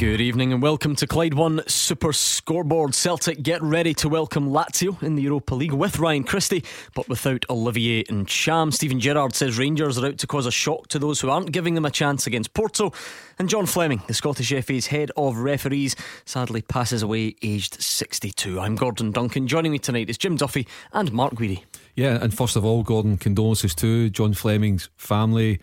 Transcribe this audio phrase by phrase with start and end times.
[0.00, 2.94] Good evening and welcome to Clyde One Super Scoreboard.
[2.94, 6.64] Celtic get ready to welcome Lazio in the Europa League with Ryan Christie,
[6.94, 8.72] but without Olivier Ntcham.
[8.72, 11.74] Steven Gerrard says Rangers are out to cause a shock to those who aren't giving
[11.74, 12.94] them a chance against Porto.
[13.38, 18.58] And John Fleming, the Scottish FA's head of referees, sadly passes away aged 62.
[18.58, 19.46] I'm Gordon Duncan.
[19.46, 21.64] Joining me tonight is Jim Duffy and Mark Guidi.
[21.94, 25.56] Yeah, and first of all, Gordon, condolences to John Fleming's family.
[25.56, 25.60] He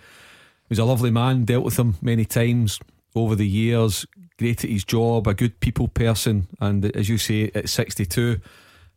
[0.69, 2.79] was a lovely man, dealt with him many times
[3.15, 4.05] over the years,
[4.37, 8.39] great at his job, a good people person, and as you say, at 62,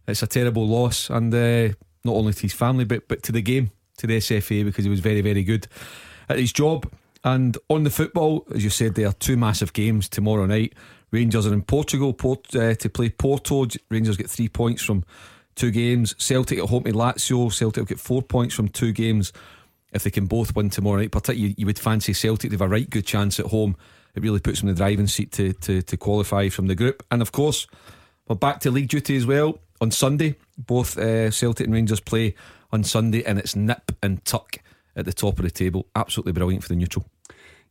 [0.06, 1.68] it's a terrible loss, and uh,
[2.04, 4.90] not only to his family, but but to the game, to the SFA, because he
[4.90, 5.66] was very, very good
[6.28, 6.90] at his job.
[7.22, 10.74] And on the football, as you said, there are two massive games tomorrow night.
[11.10, 13.66] Rangers are in Portugal Port, uh, to play Porto.
[13.90, 15.04] Rangers get three points from
[15.54, 16.14] two games.
[16.18, 17.52] Celtic at home to Lazio.
[17.52, 19.32] Celtic will get four points from two games
[19.92, 21.10] if they can both win tomorrow night.
[21.10, 22.50] Particularly, you, you would fancy Celtic.
[22.50, 23.76] They have a right good chance at home
[24.14, 27.04] it really puts them in the driving seat to, to, to qualify from the group.
[27.10, 27.66] And of course,
[28.28, 30.36] we're back to league duty as well on Sunday.
[30.58, 32.34] Both uh, Celtic and Rangers play
[32.72, 34.58] on Sunday, and it's nip and tuck
[34.96, 35.86] at the top of the table.
[35.94, 37.06] Absolutely brilliant for the neutral.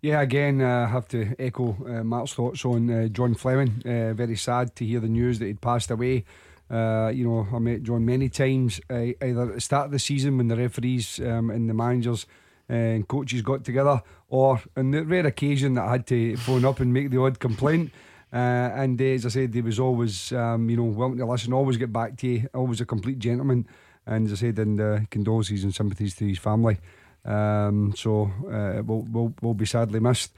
[0.02, 3.82] Yeah, again, I uh, have to echo uh, Mark's thoughts on uh, John Fleming.
[3.86, 6.24] Uh, very sad to hear the news that he'd passed away.
[6.72, 10.00] Uh, you know, I met John many times, uh, either at the start of the
[10.00, 12.26] season when the referees um, and the managers
[12.70, 16.80] and coaches got together, or on the rare occasion that I had to phone up
[16.80, 17.92] and make the odd complaint.
[18.32, 21.52] Uh, and uh, as I said, he was always, um, you know, willing to listen,
[21.52, 23.68] always get back to you, always a complete gentleman.
[24.06, 26.78] And as I said, and uh, condolences and sympathies to his family.
[27.26, 30.32] Um, so uh, we'll, we'll, we'll be sadly missed.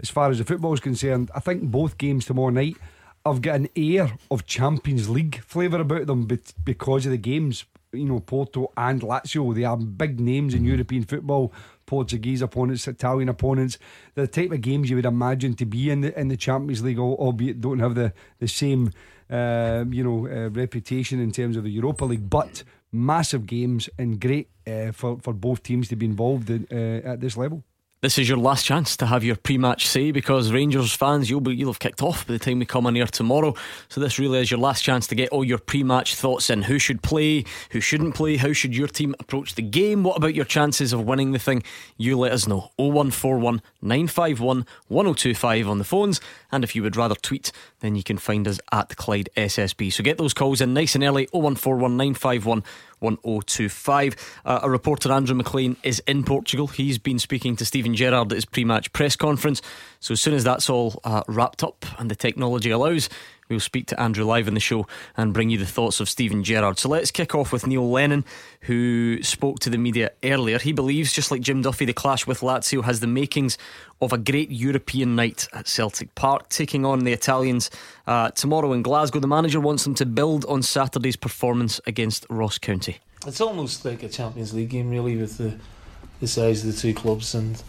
[0.00, 2.76] As far as the football is concerned, I think both games tomorrow night
[3.26, 6.28] have got an air of Champions League flavour about them
[6.64, 7.64] because of the games.
[7.92, 11.52] You know, Porto and Lazio, they are big names in European football.
[11.88, 13.78] Portuguese opponents, Italian opponents,
[14.14, 16.98] the type of games you would imagine to be in the in the Champions League,
[16.98, 18.92] albeit don't have the the same
[19.30, 22.62] uh, you know uh, reputation in terms of the Europa League, but
[22.92, 27.20] massive games and great uh, for for both teams to be involved in, uh, at
[27.20, 27.64] this level
[28.00, 31.56] this is your last chance to have your pre-match say because Rangers fans you'll be
[31.56, 33.54] you'll have kicked off by the time we come on here tomorrow.
[33.88, 36.62] So this really is your last chance to get all your pre-match thoughts in.
[36.62, 37.44] Who should play?
[37.72, 38.36] Who shouldn't play?
[38.36, 40.04] How should your team approach the game?
[40.04, 41.64] What about your chances of winning the thing?
[41.96, 42.70] You let us know.
[42.76, 46.20] 0141 951 1025 on the phones.
[46.52, 49.92] And if you would rather tweet, then you can find us at Clyde SSB.
[49.92, 52.62] So get those calls in nice and early 0141 951
[53.00, 54.16] 1025.
[54.44, 56.66] Uh, a reporter, Andrew McLean, is in Portugal.
[56.66, 59.62] He's been speaking to Steven Gerrard at his pre match press conference.
[60.00, 63.08] So as soon as that's all uh, wrapped up and the technology allows,
[63.48, 64.86] We'll speak to Andrew live in the show
[65.16, 66.78] and bring you the thoughts of Steven Gerrard.
[66.78, 68.26] So let's kick off with Neil Lennon,
[68.62, 70.58] who spoke to the media earlier.
[70.58, 73.56] He believes, just like Jim Duffy, the clash with Lazio has the makings
[74.02, 77.70] of a great European night at Celtic Park, taking on the Italians
[78.06, 79.18] uh, tomorrow in Glasgow.
[79.18, 82.98] The manager wants them to build on Saturday's performance against Ross County.
[83.26, 85.58] It's almost like a Champions League game, really, with the
[86.20, 87.62] the size of the two clubs and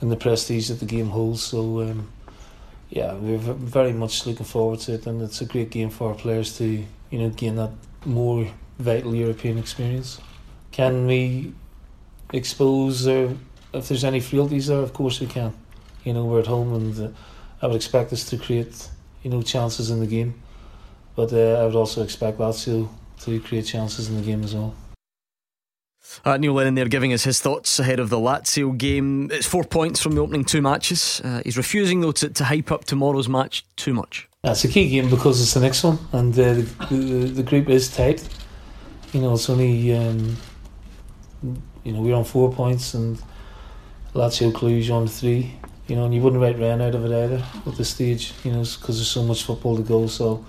[0.00, 1.42] and the prestige that the game holds.
[1.42, 1.82] So.
[1.82, 2.08] Um,
[2.90, 6.14] yeah, we're very much looking forward to it, and it's a great game for our
[6.14, 7.72] players to you know gain that
[8.04, 8.46] more
[8.78, 10.20] vital European experience.
[10.70, 11.52] Can we
[12.32, 13.36] expose if
[13.72, 14.78] there's any frailties there?
[14.78, 15.52] Of course we can.
[16.04, 17.08] You know we're at home, and uh,
[17.60, 18.88] I would expect us to create
[19.22, 20.34] you know chances in the game,
[21.16, 22.88] but uh, I would also expect Lazio
[23.20, 24.74] to create chances in the game as well.
[26.24, 29.30] Uh, Neil Lennon there giving us his thoughts ahead of the Lazio game.
[29.30, 31.20] It's four points from the opening two matches.
[31.24, 34.28] Uh, he's refusing, though, to, to, hype up tomorrow's match too much.
[34.42, 37.68] That's a key game because it's the next one, and uh, the, the, the, group
[37.68, 38.26] is tight.
[39.12, 40.36] You know, it's only, um,
[41.84, 43.20] you know, we're on four points, and
[44.14, 45.54] Lazio Cluj on three.
[45.88, 48.50] You know, and you wouldn't write Rennes out of it either at this stage, you
[48.50, 50.08] know, because there's so much football to go.
[50.08, 50.44] So,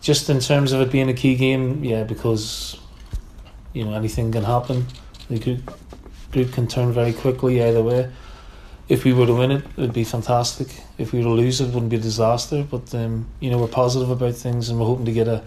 [0.00, 2.76] just in terms of it being a key game, yeah, because
[3.72, 4.86] you know anything can happen.
[5.28, 5.78] The group
[6.32, 8.10] group can turn very quickly either way.
[8.88, 10.68] If we were to win it, it would be fantastic.
[10.98, 12.66] If we were to lose it, it wouldn't be a disaster.
[12.68, 15.42] But um, you know we're positive about things, and we're hoping to get a,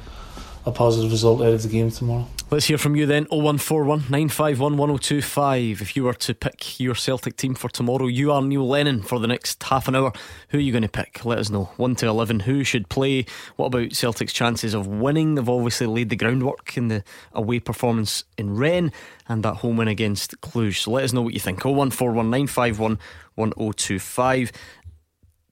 [0.66, 2.28] a positive result out of the game tomorrow.
[2.50, 5.82] Let's hear from you then 0141 951 1025.
[5.82, 9.20] If you were to pick your Celtic team for tomorrow, you are Neil Lennon for
[9.20, 10.14] the next half an hour.
[10.50, 11.26] Who are you going to pick?
[11.26, 11.66] Let us know.
[11.76, 12.40] 1 to 11.
[12.40, 13.26] Who should play?
[13.58, 15.36] What about Celtic's chances of winning?
[15.36, 17.04] They've obviously laid the groundwork in the
[17.34, 18.94] away performance in Rennes
[19.28, 20.84] and that home win against Cluj.
[20.84, 21.66] So let us know what you think.
[21.66, 22.98] 0141 951
[23.36, 24.54] 1025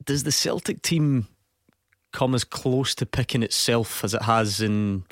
[0.05, 1.27] does the Celtic team
[2.13, 5.03] come as close to picking itself as it has in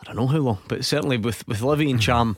[0.00, 2.36] I don't know how long, but certainly with with Olivier Ntcham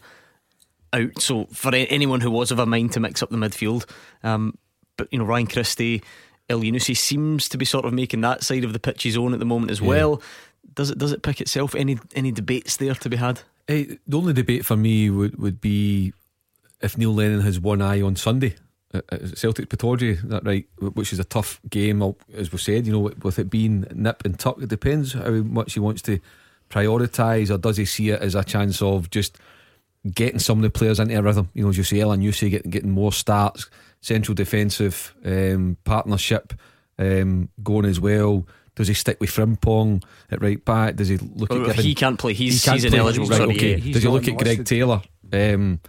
[0.93, 1.21] out.
[1.21, 3.89] So for anyone who was of a mind to mix up the midfield,
[4.23, 4.57] um,
[4.97, 6.03] but you know Ryan Christie,
[6.49, 9.39] Elyounoussi seems to be sort of making that side of the pitch his own at
[9.39, 9.89] the moment as yeah.
[9.89, 10.23] well.
[10.75, 11.75] Does it does it pick itself?
[11.75, 13.43] Any any debates there to be had?
[13.67, 16.13] Hey, eh, the only debate for me would would be
[16.81, 18.57] if Neil Lennon has one eye on Sunday.
[19.35, 22.03] Celtic Pittodrie, that right, which is a tough game,
[22.35, 24.61] as we said, you know, with it being nip and tuck.
[24.61, 26.19] It depends how much he wants to
[26.71, 29.37] prioritise, or does he see it as a chance of just
[30.15, 31.51] getting some of the players into a rhythm?
[31.53, 33.69] You know, as you say, Elyounoussi getting, getting more starts,
[34.01, 36.55] central defensive um, partnership
[36.99, 38.47] um, going as well.
[38.77, 40.97] Does he stick with Frimpong at right back?
[40.97, 42.33] Does he look well, at He can't play.
[42.33, 43.29] He's, he he's ineligible.
[43.29, 43.79] Right, okay.
[43.79, 45.03] Does he look at Greg Taylor?
[45.33, 45.81] Um,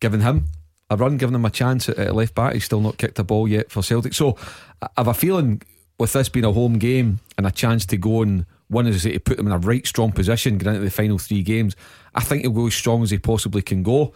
[0.00, 0.46] giving him
[0.90, 2.52] a run, giving him a chance at, at left back.
[2.52, 4.14] He's still not kicked a ball yet for Celtic.
[4.14, 4.36] So
[4.82, 5.62] I have a feeling
[5.98, 9.18] with this being a home game and a chance to go and one is to
[9.20, 11.76] put them in a right strong position going into the final three games.
[12.14, 14.12] I think he'll go as strong as he possibly can go,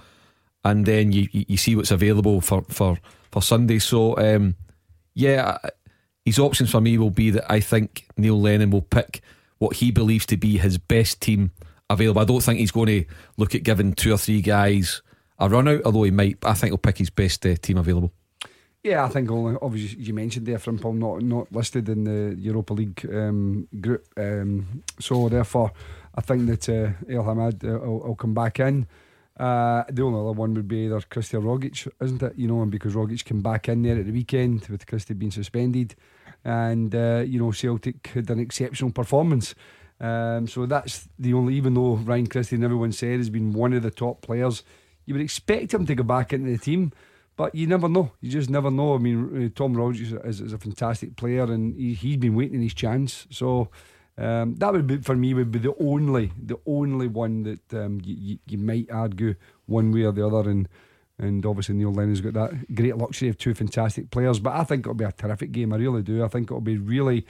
[0.64, 2.98] and then you you, see what's available for for
[3.30, 3.78] for Sunday.
[3.78, 4.56] So um,
[5.14, 5.58] yeah,
[6.24, 9.22] his options for me will be that I think Neil Lennon will pick
[9.58, 11.52] what he believes to be his best team
[11.90, 12.22] available.
[12.22, 13.04] I don't think he's going to
[13.36, 15.02] look at giving two or three guys
[15.38, 16.38] a run out, although he might.
[16.44, 18.12] I think he'll pick his best uh, team available.
[18.84, 22.74] Yeah, I think only obviously you mentioned there Frimpong not not listed in the Europa
[22.74, 25.72] League um, group, um, so therefore
[26.14, 28.86] I think that uh, Elhamed uh, will, will, come back in.
[29.36, 32.32] Uh, the only other one would be either Christie or Rogic, isn't it?
[32.36, 35.32] You know, and because Rogic came back in there at the weekend with Christie being
[35.32, 35.96] suspended,
[36.44, 39.56] and uh, you know Celtic had an exceptional performance.
[40.00, 43.72] Um, so that's the only, even though Ryan Christie and everyone said has been one
[43.72, 44.62] of the top players
[45.08, 46.92] you would expect him to go back into the team,
[47.38, 48.10] but you never know.
[48.20, 48.96] You just never know.
[48.96, 52.60] I mean, uh, Tom Rogic is, is a fantastic player, and he, he's been waiting
[52.60, 53.28] his chance.
[53.30, 53.70] So
[54.18, 58.00] um, that would be for me would be the only the only one that um,
[58.04, 59.36] you, you, you, might argue
[59.66, 60.68] one way or the other, and
[61.16, 64.40] and obviously Neil Lennon's got that great luxury of two fantastic players.
[64.40, 65.72] But I think it'll be a terrific game.
[65.72, 66.24] I really do.
[66.24, 67.24] I think it'll be really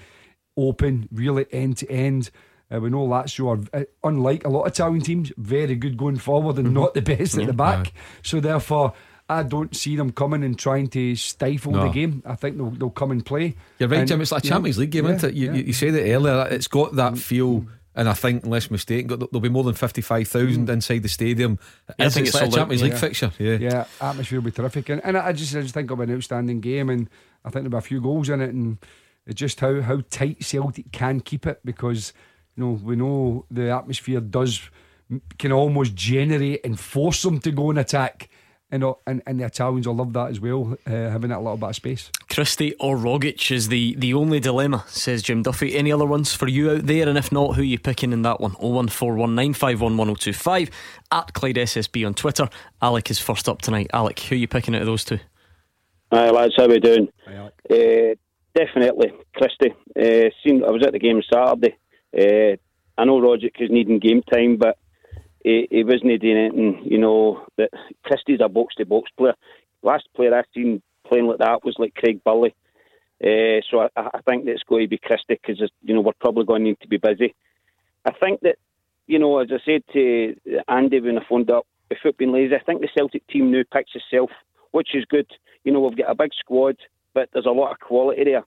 [0.56, 2.30] open, really end to end.
[2.74, 6.18] Uh, we know Lazio are, uh, unlike a lot of Italian teams, very good going
[6.18, 6.76] forward and mm-hmm.
[6.76, 7.92] not the best yeah, at the back.
[8.22, 8.94] So therefore,
[9.28, 11.86] I don't see them coming and trying to stifle no.
[11.86, 12.22] the game.
[12.24, 13.56] I think they'll, they'll come and play.
[13.78, 14.20] You're right, and, Jim.
[14.20, 15.34] It's like a Champions League game, yeah, isn't it?
[15.34, 15.62] You, yeah.
[15.62, 16.48] you, said it earlier.
[16.50, 17.18] It's got that mm.
[17.18, 17.66] feel.
[17.94, 20.72] And I think, unless mistaken, there'll be more than 55,000 mm.
[20.72, 21.58] inside the stadium.
[21.98, 23.32] I think it's, it's like a Champions League fixture.
[23.38, 23.56] Yeah.
[23.56, 24.88] yeah, atmosphere will be terrific.
[24.88, 26.90] And, and I, just, I just think it'll be an outstanding game.
[26.90, 27.10] And
[27.44, 28.50] I think there'll be a few goals in it.
[28.50, 28.78] And
[29.26, 32.12] it's just how, how tight Celtic can keep it because
[32.56, 34.60] you know, we know the atmosphere does
[35.38, 38.28] can almost generate and force them to go and attack.
[38.70, 41.70] And, and, and the Italians will love that as well, uh, having that little bit
[41.70, 42.10] of space.
[42.28, 45.74] Christie or Rogic is the, the only dilemma, says Jim Duffy.
[45.74, 47.08] Any other ones for you out there?
[47.08, 48.52] And if not, who are you picking in that one?
[48.52, 50.70] 01419511025
[51.10, 52.50] at Clyde SSB on Twitter.
[52.82, 53.88] Alec is first up tonight.
[53.94, 55.18] Alec, who are you picking out of those two?
[56.12, 57.08] Hi lads, how we doing?
[57.26, 57.50] Hi, uh,
[58.54, 59.74] definitely Christie.
[59.94, 61.76] Uh, seen, I was at the game Saturday.
[62.16, 62.56] Uh,
[62.98, 64.78] I know Rogic is needing game time, but
[65.42, 66.82] he, he wasn't doing anything.
[66.84, 67.70] You know that
[68.04, 69.34] Christie's a box to box player.
[69.82, 72.54] Last player I seen playing like that was like Craig Burley.
[73.22, 76.12] Uh, so I, I, think that it's going to be Christie because you know we're
[76.20, 77.34] probably going to need to be busy.
[78.04, 78.56] I think that
[79.08, 80.36] you know, as I said to
[80.68, 83.62] Andy when I phoned up, if it been lazy, I think the Celtic team now
[83.72, 84.30] picks itself,
[84.70, 85.26] which is good.
[85.64, 86.76] You know, we've got a big squad,
[87.14, 88.44] but there's a lot of quality there.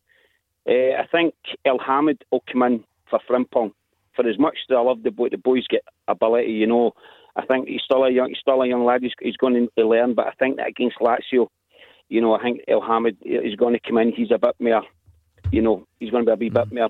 [0.68, 1.34] Uh, I think
[1.66, 3.74] Elhamed will come in for Frimpong.
[4.16, 6.52] For as much as I love the boy, the boys get ability.
[6.52, 6.92] You know,
[7.36, 9.04] I think he's still a young, he's still a young lad.
[9.04, 10.14] He's, he's going to learn.
[10.14, 11.48] But I think that against Lazio,
[12.10, 14.12] you know, I think Elhamed is going to come in.
[14.12, 14.84] He's a bit more,
[15.52, 16.76] you know, he's going to be a bit mm-hmm.
[16.76, 16.90] more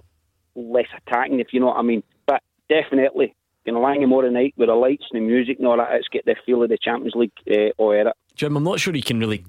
[0.56, 2.04] less attacking, if you know what I mean.
[2.26, 3.36] But definitely,
[3.66, 6.26] you know, tomorrow night with the lights and the music and all that, it's get
[6.26, 8.08] the feel of the Champions League uh, or it.
[8.36, 9.44] Jim, I'm not sure he can really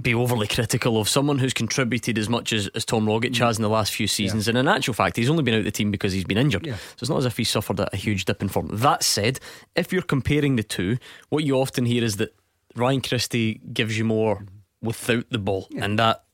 [0.00, 3.62] be overly critical of someone who's contributed as much as, as Tom Rogic has in
[3.62, 4.46] the last few seasons.
[4.46, 4.50] Yeah.
[4.50, 6.66] And in actual fact, he's only been out of the team because he's been injured.
[6.66, 6.76] Yeah.
[6.76, 8.68] So it's not as if he suffered a, a huge dip in form.
[8.72, 9.40] That said,
[9.74, 10.98] if you're comparing the two,
[11.30, 12.34] what you often hear is that
[12.76, 14.46] Ryan Christie gives you more
[14.82, 15.66] without the ball.
[15.70, 15.84] Yeah.
[15.84, 16.24] And that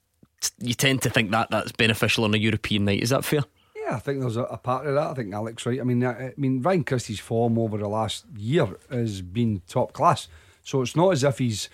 [0.58, 3.02] you tend to think that that's beneficial on a European night.
[3.02, 3.44] Is that fair?
[3.76, 5.08] Yeah, I think there's a, a, part of that.
[5.08, 5.80] I think Alex right.
[5.80, 9.92] I mean, I, I mean Ryan Christie's form over the last year has been top
[9.92, 10.28] class.
[10.62, 11.70] So it's not as if he's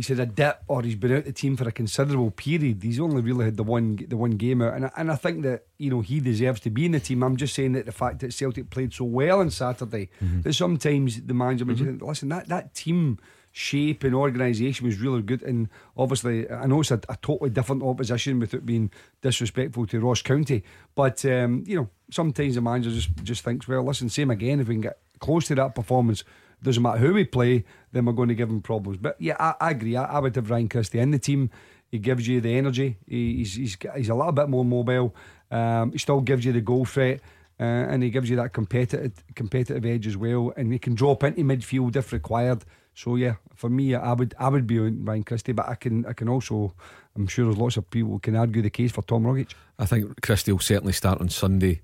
[0.00, 2.82] he's had a dip or he's been out the team for a considerable period.
[2.82, 5.42] He's only really had the one the one game out, and I, and I think
[5.42, 7.22] that you know he deserves to be in the team.
[7.22, 10.40] I'm just saying that the fact that Celtic played so well on Saturday mm-hmm.
[10.40, 12.02] that sometimes the manager mm-hmm.
[12.04, 13.18] listen that that team
[13.52, 15.42] shape and organisation was really good.
[15.42, 18.90] And obviously, I know it's a, a, totally different opposition without being
[19.20, 20.62] disrespectful to Ross County.
[20.94, 24.60] But um, you know, sometimes the manager just just thinks, well, listen, same again.
[24.60, 26.24] If we can get close to that performance,
[26.62, 28.98] doesn't matter who we play, then we're going to give him problems.
[28.98, 29.96] But yeah, I, I agree.
[29.96, 31.50] I, I, would have Ryan Christie in the team.
[31.90, 32.98] He gives you the energy.
[33.06, 35.14] He, he's, he's he's a little bit more mobile.
[35.50, 37.20] Um, he still gives you the goal threat.
[37.58, 41.22] Uh, and he gives you that competitive competitive edge as well, and he can drop
[41.22, 42.64] into midfield if required.
[42.94, 46.06] So yeah, for me, I would I would be on Ryan Christie, but I can
[46.06, 46.74] I can also
[47.14, 49.52] I'm sure there's lots of people can argue the case for Tom Rogic.
[49.78, 51.82] I think Christie will certainly start on Sunday.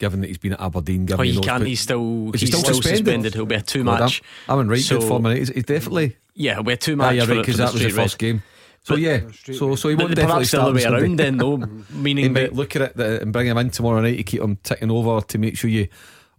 [0.00, 1.64] Given that he's been at Aberdeen, given oh, he can't.
[1.64, 3.06] He's still he's, still, still suspended?
[3.06, 3.34] suspended?
[3.34, 4.22] He'll be a two match.
[4.48, 5.26] I'm, I'm in right so, good form.
[5.26, 6.54] He's, he's definitely yeah.
[6.54, 7.08] He'll be a two match.
[7.08, 8.42] Ah, yeah, right, because that was the first game.
[8.82, 11.58] So but, yeah, so so he won't definitely start the way around then though.
[11.90, 14.90] Meaning, that, look at it and bring him in tomorrow night to keep him ticking
[14.90, 15.88] over to make sure you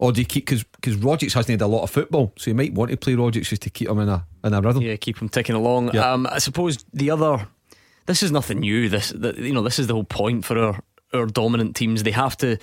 [0.01, 2.55] or do you keep because because Rogic hasn't had a lot of football, so you
[2.55, 4.81] might want to play Rogic just to keep him in a in a rhythm.
[4.81, 5.93] Yeah, keep him ticking along.
[5.93, 6.11] Yeah.
[6.11, 7.47] Um, I suppose the other,
[8.07, 8.89] this is nothing new.
[8.89, 10.79] This that you know this is the whole point for our
[11.13, 12.01] our dominant teams.
[12.01, 12.57] They have to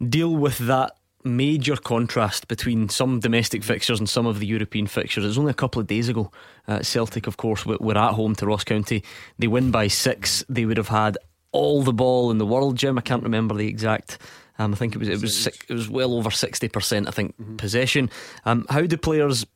[0.00, 5.24] deal with that major contrast between some domestic fixtures and some of the European fixtures.
[5.24, 6.30] It was only a couple of days ago.
[6.68, 9.02] Uh, Celtic, of course, were at home to Ross County.
[9.38, 10.44] They win by six.
[10.48, 11.18] They would have had
[11.52, 12.98] all the ball in the world, Jim.
[12.98, 14.18] I can't remember the exact
[14.58, 17.08] um, I think it was it was it was well over sixty percent.
[17.08, 17.56] I think mm-hmm.
[17.56, 18.10] possession.
[18.44, 19.46] Um, how do players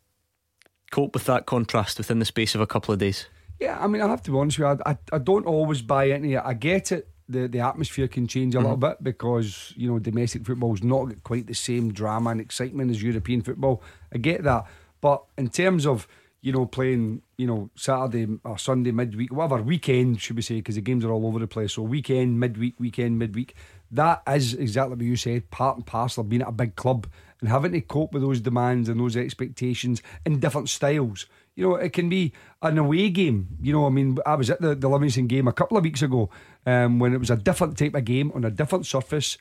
[0.90, 3.26] cope with that contrast within the space of a couple of days?
[3.58, 4.82] Yeah, I mean, I have to be honest with you.
[4.84, 6.42] I, I, I don't always buy into it.
[6.44, 7.08] I get it.
[7.30, 8.64] The, the atmosphere can change a mm-hmm.
[8.64, 13.02] little bit because you know domestic football's not quite the same drama and excitement as
[13.02, 13.82] European football.
[14.12, 14.66] I get that,
[15.00, 16.08] but in terms of
[16.40, 20.74] you know playing you know Saturday or Sunday midweek, whatever weekend should we say, because
[20.74, 21.74] the games are all over the place.
[21.74, 23.54] So weekend, midweek, weekend, midweek
[23.90, 27.08] that is exactly what you said, part and parcel of being at a big club
[27.40, 31.26] and having to cope with those demands and those expectations in different styles.
[31.60, 33.58] You know, it can be an away game.
[33.60, 36.00] You know, I mean, I was at the, the Livingston game a couple of weeks
[36.00, 36.30] ago
[36.64, 39.36] um, when it was a different type of game on a different surface,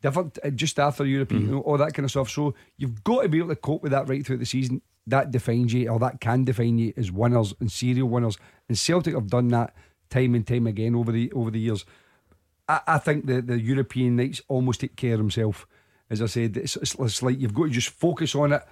[0.00, 1.50] different uh, just after European, mm-hmm.
[1.50, 2.30] you know, all that kind of stuff.
[2.30, 4.82] So you've got to be able to cope with that right through the season.
[5.08, 8.38] That defines you, or that can define you as winners and serial winners.
[8.68, 9.74] And Celtic have done that
[10.10, 11.84] time and time again over the over the years.
[12.68, 15.66] I, I think the, the European nights almost take care of himself.
[16.08, 18.62] As I said, it's, it's, it's like you've got to just focus on it.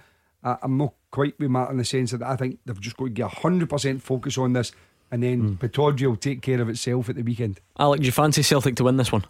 [0.43, 3.05] I, am not quite with Matt in the sense that I think they've just got
[3.05, 4.71] to get 100% focus on this
[5.11, 5.57] and then mm.
[5.57, 7.59] Pittodrie will take care of itself at the weekend.
[7.77, 9.23] Alec, do you fancy Celtic to win this one?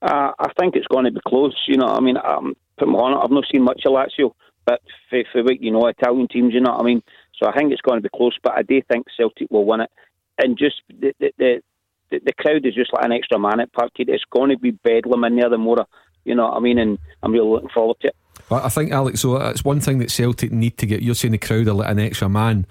[0.00, 1.54] Uh, I think it's going to be close.
[1.68, 4.32] You know, I mean, um, put my on it, I've not seen much of Lazio,
[4.64, 7.02] but for, for what you know, Italian teams, you know what I mean?
[7.38, 9.80] So I think it's going to be close, but I do think Celtic will win
[9.80, 9.90] it.
[10.38, 11.62] And just the, the, the
[12.10, 14.08] the, the crowd is just like an extra man at Parkhead.
[14.08, 15.86] It's going to be bedlam in there the more,
[16.24, 16.78] you know what I mean?
[16.78, 18.16] And I'm really looking forward to it.
[18.50, 21.02] I think, Alex, so it's one thing that Celtic need to get.
[21.02, 22.66] You're saying the crowd are like an extra man.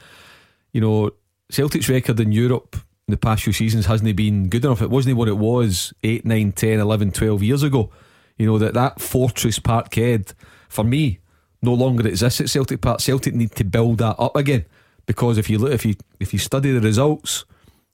[0.71, 1.11] You know,
[1.49, 2.75] Celtic's record in Europe
[3.07, 4.81] in the past few seasons hasn't been good enough.
[4.81, 7.89] It wasn't what it was 8, 9, 10, 11, 12 years ago.
[8.37, 10.33] You know, that, that fortress Parkhead,
[10.69, 11.19] for me,
[11.61, 12.99] no longer exists at Celtic Park.
[12.99, 14.65] Celtic need to build that up again.
[15.05, 17.45] Because if you look, if you if you study the results,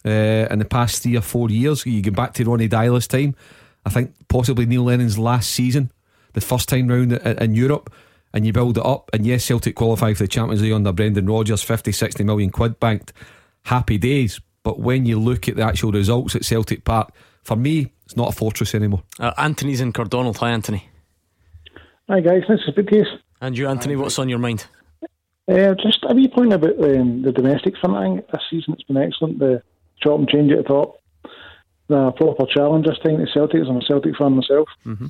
[0.06, 1.86] uh, in the past three or four years.
[1.86, 3.36] You go back to Ronny Deila's time.
[3.86, 5.92] I think possibly Neil Lennon's last season,
[6.34, 7.92] the first time round in Europe,
[8.34, 9.10] and you build it up.
[9.14, 12.80] And yes, Celtic qualify for the Champions League under Brendan Rodgers, 50, 60 million quid
[12.80, 13.14] banked.
[13.64, 14.40] Happy days.
[14.64, 18.30] But when you look at the actual results at Celtic Park, for me, it's not
[18.30, 19.04] a fortress anymore.
[19.20, 20.38] Uh, Anthony's in Cardonald.
[20.38, 20.90] Hi, Anthony.
[22.10, 22.44] Hi, guys.
[22.48, 23.08] This is case.
[23.42, 24.66] And you, Anthony, what's on your mind?
[25.48, 27.96] Uh, just a wee point about um, the domestic front.
[27.96, 29.40] I this season it's been excellent.
[29.40, 29.64] The
[30.02, 31.02] chop and change at the top.
[31.88, 33.62] The proper challenge this time to Celtic.
[33.68, 34.68] I'm a Celtic fan myself.
[34.86, 35.08] Mm-hmm.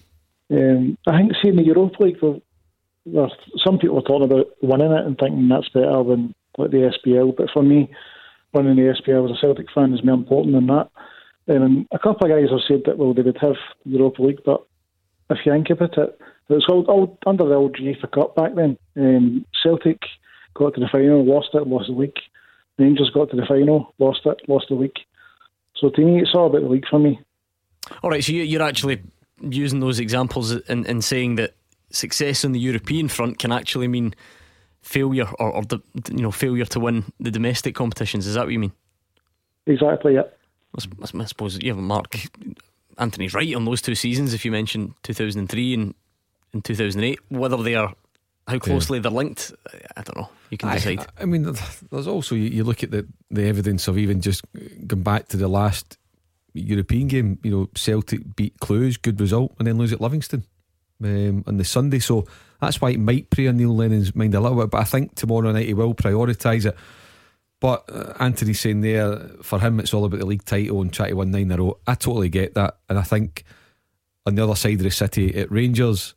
[0.52, 2.18] Um, I think seeing the Europa League,
[3.06, 3.28] there,
[3.64, 7.36] some people are talking about winning it and thinking that's better than like the SPL.
[7.36, 7.92] But for me,
[8.54, 10.90] winning the SPL as a Celtic fan is more important than that.
[11.48, 14.66] Um, a couple of guys have said that well they would have Europa League, but
[15.30, 18.56] if you think about it, it was all, all under the old UEFA Cup back
[18.56, 18.78] then.
[18.96, 20.02] Um, Celtic
[20.56, 22.18] got to the final, lost it, lost the league.
[22.78, 24.98] Rangers got to the final, lost it, lost the league.
[25.76, 27.20] So to me, it's all about the league for me.
[28.04, 29.02] All right, so you're actually
[29.42, 31.56] using those examples and, and saying that
[31.92, 34.14] success on the European front can actually mean
[34.82, 35.80] failure or, or the,
[36.10, 38.28] you know failure to win the domestic competitions.
[38.28, 38.74] Is that what you mean?
[39.66, 40.16] Exactly.
[40.16, 40.24] Yeah.
[40.78, 42.16] I, I suppose yeah, Mark
[42.98, 44.34] Anthony's right on those two seasons.
[44.34, 45.94] If you mention 2003 and
[46.54, 47.94] in 2008, whether they are
[48.48, 49.04] how closely yeah.
[49.04, 49.54] they're linked,
[49.96, 50.30] I don't know.
[50.50, 51.00] You can decide.
[51.00, 51.44] I, I mean,
[51.92, 54.44] there's also you, you, look at the the evidence of even just
[54.88, 55.99] going back to the last
[56.62, 57.40] European game.
[57.44, 60.44] You know, Celtic beat Cluj, good result, and then lose at Livingston.
[61.04, 62.00] um, on the Sunday.
[62.00, 62.26] So
[62.62, 64.70] that's why it might prey on Neil Lennon's mind a little bit.
[64.70, 66.76] But I think tomorrow night he will prioritise it.
[67.60, 71.10] But uh, Anthony's saying there, for him, it's all about the league title and trying
[71.10, 71.78] to win nine in a row.
[71.86, 72.78] I totally get that.
[72.88, 73.44] And I think
[74.26, 76.16] on the other side of the city, at Rangers,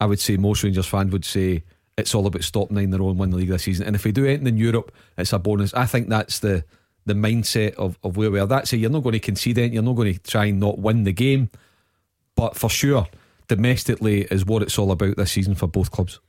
[0.00, 1.64] I would say most Rangers fans would say
[1.96, 3.86] it's all about stop nine in a row and win the league this season.
[3.86, 5.74] And if we do anything in Europe, it's a bonus.
[5.74, 6.64] I think that's the
[7.06, 8.46] the mindset of, of where we are.
[8.46, 8.78] That's it.
[8.78, 9.74] You're not going to concede anything.
[9.74, 11.50] You're not going to try and not win the game.
[12.34, 13.06] But for sure,
[13.48, 16.20] domestically is what it's all about this season for both clubs.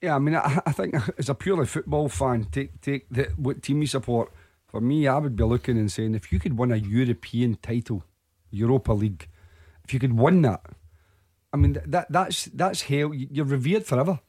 [0.00, 3.62] Yeah, I mean, I, I think as a purely football fan, take take the, what
[3.62, 4.32] team you support.
[4.66, 8.04] For me, I would be looking and saying, if you could win a European title,
[8.50, 9.28] Europa League,
[9.84, 10.62] if you could win that,
[11.52, 13.12] I mean, that that's that's hell.
[13.12, 14.20] You're revered forever.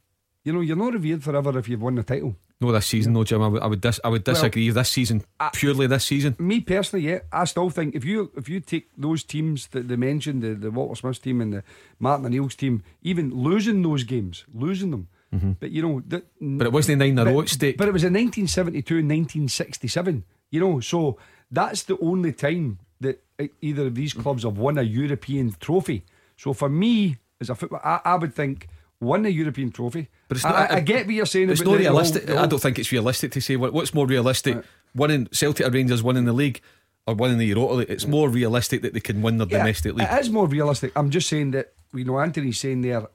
[0.44, 2.36] You know, you're not revered forever if you've won the title.
[2.62, 3.42] No, this season, no, Jim.
[3.42, 4.68] I would, I would, dis- I would disagree.
[4.70, 6.36] Well, this season, purely this season.
[6.38, 9.96] Me personally, yeah, I still think if you if you take those teams that they
[9.96, 11.64] mentioned, the the Walter Smith team and the
[12.00, 15.54] Martin O'Neill's team, even losing those games, losing them, mm-hmm.
[15.60, 17.78] but you know, that, but it wasn't nine in a row at stake.
[17.78, 20.24] But it was in 1972 and 1967.
[20.52, 21.18] You know, so
[21.50, 23.24] that's the only time that
[23.62, 26.04] either of these clubs have won a European trophy.
[26.38, 28.68] So for me, as a football, I, I would think
[29.02, 30.08] won a European trophy.
[30.28, 31.50] But it's not, I, I, get what you're saying.
[31.50, 32.30] It's not realistic.
[32.30, 34.66] I don't think it's realistic to say what, what's more realistic: right.
[34.96, 36.62] winning Celtic or Rangers winning the league
[37.08, 37.90] or winning the Europa League.
[37.90, 40.08] It's more realistic that they can win their yeah, domestic league.
[40.10, 40.94] It is more realistic.
[40.96, 43.08] I'm just saying that you know Anthony's saying there.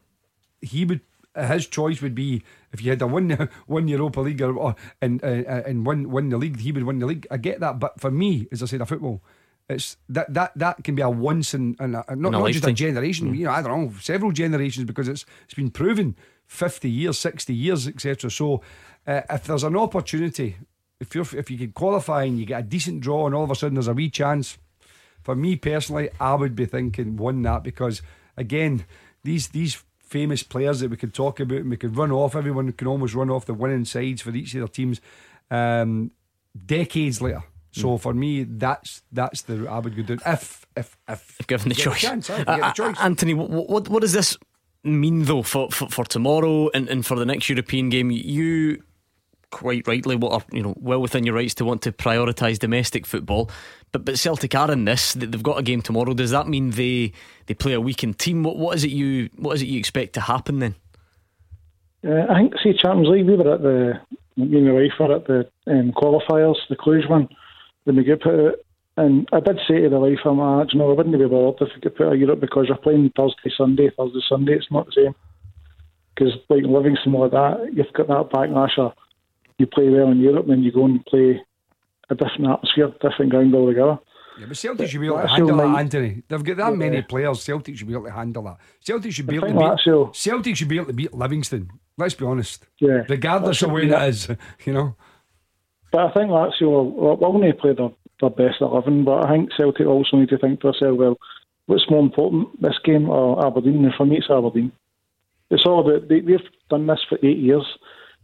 [0.61, 1.01] He would
[1.37, 5.23] his choice would be if you had to win win Europa League or, or and
[5.23, 7.27] uh, and win win the league, he would win the league.
[7.31, 9.23] I get that, but for me, as I said, a football.
[9.69, 12.73] It's that that that can be a once in, in a, not, not just a
[12.73, 13.33] generation.
[13.33, 13.39] Mm.
[13.39, 16.15] You know, I don't know, several generations because it's it's been proven
[16.47, 18.31] fifty years, sixty years, etc.
[18.31, 18.63] So,
[19.07, 20.57] uh, if there's an opportunity,
[21.01, 23.51] if you if you can qualify and you get a decent draw, and all of
[23.51, 24.57] a sudden there's a wee chance,
[25.25, 28.03] for me personally, I would be thinking won that because
[28.37, 28.85] again,
[29.25, 32.37] these these famous players that we could talk about and we could run off.
[32.37, 35.01] Everyone can almost run off the winning sides for each of their teams.
[35.51, 36.13] Um,
[36.65, 37.43] decades later
[37.77, 41.47] so for me, that's that's the route I would go down if if if, if
[41.47, 42.01] given the choice.
[42.01, 42.97] Chance, uh, choice.
[43.01, 44.39] Anthony, what, what what does this
[44.83, 48.11] mean though for, for, for tomorrow and, and for the next European game?
[48.11, 48.83] You
[49.51, 53.05] quite rightly what are you know well within your rights to want to prioritise domestic
[53.05, 53.51] football.
[53.93, 55.13] But but Celtic are in this.
[55.13, 56.15] They've got a game tomorrow.
[56.15, 57.13] Does that mean they
[57.45, 58.43] they play a weakened team?
[58.43, 60.77] What what is it you what is it you expect to happen then?
[62.07, 63.27] Uh, I think see Champions League.
[63.27, 64.01] We were at the
[64.37, 67.29] me and my wife were at the um, qualifiers, the Cluj one
[67.87, 68.65] when we get put.
[68.99, 71.25] And I did say to the wife, I'm like, ah, you know, I wouldn't be
[71.25, 74.55] bothered if we get put out of Europe because you're playing Thursday, Sunday, Thursday, Sunday.
[74.55, 75.15] It's not the same.
[76.15, 78.93] Because like Livingston like that, you've got that backlash of
[79.59, 81.41] you play well in Europe, then you go and play
[82.09, 83.99] a different atmosphere, different ground altogether.
[84.39, 86.23] Yeah, but Celtic should be able to handle that, Anthony.
[86.29, 86.77] They've got that yeah.
[86.77, 87.43] many players.
[87.43, 88.59] Celtic should be able to handle that.
[88.81, 90.15] Celtic should be able to beat.
[90.15, 91.71] Celtic should be able to beat Livingston.
[91.97, 92.67] Let's be honest.
[92.79, 93.05] Yeah.
[93.09, 94.29] Regardless of where it is,
[94.65, 94.97] you know.
[95.97, 97.89] But I think Lazio will, will need to play their,
[98.21, 101.17] their best 11, but I think Celtic also need to think to themselves, well,
[101.65, 103.83] what's more important, this game or Aberdeen?
[103.83, 104.73] And for me, it's Aberdeen.
[105.51, 107.65] It's all about, they, they've done this for eight years,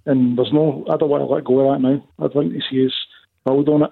[0.05, 2.07] and there's no, I don't want to let go of that now.
[2.19, 2.93] I'd like to see us
[3.47, 3.91] build on it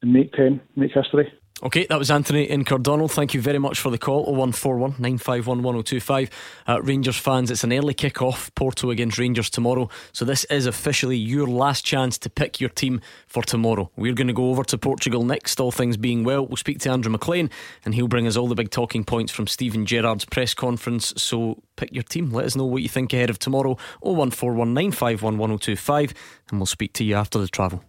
[0.00, 1.30] and make 10, make history.
[1.64, 3.12] Okay, that was Anthony in Cardonald.
[3.12, 4.24] Thank you very much for the call.
[4.24, 6.30] 0141 951 1025.
[6.66, 8.52] Uh, Rangers fans, it's an early kick-off.
[8.56, 9.88] Porto against Rangers tomorrow.
[10.10, 13.92] So this is officially your last chance to pick your team for tomorrow.
[13.94, 16.44] We're going to go over to Portugal next, all things being well.
[16.44, 17.48] We'll speak to Andrew McLean
[17.84, 21.14] and he'll bring us all the big talking points from Steven Gerrard's press conference.
[21.16, 22.32] So pick your team.
[22.32, 23.76] Let us know what you think ahead of tomorrow.
[24.00, 26.12] 0141 951 1025
[26.50, 27.84] and we'll speak to you after the travel.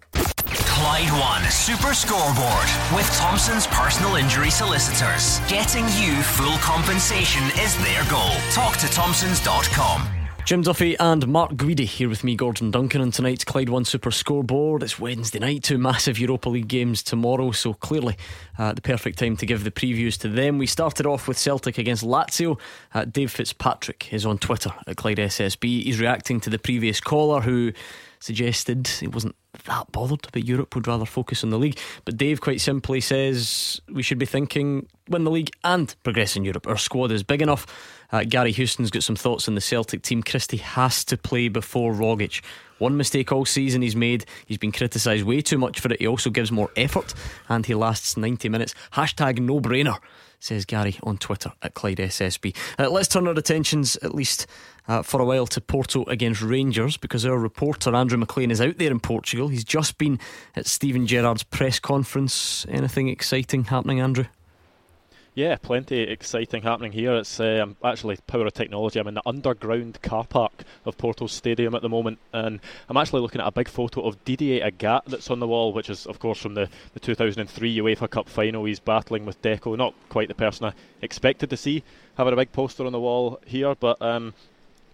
[0.93, 5.39] Clyde One Super Scoreboard with Thompson's personal injury solicitors.
[5.49, 8.29] Getting you full compensation is their goal.
[8.51, 10.07] Talk to Thompson's.com.
[10.45, 14.11] Jim Duffy and Mark Guidi here with me, Gordon Duncan, on tonight's Clyde One Super
[14.11, 14.83] Scoreboard.
[14.83, 18.15] It's Wednesday night, two massive Europa League games tomorrow, so clearly
[18.59, 20.59] uh, the perfect time to give the previews to them.
[20.59, 22.59] We started off with Celtic against Lazio.
[22.93, 25.85] Uh, Dave Fitzpatrick is on Twitter at Clyde SSB.
[25.85, 27.73] He's reacting to the previous caller who
[28.23, 31.77] suggested he wasn't that bothered about Europe, would rather focus on the league.
[32.05, 36.45] But Dave quite simply says we should be thinking win the league and progress in
[36.45, 36.67] Europe.
[36.67, 37.67] Our squad is big enough.
[38.11, 40.23] Uh, Gary Houston's got some thoughts on the Celtic team.
[40.23, 42.41] Christie has to play before Rogic.
[42.77, 44.25] One mistake all season he's made.
[44.45, 45.99] He's been criticised way too much for it.
[45.99, 47.13] He also gives more effort
[47.49, 48.73] and he lasts 90 minutes.
[48.93, 49.97] Hashtag no brainer
[50.43, 52.55] says Gary on Twitter at Clyde SSB.
[52.77, 54.45] Uh, let's turn our attentions, at least
[54.87, 58.77] uh, for a while, to Porto against Rangers because our reporter Andrew McLean is out
[58.77, 59.47] there in Portugal.
[59.47, 60.19] He's just been
[60.55, 62.65] at Steven Gerrard's press conference.
[62.67, 64.25] Anything exciting happening, Andrew?
[65.35, 67.15] Yeah, plenty exciting happening here.
[67.15, 68.99] It's uh, actually power of technology.
[68.99, 73.21] I'm in the underground car park of Porto Stadium at the moment, and I'm actually
[73.21, 76.19] looking at a big photo of Didier Agathe that's on the wall, which is, of
[76.19, 78.65] course, from the, the 2003 UEFA Cup final.
[78.65, 81.81] He's battling with Deco, not quite the person I expected to see
[82.15, 84.35] having a big poster on the wall here, but um,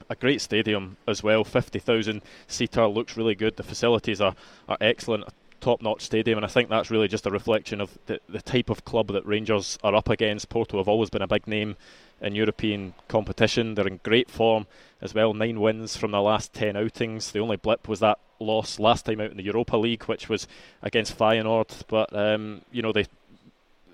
[0.10, 1.44] a great stadium as well.
[1.44, 3.58] 50,000 seater looks really good.
[3.58, 4.36] The facilities are,
[4.70, 5.26] are excellent
[5.60, 8.70] top notch stadium, and I think that's really just a reflection of the, the type
[8.70, 10.50] of club that Rangers are up against.
[10.50, 11.76] Porto have always been a big name
[12.22, 13.76] in European competition.
[13.76, 14.68] They're in great form
[15.02, 15.34] as well.
[15.34, 17.32] Nine wins from their last ten outings.
[17.32, 20.48] The only blip was that loss last time out in the Europa League, which was
[20.82, 21.84] against Feyenoord.
[21.88, 23.06] But um, you know they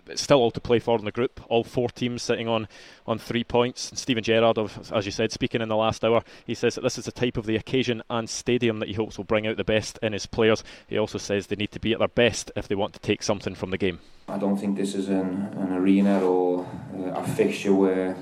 [0.08, 1.42] it's still all to play for in the group.
[1.50, 2.68] All four teams sitting on,
[3.08, 3.90] on three points.
[3.90, 6.82] And Steven Gerrard, of, as you said, speaking in the last hour, he says that
[6.82, 9.58] this is the type of the occasion and stadium that he hopes will bring out
[9.58, 10.64] the best in his players.
[10.88, 13.24] He also says they need to be at their best if they want to take
[13.24, 14.00] something from the game.
[14.28, 16.66] I don't think this is an, an arena or
[16.98, 18.16] uh, a fixture where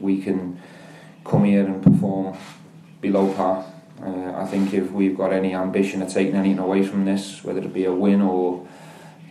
[0.00, 0.60] we can
[1.24, 2.36] come here and perform
[3.00, 3.64] below par.
[4.02, 7.60] Uh, I think if we've got any ambition of taking anything away from this, whether
[7.60, 8.66] it be a win or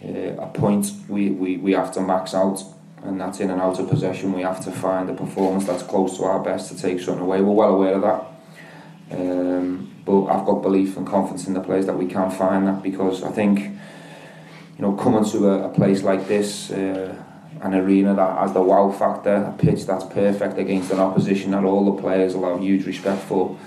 [0.05, 2.63] uh, a point we, we, we have to max out
[3.03, 4.33] and that's in and out of possession.
[4.33, 7.41] We have to find a performance that's close to our best to take something away.
[7.41, 9.19] We're well aware of that.
[9.19, 12.81] Um, but I've got belief and confidence in the players that we can find that
[12.81, 17.15] because I think you know coming to a, a place like this uh,
[17.61, 21.63] an arena that has the wow factor a pitch that's perfect against an opposition that
[21.63, 23.57] all the players will have huge respect for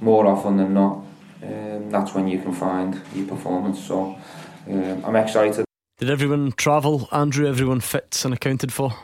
[0.00, 1.04] more often than not
[1.42, 3.82] um, that's when you can find your performance.
[3.82, 4.18] So
[4.68, 5.63] um, I'm excited
[5.98, 7.46] did everyone travel, Andrew?
[7.46, 8.94] Everyone fit and accounted for?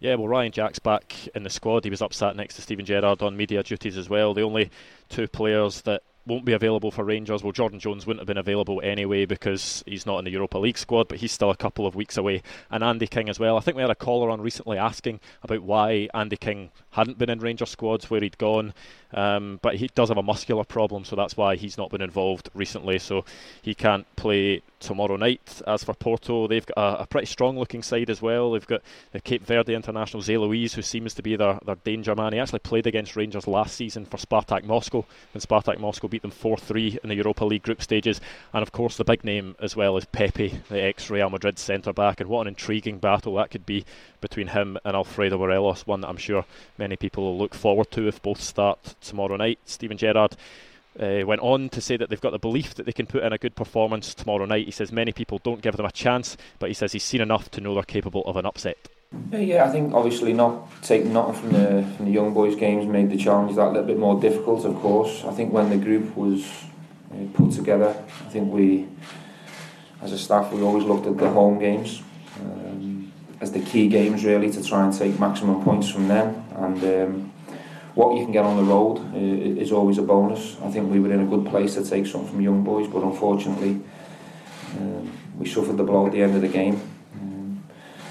[0.00, 1.82] Yeah, well, Ryan Jack's back in the squad.
[1.82, 4.32] He was up sat next to Steven Gerrard on media duties as well.
[4.32, 4.70] The only
[5.08, 7.42] two players that won't be available for Rangers.
[7.42, 10.78] Well, Jordan Jones wouldn't have been available anyway because he's not in the Europa League
[10.78, 12.42] squad, but he's still a couple of weeks away.
[12.70, 13.56] And Andy King as well.
[13.56, 17.30] I think we had a caller on recently asking about why Andy King hadn't been
[17.30, 18.74] in Rangers squads where he'd gone.
[19.12, 22.50] Um, but he does have a muscular problem, so that's why he's not been involved
[22.54, 22.98] recently.
[22.98, 23.24] So
[23.62, 25.62] he can't play tomorrow night.
[25.66, 28.52] As for Porto, they've got a, a pretty strong looking side as well.
[28.52, 32.32] They've got the Cape Verde international Zé who seems to be their, their danger man.
[32.32, 36.30] He actually played against Rangers last season for Spartak Moscow when Spartak Moscow beat them
[36.30, 38.20] 4 3 in the Europa League group stages.
[38.52, 41.92] And of course, the big name as well is Pepe, the ex Real Madrid centre
[41.92, 42.20] back.
[42.20, 43.84] And what an intriguing battle that could be
[44.20, 46.44] between him and Alfredo Morelos, one that I'm sure
[46.76, 49.58] many people will look forward to if both start tomorrow night.
[49.64, 50.36] Steven Gerrard
[51.00, 53.32] uh, went on to say that they've got the belief that they can put in
[53.32, 54.66] a good performance tomorrow night.
[54.66, 57.50] He says many people don't give them a chance, but he says he's seen enough
[57.52, 58.76] to know they're capable of an upset.
[59.30, 63.10] Yeah, I think obviously not taking nothing from the from the young boys' games made
[63.10, 64.64] the challenge that little bit more difficult.
[64.64, 66.46] Of course, I think when the group was
[67.12, 67.94] uh, put together,
[68.26, 68.86] I think we,
[70.02, 72.02] as a staff, we always looked at the home games.
[72.40, 76.82] Um, as the key games really to try and take maximum points from them and
[76.82, 77.32] um,
[77.94, 80.56] what you can get on the road is always a bonus.
[80.62, 83.02] I think we were in a good place to take something from young boys, but
[83.02, 83.80] unfortunately
[84.76, 86.80] um, we suffered the blow at the end of the game.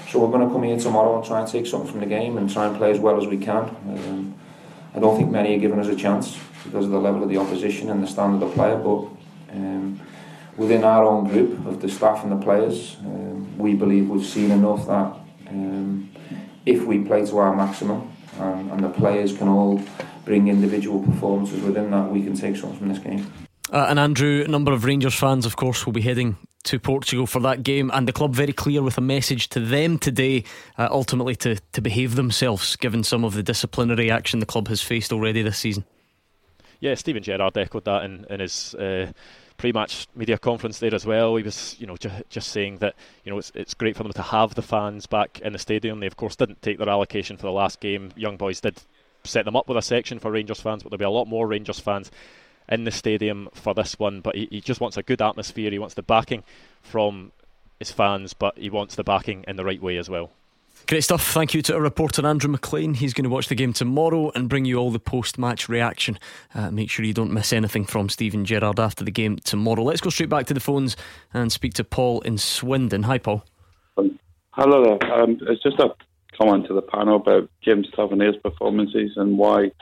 [0.08, 2.38] So we're going to come here tomorrow and try and take something from the game
[2.38, 3.64] and try and play as well as we can.
[3.64, 4.34] Um,
[4.94, 7.36] I don't think many are giving us a chance because of the level of the
[7.36, 9.06] opposition and the standard of player, but
[9.52, 10.00] um,
[10.56, 14.50] within our own group of the staff and the players, um, we believe we've seen
[14.50, 15.14] enough that
[15.50, 16.10] um,
[16.64, 19.82] if we play to our maximum and, and the players can all
[20.24, 23.30] bring individual performances within that, we can take something from this game.
[23.70, 27.26] Uh, and Andrew, a number of Rangers fans, of course, will be heading to Portugal
[27.26, 30.44] for that game, and the club very clear with a message to them today,
[30.76, 34.82] uh, ultimately to, to behave themselves, given some of the disciplinary action the club has
[34.82, 35.84] faced already this season.
[36.80, 39.10] Yeah, Steven Gerrard echoed that in, in his uh,
[39.56, 41.36] pre-match media conference there as well.
[41.36, 44.12] He was, you know, ju- just saying that you know it's it's great for them
[44.12, 46.00] to have the fans back in the stadium.
[46.00, 48.12] They of course didn't take their allocation for the last game.
[48.14, 48.80] Young boys did
[49.24, 51.46] set them up with a section for Rangers fans, but there'll be a lot more
[51.46, 52.10] Rangers fans
[52.68, 54.20] in the stadium for this one.
[54.20, 55.70] But he, he just wants a good atmosphere.
[55.70, 56.44] He wants the backing
[56.82, 57.32] from
[57.78, 60.30] his fans, but he wants the backing in the right way as well.
[60.86, 61.22] Great stuff.
[61.32, 62.94] Thank you to our reporter Andrew McLean.
[62.94, 66.18] He's going to watch the game tomorrow and bring you all the post match reaction.
[66.54, 69.82] Uh, make sure you don't miss anything from Steven Gerrard after the game tomorrow.
[69.82, 70.96] Let's go straight back to the phones
[71.34, 73.02] and speak to Paul in Swindon.
[73.02, 73.44] Hi, Paul.
[73.98, 74.18] Um,
[74.52, 75.12] hello there.
[75.12, 75.94] Um, it's just a
[76.40, 79.72] comment to the panel about James Tavernier's performances and why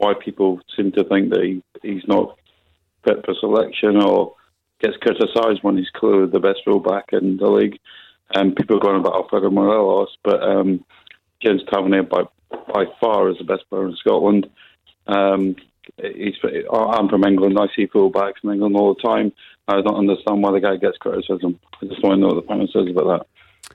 [0.00, 2.38] why people seem to think that he, he's not
[3.04, 4.34] fit for selection or
[4.80, 7.78] gets criticised when he's clearly the best fullback in the league
[8.34, 10.84] um, people are going about Alfredo Morelos, but um,
[11.42, 12.22] James Tavernier by
[12.72, 14.48] by far is the best player in Scotland.
[15.06, 15.56] Um,
[15.96, 16.34] he's,
[16.72, 17.58] I'm from England.
[17.60, 19.32] I see fullbacks in England all the time.
[19.68, 21.60] I don't understand why the guy gets criticism.
[21.80, 23.74] I just want to know what the panel says about that.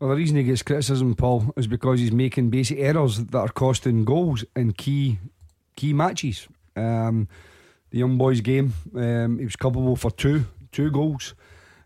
[0.00, 3.48] Well, the reason he gets criticism, Paul, is because he's making basic errors that are
[3.48, 5.18] costing goals in key
[5.80, 6.46] key matches.
[6.76, 7.28] Um,
[7.90, 11.34] the young boys game, um, he was culpable for two two goals.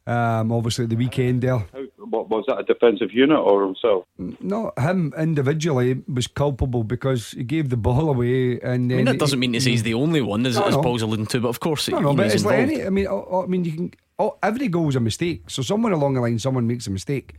[0.07, 1.61] Um, obviously, the weekend there.
[1.97, 2.59] what was that?
[2.59, 4.05] A defensive unit or himself?
[4.19, 8.61] No, him individually was culpable because he gave the ball away.
[8.61, 10.77] And I mean, that doesn't mean to say he's the only one, as, no, as
[10.77, 11.41] Paul's alluding to.
[11.41, 12.59] But of course, no, no, but it's involved.
[12.59, 12.85] like any.
[12.85, 13.93] I mean, I, mean, you can.
[14.19, 15.49] Oh, every goal is a mistake.
[15.49, 17.35] So somewhere along the line, someone makes a mistake.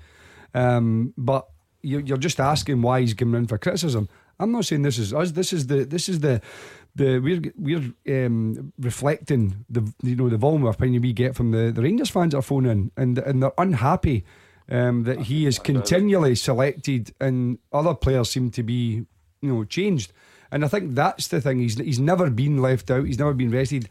[0.56, 1.48] Um, but
[1.84, 4.10] you're, you're just asking why he's coming in for criticism.
[4.40, 5.32] I'm not saying this is us.
[5.32, 6.42] This is the this is the
[6.96, 11.52] the we're we're um, reflecting the you know the volume of opinion we get from
[11.52, 14.26] the, the Rangers fans that are phoning in, and and they're unhappy
[14.70, 19.06] um, that he is continually selected and other players seem to be
[19.42, 20.12] you know changed.
[20.52, 21.60] And I think that's the thing.
[21.60, 23.06] He's he's never been left out.
[23.06, 23.90] He's never been rested.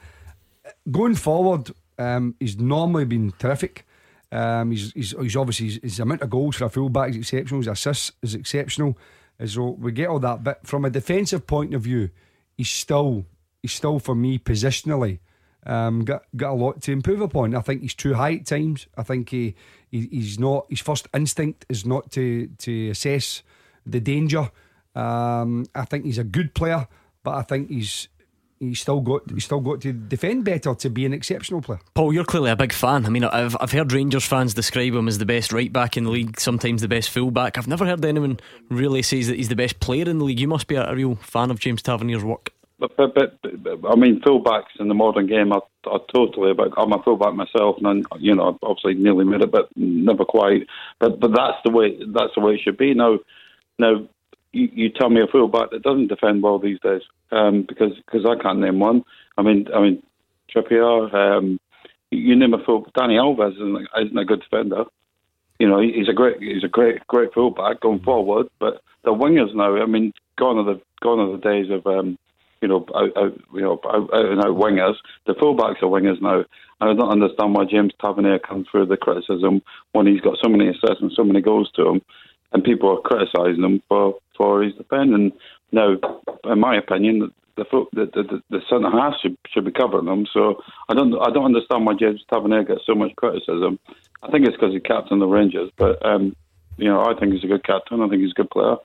[0.90, 3.87] Going forward, um, he's normally been terrific.
[4.33, 7.61] Um, he's, he's, he's obviously his, his, amount of goals for a fullback is exceptional.
[7.61, 8.98] His assists is exceptional.
[9.46, 12.10] So we get all that, but from a defensive point of view,
[12.56, 13.26] he's still
[13.62, 15.18] he's still for me positionally
[15.66, 17.54] um, got got a lot to improve upon.
[17.54, 18.86] I think he's too high at times.
[18.96, 19.54] I think he,
[19.90, 20.66] he he's not.
[20.68, 23.42] His first instinct is not to to assess
[23.86, 24.50] the danger.
[24.94, 26.86] Um, I think he's a good player,
[27.22, 28.08] but I think he's
[28.68, 31.81] he's still got he's still got to defend better to be an exceptional player.
[31.94, 33.07] Paul, you're clearly a big fan.
[33.07, 36.05] I mean, I've I've heard Rangers fans describe him as the best right back in
[36.05, 37.59] the league, sometimes the best full back.
[37.59, 40.40] I've never heard anyone really says that he's the best player in the league.
[40.40, 42.50] You must be a, a real fan of James Tavernier's work.
[42.79, 46.50] But, but, but, but, I mean, full backs in the modern game are, are totally
[46.50, 46.74] about.
[46.77, 50.66] I'm a fullback myself, and you know, obviously nearly made it, but never quite.
[50.98, 52.92] But but that's the way that's the way it should be.
[52.92, 53.20] Now,
[53.79, 54.09] now
[54.54, 58.24] you, you tell me a fullback that doesn't defend well these days, um, because cause
[58.24, 59.04] I can't name one.
[59.36, 60.02] I mean, I mean,
[60.54, 61.60] Trippier, um,
[62.10, 62.84] you name a full.
[62.96, 64.84] Dani Alves isn't, isn't a good defender.
[65.58, 68.46] You know, he's a great, he's a great, great fullback going forward.
[68.58, 72.18] But the wingers now, I mean, gone are the gone are the days of, um,
[72.60, 74.96] you know, out, out, you know, out, out and out wingers.
[75.26, 76.44] The fullbacks are wingers now,
[76.80, 79.62] and I don't understand why James Tavernier comes through the criticism
[79.92, 82.02] when he's got so many assists and so many goals to him
[82.54, 85.32] and people are criticising him for, for his defending.
[85.72, 85.96] Now,
[86.44, 90.26] in my opinion, the the, the, the centre half should, should be covering them.
[90.32, 93.78] So I don't I don't understand why James Tavernier gets so much criticism.
[94.22, 96.34] I think it's because he captain of the Rangers, but um,
[96.76, 98.00] you know I think he's a good captain.
[98.00, 98.76] I think he's a good player.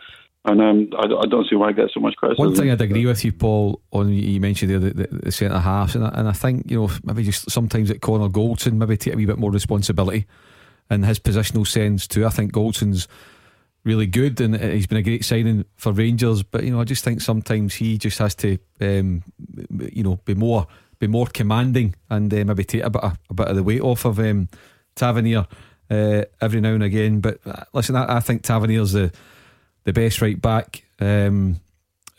[0.45, 2.45] And um, I, I, don't see why he gets so much criticism.
[2.45, 5.95] One thing I'd agree with you, Paul, on you mentioned the, the, the centre halves,
[5.95, 9.15] and I, and I think you know maybe just sometimes at Connor Goldson maybe take
[9.15, 10.27] a wee bit more responsibility
[10.89, 12.25] in his positional sense too.
[12.25, 13.07] I think Goldson's
[13.89, 16.43] really good, and he's been a great signing for Rangers.
[16.43, 19.23] But you know, I just think sometimes he just has to, um,
[19.91, 20.67] you know, be more
[20.99, 23.81] be more commanding and uh, maybe take a bit of, a bit of the weight
[23.81, 24.49] off of um,
[24.95, 25.47] Tavernier
[25.89, 27.19] uh, every now and again.
[27.19, 29.11] But uh, listen, I, I, think Tavernier's the
[29.85, 30.83] the best right back.
[30.99, 31.61] Um,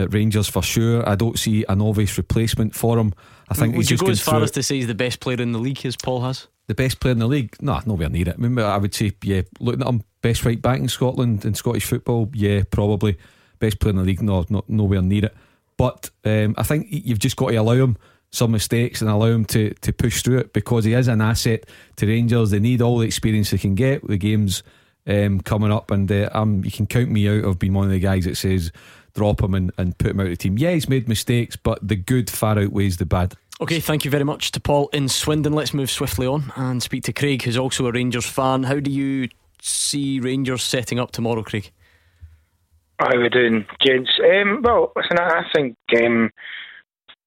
[0.00, 1.06] at Rangers for sure.
[1.08, 3.12] I don't see an obvious replacement for him.
[3.50, 5.52] I think would just go as far as to say he's the best player in
[5.52, 6.46] the league as Paul has?
[6.68, 7.56] The best player in the league?
[7.60, 8.36] No, nowhere near it.
[8.36, 11.84] Remember, I would say, yeah, looking at him, best right back in Scotland in Scottish
[11.84, 13.18] football, yeah, probably.
[13.58, 15.36] Best player in the league, no, not nowhere near it.
[15.76, 17.96] But um, I think you've just got to allow him
[18.30, 21.64] some mistakes and allow him to, to push through it because he is an asset
[21.96, 22.50] to Rangers.
[22.50, 24.62] They need all the experience they can get with the games
[25.06, 27.90] um, coming up, and uh, um, you can count me out of being one of
[27.90, 28.70] the guys that says
[29.14, 30.58] drop him and, and put him out of the team.
[30.58, 33.34] Yeah, he's made mistakes, but the good far outweighs the bad.
[33.60, 35.52] Okay, thank you very much to Paul in Swindon.
[35.52, 38.62] Let's move swiftly on and speak to Craig, who's also a Rangers fan.
[38.62, 39.28] How do you
[39.60, 41.70] see Rangers setting up tomorrow, Craig?
[42.98, 44.10] How are we doing, gents?
[44.22, 46.30] Um, well, listen, I think um,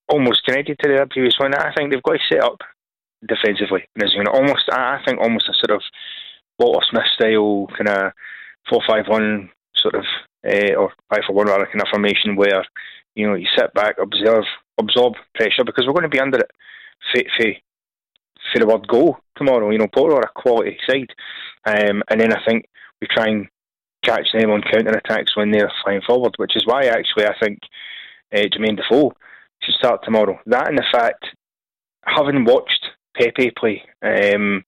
[0.07, 1.53] almost connected to the previous one.
[1.53, 2.57] I think they've got to set up
[3.27, 3.83] defensively.
[3.95, 5.83] You know, almost, I think almost a sort of
[6.59, 8.11] Walter Smith style kind of
[8.69, 10.05] four-five-one sort of,
[10.47, 12.65] uh, or five for one rather kind of formation where
[13.15, 14.43] you know you sit back, observe,
[14.79, 16.51] absorb pressure because we're going to be under it
[17.11, 19.69] for, the word go tomorrow.
[19.71, 21.09] You know, Porto are a quality side.
[21.65, 22.65] Um, and then I think
[23.01, 23.47] we try and
[24.03, 27.59] catch them on counter attacks when they're flying forward, which is why actually I think
[28.33, 29.13] uh, Jermaine Defoe
[29.61, 30.39] should start tomorrow.
[30.45, 31.25] That and the fact,
[32.05, 32.85] having watched
[33.17, 34.65] Pepe play um,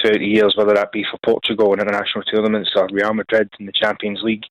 [0.00, 3.66] throughout the years, whether that be for Portugal in international tournaments or Real Madrid in
[3.66, 4.44] the Champions League,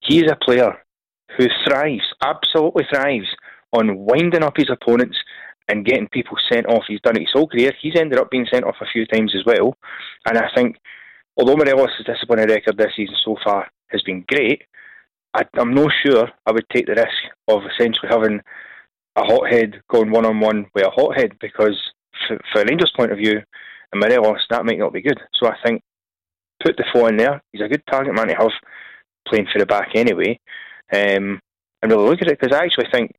[0.00, 0.76] he's a player
[1.36, 3.28] who thrives, absolutely thrives
[3.72, 5.18] on winding up his opponents
[5.68, 6.84] and getting people sent off.
[6.88, 7.72] He's done it his whole career.
[7.80, 9.76] He's ended up being sent off a few times as well.
[10.26, 10.76] And I think,
[11.36, 14.62] although Morelos' disciplinary record this season so far has been great,
[15.34, 17.08] I, am not sure I would take the risk
[17.48, 18.40] of essentially having
[19.16, 21.78] a hothead going one on one with a hothead because,
[22.26, 23.42] for, for Rangers' point of view,
[23.92, 25.20] and Morelos, that might not be good.
[25.34, 25.82] So I think
[26.62, 27.42] put Defoe in there.
[27.52, 28.50] He's a good target man to have
[29.28, 30.38] playing for the back anyway.
[30.92, 31.40] Um,
[31.82, 33.14] and really look at it because I actually think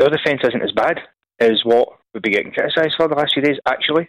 [0.00, 1.00] our defence isn't as bad
[1.40, 3.58] as what we've been getting criticised for the last few days.
[3.66, 4.08] Actually,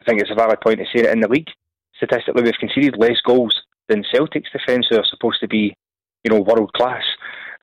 [0.00, 1.48] I think it's a valid point to say that in the league,
[1.96, 3.54] statistically, we've conceded less goals
[3.88, 5.74] than Celtic's defence, who are supposed to be,
[6.24, 7.02] you know, world class.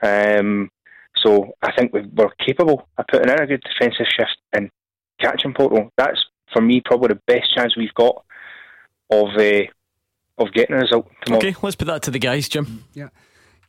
[0.01, 0.69] Um,
[1.17, 4.69] so I think we are capable of putting in a good defensive shift and
[5.19, 5.91] catching Porto.
[5.97, 6.19] That's
[6.53, 8.23] for me probably the best chance we've got
[9.11, 9.63] of uh,
[10.47, 11.39] of getting a result tomorrow.
[11.39, 12.83] Okay, let's put that to the guys, Jim.
[12.93, 13.09] Yeah.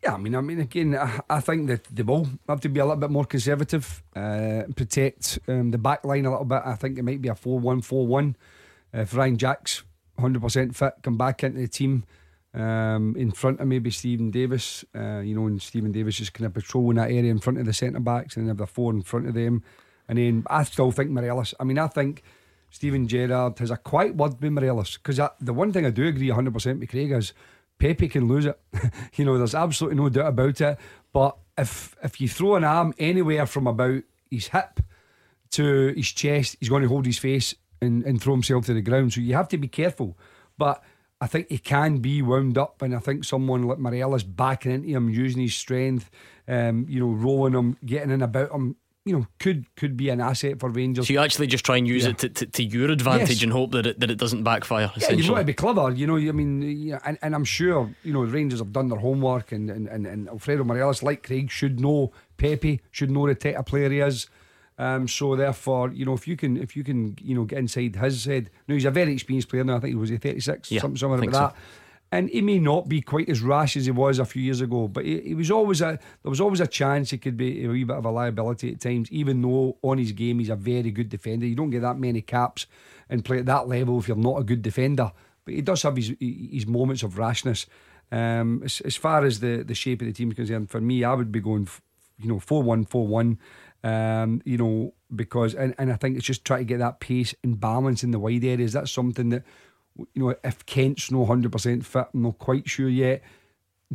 [0.03, 2.81] Yeah, I mean, I mean, again, I, I think that they will have to be
[2.81, 6.61] a little bit more conservative, uh, protect um, the back line a little bit.
[6.65, 8.37] I think it might be a 4 1 4 1.
[8.95, 9.85] If Ryan Jack's
[10.19, 12.05] 100% fit, come back into the team
[12.53, 16.47] um, in front of maybe Stephen Davis, uh, you know, and Stephen Davis is kind
[16.47, 18.93] of patrolling that area in front of the centre backs and then have the four
[18.93, 19.63] in front of them.
[20.09, 22.23] And then I still think Morelos, I mean, I think
[22.73, 26.29] Steven Gerrard has a quiet word with Morelos because the one thing I do agree
[26.29, 27.35] 100% with Craig is
[27.79, 28.59] Pepe can lose it.
[29.15, 30.79] you know, there's absolutely no doubt about it.
[31.13, 34.81] But if if you throw an arm anywhere from about his hip
[35.51, 38.81] to his chest, he's going to hold his face and, and throw himself to the
[38.81, 39.13] ground.
[39.13, 40.17] So you have to be careful.
[40.57, 40.83] But
[41.21, 44.89] I think he can be wound up, and I think someone like Morelos backing into
[44.89, 46.11] him, using his strength,
[46.49, 50.21] um, you know, rolling him, getting in about him, you know, could could be an
[50.21, 51.09] asset for Rangers.
[51.09, 52.11] So you actually just try and use yeah.
[52.11, 53.43] it to, to, to, your advantage yes.
[53.43, 54.93] and hope that it, that it doesn't backfire.
[54.97, 56.17] Yeah, you've got to be clever, you know.
[56.17, 59.51] I mean, yeah, and, and I'm sure you know the Rangers have done their homework,
[59.51, 63.57] and and, and, and Alfredo Morelos, like Craig, should know Pepe, should know the type
[63.57, 64.29] of player he is.
[64.79, 67.97] Um, so therefore, you know, if you can, if you can, you know, get inside
[67.97, 68.51] his head.
[68.69, 69.65] Now he's a very experienced player.
[69.65, 71.57] Now I think he was a 36, yeah, something, something like that.
[72.12, 74.87] And he may not be quite as rash as he was a few years ago,
[74.87, 77.68] but he, he, was always a there was always a chance he could be a
[77.68, 79.11] wee bit of a liability at times.
[79.11, 82.20] Even though on his game he's a very good defender, you don't get that many
[82.20, 82.66] caps
[83.09, 85.11] and play at that level if you're not a good defender.
[85.46, 87.64] But he does have his his moments of rashness.
[88.12, 91.05] Um, as, as far as the the shape of the team is concerned, for me,
[91.05, 91.66] I would be going,
[92.18, 93.38] you know, four one four one.
[93.85, 97.35] Um, you know, because and, and I think it's just trying to get that pace
[97.42, 98.75] and balance in the wide areas.
[98.75, 99.44] That's something that
[100.15, 103.23] you know, if Kent's no 100% fit, I'm not quite sure yet.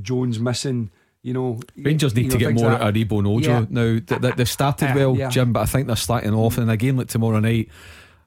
[0.01, 0.91] Jones missing.
[1.23, 3.65] You know, Rangers need to get more out of Aribo and Ojo yeah.
[3.69, 3.99] now.
[4.05, 5.29] They, they started well, yeah.
[5.29, 6.57] Jim, but I think they're slacking off.
[6.57, 7.69] And again, like tomorrow night,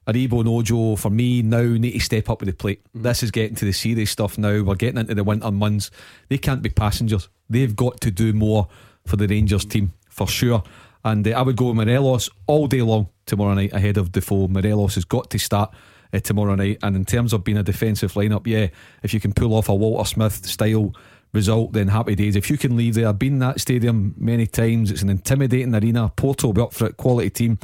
[0.07, 2.81] Aribo and Ojo for me now need to step up with the plate.
[2.95, 3.03] Mm.
[3.03, 4.61] This is getting to the serious stuff now.
[4.61, 5.89] We're getting into the winter months.
[6.29, 7.29] They can't be passengers.
[7.49, 8.67] They've got to do more
[9.05, 10.63] for the Rangers team for sure.
[11.03, 14.47] And uh, I would go with Morelos all day long tomorrow night ahead of Defoe.
[14.47, 15.73] Morelos has got to start
[16.13, 16.79] uh, tomorrow night.
[16.83, 18.67] And in terms of being a defensive lineup, yeah,
[19.03, 20.93] if you can pull off a Walter Smith style
[21.33, 22.35] result, then happy days.
[22.35, 24.91] If you can leave there, I've been in that stadium many times.
[24.91, 26.11] It's an intimidating arena.
[26.15, 27.59] Porto will be up for it, quality team.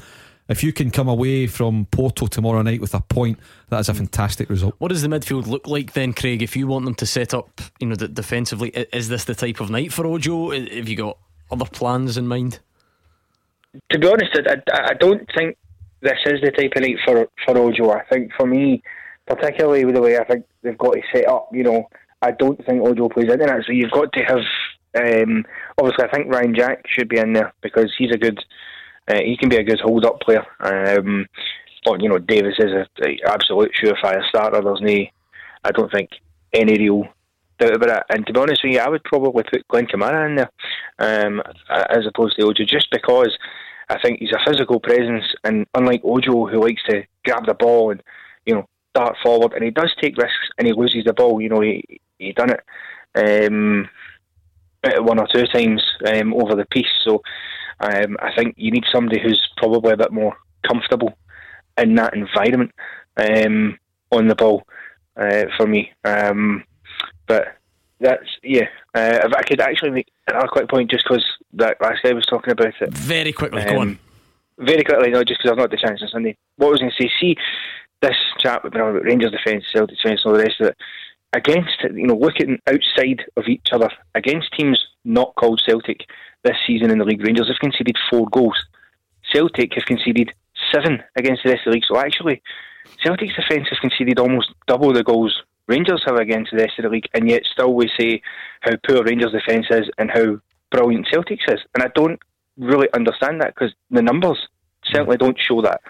[0.48, 3.94] If you can come away from Porto tomorrow night with a point, that is a
[3.94, 4.76] fantastic result.
[4.78, 6.42] What does the midfield look like then, Craig?
[6.42, 9.70] If you want them to set up, you know, defensively, is this the type of
[9.70, 10.52] night for Ojo?
[10.52, 11.18] Have you got
[11.52, 12.60] other plans in mind?
[13.92, 15.58] To be honest, I, I don't think
[16.02, 17.92] this is the type of night for for Ojo.
[17.92, 18.84] I think for me,
[19.26, 21.88] particularly with the way I think they've got to set up, you know,
[22.22, 23.64] I don't think Ojo plays into that.
[23.66, 24.44] So you've got to have.
[24.96, 25.46] Um,
[25.78, 28.40] obviously, I think Ryan Jack should be in there because he's a good.
[29.08, 30.46] Uh, he can be a good hold-up player.
[30.60, 31.28] Um,
[31.86, 34.62] but you know, Davis is an absolute surefire starter.
[34.62, 35.06] There's no,
[35.64, 36.10] I don't think
[36.52, 37.08] any real
[37.60, 38.04] doubt about it.
[38.10, 40.52] And to be honest with you, I would probably put Glen Kamara in there
[41.00, 43.38] um, as opposed to Ojo, just because
[43.90, 47.92] I think he's a physical presence, and unlike Ojo, who likes to grab the ball
[47.92, 48.04] and
[48.46, 51.42] you know dart forward, and he does take risks and he loses the ball.
[51.42, 51.84] You know, he
[52.20, 52.62] he done it
[53.16, 53.90] um,
[55.00, 56.88] one or two times um, over the piece.
[57.04, 57.22] So
[57.80, 60.36] um, I think you need somebody who's probably a bit more
[60.68, 61.18] comfortable
[61.78, 62.72] in that environment
[63.18, 63.78] um,
[64.12, 64.64] on the ball
[65.16, 65.92] uh, for me.
[66.04, 66.64] Um,
[67.28, 67.58] but
[68.00, 68.68] that's yeah.
[68.96, 72.26] Uh, if I could actually make another quick point, just because that last guy was
[72.26, 72.94] talking about it.
[72.94, 74.00] Very quickly, um, go on.
[74.60, 76.38] Very quickly, no, just because I've not the chance on Sunday.
[76.58, 77.36] What I was going to say, see
[78.02, 80.78] this chat about Rangers defence, Celtic defence, and all the rest of it.
[81.34, 86.02] Against, you know, looking outside of each other, against teams not called Celtic
[86.44, 88.58] this season in the league, Rangers have conceded four goals.
[89.34, 90.32] Celtic have conceded
[90.72, 91.84] seven against the rest of the league.
[91.88, 92.42] So actually,
[93.04, 96.90] Celtic's defence has conceded almost double the goals Rangers have against the rest of the
[96.90, 98.22] league, and yet still we say
[98.62, 100.38] how poor Rangers' defence is and how
[100.72, 101.60] brilliant Celtic's is.
[101.74, 102.20] And I don't
[102.58, 104.38] really understand that because the numbers
[104.86, 105.20] certainly mm.
[105.20, 105.82] don't show that.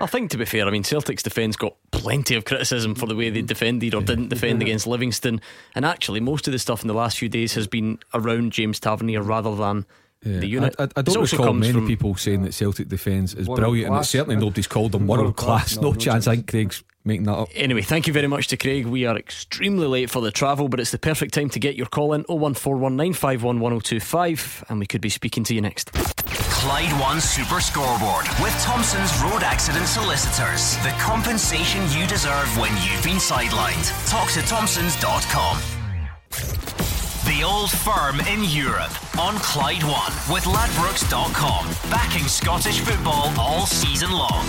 [0.00, 3.16] I think, to be fair, I mean, Celtic's defence got plenty of criticism for the
[3.16, 4.62] way they defended or didn't defend mm-hmm.
[4.62, 5.40] against Livingston.
[5.74, 8.78] And actually, most of the stuff in the last few days has been around James
[8.78, 9.86] Tavernier rather than
[10.24, 10.40] Yeah.
[10.40, 10.74] the unit.
[10.78, 13.98] I, I, I don't recall many from, people saying that Celtic defence is brilliant, class.
[13.98, 15.74] and certainly nobody's called them world, world class.
[15.74, 15.82] class.
[15.82, 16.26] No, no, chance.
[16.26, 17.48] I think Craig's making that up.
[17.54, 18.86] Anyway, thank you very much to Craig.
[18.86, 21.86] We are extremely late for the travel, but it's the perfect time to get your
[21.86, 25.92] call in 01419511025, and we could be speaking to you next.
[25.92, 30.76] Clyde One Super Scoreboard with Thompson's Road Accident Solicitors.
[30.78, 33.88] The compensation you deserve when you've been sidelined.
[34.10, 36.87] Talk to Thompsons.com.
[37.28, 41.66] The Old Firm in Europe on Clyde One with Ladbrokes.com.
[41.90, 44.46] Backing Scottish football all season long.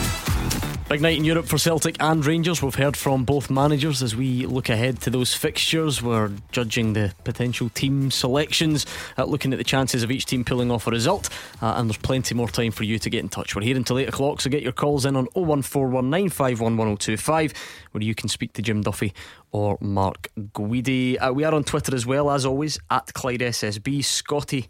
[0.89, 2.63] Big night in Europe for Celtic and Rangers.
[2.63, 6.01] We've heard from both managers as we look ahead to those fixtures.
[6.01, 10.71] We're judging the potential team selections, uh, looking at the chances of each team pulling
[10.71, 11.29] off a result.
[11.61, 13.55] Uh, and there's plenty more time for you to get in touch.
[13.55, 17.55] We're here until 8 o'clock, so get your calls in on 01419511025,
[17.91, 19.13] where you can speak to Jim Duffy
[19.51, 21.21] or Mark Guidi.
[21.21, 24.03] Uh, we are on Twitter as well, as always, at Clyde SSB.
[24.03, 24.67] Scotty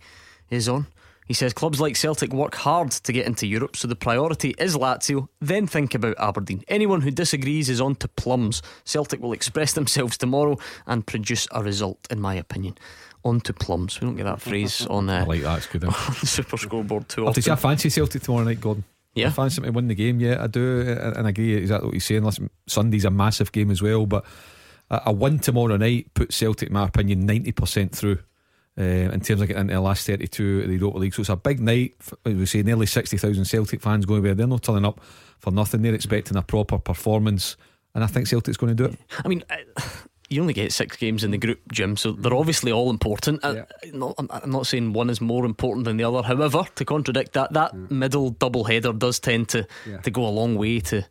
[0.49, 0.87] is on.
[1.29, 4.75] He says clubs like Celtic work hard to get into Europe, so the priority is
[4.75, 6.63] Lazio, then think about Aberdeen.
[6.67, 8.63] Anyone who disagrees is on to plums.
[8.83, 10.57] Celtic will express themselves tomorrow
[10.87, 12.79] and produce a result, in my opinion.
[13.23, 14.01] On to plums.
[14.01, 15.83] We don't get that phrase on uh, I like that, it's good.
[15.85, 17.27] on Super Scoreboard too.
[17.27, 18.83] I'll say I fancy Celtic tomorrow night, Gordon.
[19.13, 19.27] Yeah.
[19.27, 20.81] I fancy them to win the game, yeah, I do.
[20.81, 22.23] And I agree exactly what you're saying.
[22.23, 24.25] Listen, Sunday's a massive game as well, but
[24.89, 28.17] a win tomorrow night puts Celtic, in my opinion, 90% through
[28.79, 31.13] uh, in terms of getting into the last 32 of the Europa League.
[31.13, 31.95] So it's a big night.
[32.25, 34.33] As we say, nearly 60,000 Celtic fans going there.
[34.33, 35.01] They're not turning up
[35.39, 35.81] for nothing.
[35.81, 37.57] They're expecting a proper performance.
[37.93, 38.99] And I think Celtic's going to do it.
[39.23, 39.43] I mean,
[40.29, 43.41] you only get six games in the group, Jim, so they're obviously all important.
[43.43, 43.65] Yeah.
[43.93, 46.21] I'm not saying one is more important than the other.
[46.21, 47.87] However, to contradict that, that yeah.
[47.89, 49.97] middle double header does tend to, yeah.
[49.97, 51.05] to go a long way to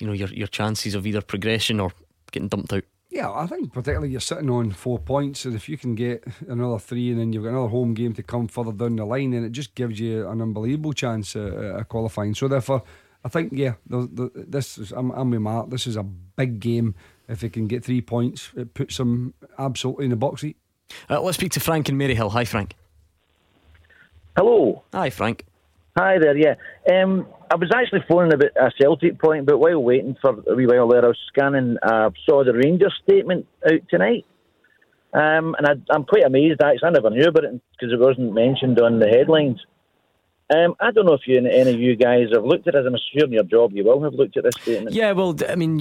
[0.00, 1.92] you know your, your chances of either progression or
[2.32, 2.84] getting dumped out.
[3.10, 6.78] Yeah, I think particularly you're sitting on four points, and if you can get another
[6.78, 9.44] three, and then you've got another home game to come further down the line, then
[9.44, 12.34] it just gives you an unbelievable chance at, qualifying.
[12.34, 12.84] So therefore,
[13.24, 15.70] I think yeah, the, the, this is I'm, I'm with Mark.
[15.70, 16.94] This is a big game.
[17.28, 20.56] If they can get three points, it puts them absolutely in the box seat.
[21.08, 22.30] Uh, let's speak to Frank in Maryhill.
[22.30, 22.74] Hi, Frank.
[24.36, 24.84] Hello.
[24.92, 25.44] Hi, Frank.
[25.96, 26.36] Hi there.
[26.36, 26.54] Yeah.
[26.90, 30.66] Um, I was actually phoning about a Celtic point, but while waiting for a wee
[30.66, 34.24] while there, I was scanning, uh, saw the Rangers statement out tonight.
[35.12, 36.86] Um, and I, am quite amazed, actually.
[36.86, 39.58] I never knew about it because it wasn't mentioned on the headlines.
[40.54, 42.84] Um, I don't know if you any of you guys have looked at it.
[42.84, 44.96] I'm in your job you will have looked at this statement.
[44.96, 45.78] Yeah, well, I mean,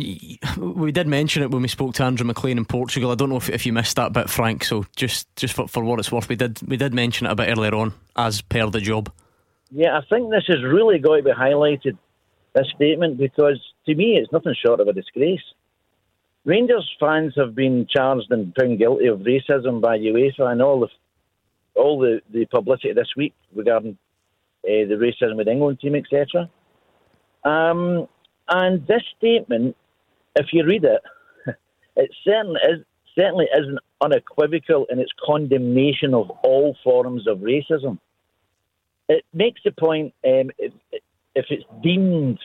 [0.57, 3.11] we did mention it when we spoke to Andrew McLean in Portugal.
[3.11, 4.63] I don't know if, if you missed that bit, Frank.
[4.63, 7.35] So just just for, for what it's worth, we did we did mention it a
[7.35, 9.11] bit earlier on as per the job.
[9.71, 11.97] Yeah, I think this has really got to be highlighted,
[12.55, 15.43] this statement, because to me it's nothing short of a disgrace.
[16.45, 20.87] Rangers fans have been charged and found guilty of racism by UEFA and all the
[21.75, 23.97] all the, the publicity this week regarding
[24.65, 26.49] uh, the racism with England team, etc.
[27.43, 28.07] Um,
[28.49, 29.77] and this statement,
[30.35, 31.01] if you read it,
[31.95, 32.85] it certainly is
[33.17, 37.99] certainly isn't unequivocal in its condemnation of all forms of racism
[39.09, 40.71] it makes the point um, if,
[41.35, 42.39] if it's deemed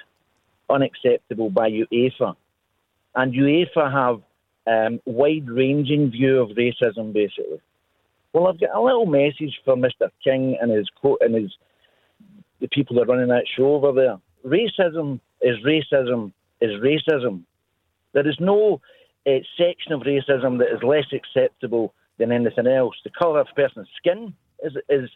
[0.70, 2.34] unacceptable by UEFA,
[3.14, 4.22] and UEFA have
[4.66, 7.60] um, wide-ranging view of racism, basically.
[8.32, 10.10] Well, I've got a little message for Mr.
[10.24, 11.54] King and his co- and his
[12.60, 14.16] the people that are running that show over there.
[14.44, 17.42] Racism is racism is racism.
[18.12, 18.80] There is no
[19.26, 22.96] uh, section of racism that is less acceptable than anything else.
[23.04, 25.10] The colour of a person's skin is is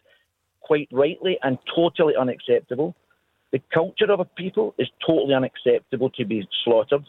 [0.61, 2.95] quite rightly and totally unacceptable.
[3.53, 7.09] The culture of a people is totally unacceptable to be slaughtered.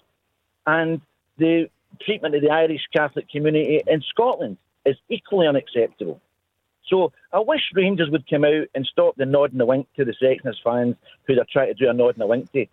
[0.66, 1.02] And
[1.38, 1.70] the
[2.02, 6.22] treatment of the Irish Catholic community in Scotland is equally unacceptable.
[6.88, 10.06] So I wish Rangers would come out and stop the nod and the wink to
[10.06, 10.96] the Sexness fans
[11.28, 12.66] who they're trying to do a nod and a wink to,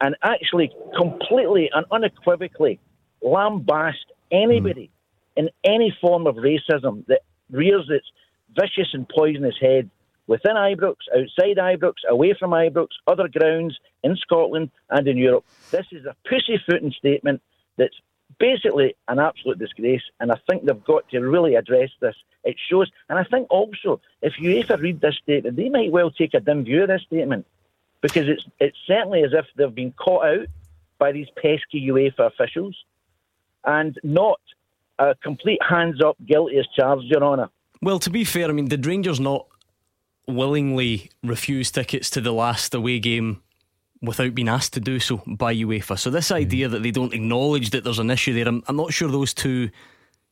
[0.00, 2.78] and actually completely and unequivocally
[3.22, 4.90] lambast anybody
[5.36, 5.42] mm.
[5.42, 8.06] in any form of racism that rears its
[8.58, 9.90] vicious and poisonous head
[10.26, 15.44] within Ibrox, outside Ibrox, away from Ibrox, other grounds in Scotland and in Europe.
[15.70, 17.42] This is a pussyfooting statement
[17.76, 17.96] that's
[18.38, 22.14] basically an absolute disgrace, and I think they've got to really address this.
[22.44, 26.34] It shows, and I think also, if ever read this statement, they might well take
[26.34, 27.46] a dim view of this statement
[28.00, 30.46] because it's it's certainly as if they've been caught out
[30.98, 32.76] by these pesky UEFA officials
[33.64, 34.40] and not
[34.98, 37.50] a complete hands up, guilty as charged, Your Honour.
[37.82, 39.46] Well, to be fair, I mean, did Rangers not
[40.30, 43.42] willingly refuse tickets to the last away game
[44.02, 45.98] without being asked to do so by UEFA.
[45.98, 48.92] So this idea that they don't acknowledge that there's an issue there, I'm, I'm not
[48.92, 49.70] sure those two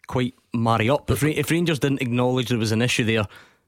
[0.07, 1.11] quite marry up.
[1.11, 3.27] If, if, Rangers didn't acknowledge there was an issue there,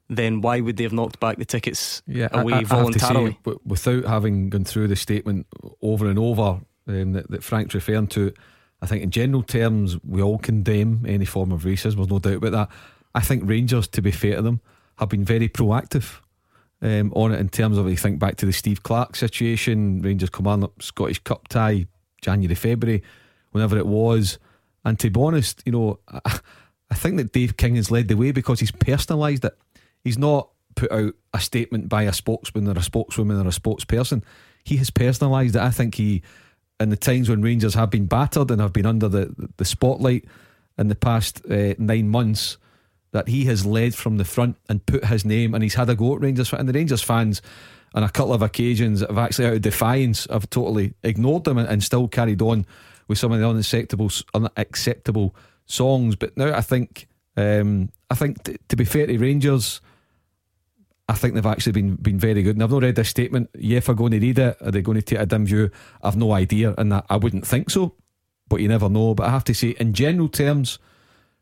[0.09, 3.39] then why would they have knocked back the tickets yeah, away I, I voluntarily?
[3.47, 5.47] Say, without having gone through the statement
[5.83, 8.33] over and over um, that, that Frank's referring to,
[8.83, 11.97] I think in general terms we all condemn any form of racism.
[11.97, 12.69] There's no doubt about that.
[13.15, 14.61] I think Rangers, to be fair to them,
[15.01, 16.21] have been very proactive
[16.83, 20.31] um, on it in terms of, you think back to the Steve Clarke situation, Rangers
[20.31, 21.87] command up Scottish Cup tie,
[22.23, 23.03] January, February,
[23.51, 24.39] whenever it was.
[24.85, 26.41] And to be honest, you know, I,
[26.91, 29.57] I think that Dave King has led the way because he's personalised it.
[30.03, 34.23] He's not put out a statement by a spokesman or a spokeswoman or a spokesperson.
[34.65, 35.57] He has personalised it.
[35.57, 36.23] I think he,
[36.79, 40.25] in the times when Rangers have been battered and have been under the, the spotlight
[40.79, 42.57] in the past uh, nine months,
[43.13, 45.95] that he has led from the front and put his name and he's had a
[45.95, 47.43] go at Rangers and the Rangers fans
[47.95, 51.69] on a couple of occasions have actually out of defiance have totally ignored them and,
[51.69, 52.65] and still carried on
[53.09, 55.35] with some of the unacceptable unacceptable
[55.67, 56.15] songs.
[56.15, 59.81] But now I think um, I think t- to be fair to Rangers
[61.09, 62.55] I think they've actually been been very good.
[62.55, 63.51] And I've not read this statement.
[63.59, 65.71] Yeah, if I'm going to read it are they going to take a dim view?
[66.03, 67.97] I've no idea and I wouldn't think so
[68.51, 69.15] but you never know.
[69.15, 70.79] But I have to say in general terms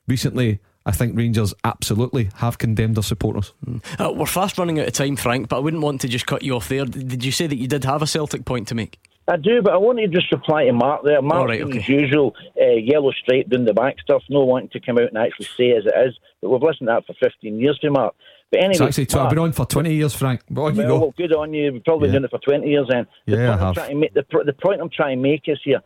[0.06, 3.52] recently I think Rangers absolutely have condemned their supporters.
[3.66, 3.82] Mm.
[4.00, 6.42] Uh, we're fast running out of time, Frank, but I wouldn't want to just cut
[6.42, 6.84] you off there.
[6.84, 8.98] Did you say that you did have a Celtic point to make?
[9.28, 11.20] I do, but I want to just reply to Mark there.
[11.20, 11.78] Mark, right, okay.
[11.78, 15.18] as usual, uh, yellow stripe doing the back stuff, no wanting to come out and
[15.18, 16.18] actually say as it is.
[16.40, 18.14] But we've listened to that for 15 years from Mark.
[18.50, 20.40] But anyway, it's actually, Mark, I've been on for 20 years, Frank.
[20.48, 20.98] But on well, you go.
[21.00, 21.74] Well, good on you.
[21.74, 22.14] We've probably yeah.
[22.14, 23.06] done it for 20 years then.
[23.26, 23.74] The yeah, point I have.
[23.74, 25.82] Trying to make, the, the point I'm trying to make is here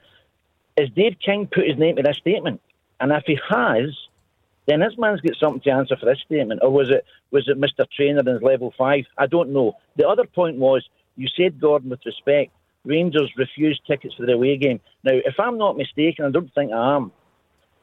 [0.77, 2.61] is Dave King put his name to this statement?
[3.01, 3.91] And if he has,
[4.67, 6.61] then this man's got something to answer for this statement.
[6.63, 7.87] Or was it was it Mr.
[7.91, 9.05] Traynor in his level five?
[9.19, 9.77] I don't know.
[9.97, 12.53] The other point was you said, Gordon, with respect,
[12.85, 14.81] Rangers refused tickets for the away game.
[15.05, 17.13] Now, if I'm not mistaken, I don't think I am.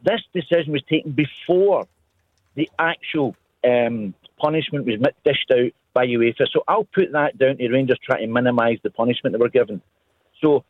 [0.03, 1.87] This decision was taken before
[2.55, 6.47] the actual um, punishment was dished out by UEFA.
[6.51, 9.81] So I'll put that down to Rangers trying to minimise the punishment they were given.
[10.41, 10.63] So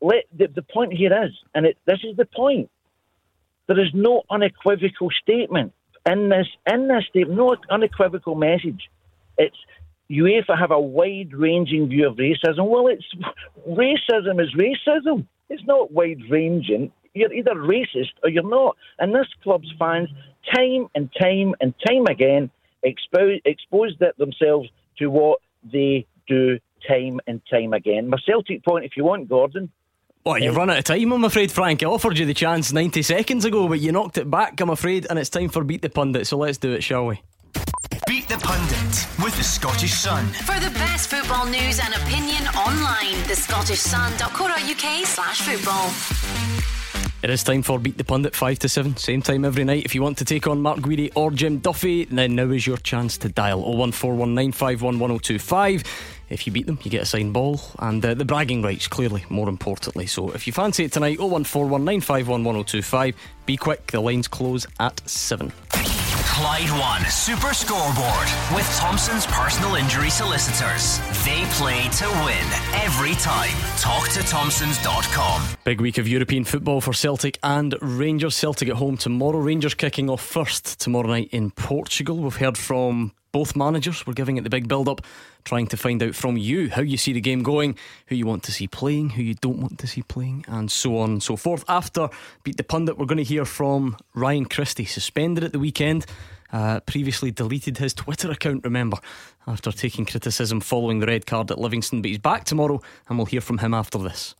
[0.00, 2.70] let, the, the point here is, and it, this is the point,
[3.66, 5.72] there is no unequivocal statement
[6.08, 8.88] in this in this statement, no unequivocal message.
[9.38, 9.56] It's
[10.10, 12.68] UEFA have a wide ranging view of racism.
[12.68, 13.06] Well, it's
[13.68, 15.26] racism is racism.
[15.48, 16.92] It's not wide ranging.
[17.14, 18.76] You're either racist or you're not.
[18.98, 20.08] And this club's fans,
[20.54, 22.50] time and time and time again,
[22.82, 25.40] expose exposed themselves to what
[25.72, 28.08] they do time and time again.
[28.08, 29.70] My Celtic point, if you want, Gordon,
[30.26, 31.84] well, you've run out of time, I'm afraid, Frank.
[31.84, 35.06] I offered you the chance 90 seconds ago, but you knocked it back, I'm afraid,
[35.08, 37.22] and it's time for Beat the Pundit, so let's do it, shall we?
[38.08, 40.26] Beat the Pundit with the Scottish Sun.
[40.26, 45.92] For the best football news and opinion online, thescottishsun.co.uk slash football.
[47.22, 49.84] It is time for Beat the Pundit 5 to 7, same time every night.
[49.84, 52.78] If you want to take on Mark Guidi or Jim Duffy, then now is your
[52.78, 55.86] chance to dial 01419511025.
[56.28, 59.24] If you beat them, you get a signed ball and uh, the bragging rights, clearly,
[59.28, 60.06] more importantly.
[60.06, 63.14] So if you fancy it tonight, 01419511025.
[63.46, 65.52] Be quick, the lines close at 7.
[66.36, 70.98] Clyde One Super Scoreboard with Thompson's personal injury solicitors.
[71.24, 73.56] They play to win every time.
[73.78, 75.56] Talk to Thompsons.com.
[75.64, 78.34] Big week of European football for Celtic and Rangers.
[78.36, 79.38] Celtic at home tomorrow.
[79.38, 82.18] Rangers kicking off first tomorrow night in Portugal.
[82.18, 84.06] We've heard from both managers.
[84.06, 85.00] We're giving it the big build up,
[85.46, 87.76] trying to find out from you how you see the game going,
[88.08, 90.98] who you want to see playing, who you don't want to see playing, and so
[90.98, 91.64] on and so forth.
[91.68, 92.10] After
[92.44, 96.04] Beat the Pundit, we're going to hear from Ryan Christie, suspended at the weekend.
[96.52, 98.98] Uh, previously deleted his Twitter account, remember,
[99.46, 102.02] after taking criticism following the red card at Livingston.
[102.02, 104.34] But he's back tomorrow, and we'll hear from him after this.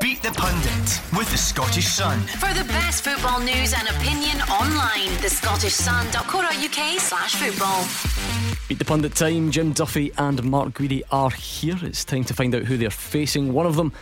[0.00, 2.20] Beat the Pundit with the Scottish Sun.
[2.20, 8.51] For the best football news and opinion online, the Scottish thescottishsun.co.uk slash football.
[8.72, 9.50] Beat the Pundit time.
[9.50, 11.76] Jim Duffy and Mark Guidi are here.
[11.82, 13.52] It's time to find out who they're facing.
[13.52, 13.92] One of them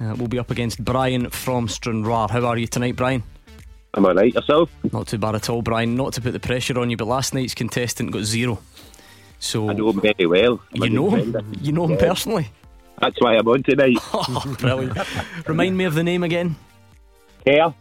[0.00, 2.26] uh, will be up against Brian from Stranraer.
[2.28, 3.22] How are you tonight, Brian?
[3.94, 4.68] I'm alright, yourself?
[4.92, 5.94] Not too bad at all, Brian.
[5.94, 8.58] Not to put the pressure on you, but last night's contestant got zero.
[9.38, 10.60] So I know him very well.
[10.74, 11.52] I'm you know him?
[11.60, 12.08] You know him yeah.
[12.08, 12.48] personally?
[13.00, 13.96] That's why I'm on tonight.
[14.12, 14.98] oh, brilliant.
[15.46, 16.56] Remind me of the name again.
[17.46, 17.72] Kerr.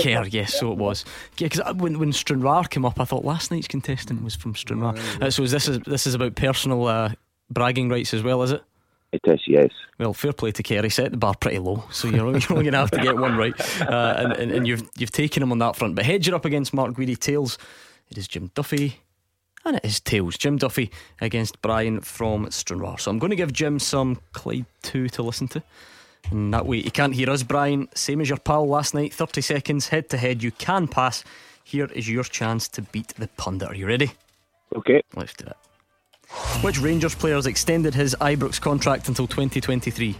[0.00, 1.04] Kerr, yes, so it was.
[1.38, 4.94] Yeah, because when when Stranraer came up, I thought last night's contestant was from Stranraer.
[5.20, 7.12] Uh, so is this is this is about personal uh,
[7.50, 8.62] bragging rights as well, is it?
[9.12, 9.70] It is, yes.
[9.98, 10.90] Well, fair play to Kerry.
[10.90, 13.54] Set the bar pretty low, so you're only, going to have to get one right,
[13.80, 15.94] uh, and, and, and, you've you've taken him on that front.
[15.94, 17.16] But heads you're up against Mark Guidi.
[17.16, 17.58] Tails,
[18.10, 19.00] it is Jim Duffy
[19.64, 20.36] and it is tails.
[20.36, 22.98] Jim Duffy against Brian from Stranraer.
[22.98, 25.62] So I'm going to give Jim some Clyde 2 to listen to.
[26.30, 27.88] And that way, you can't hear us, Brian.
[27.94, 30.42] Same as your pal last night 30 seconds head to head.
[30.42, 31.22] You can pass.
[31.62, 33.68] Here is your chance to beat the pundit.
[33.68, 34.12] Are you ready?
[34.74, 35.02] Okay.
[35.14, 35.56] Let's do it.
[36.62, 40.16] Which Rangers players extended his Ibrox contract until 2023?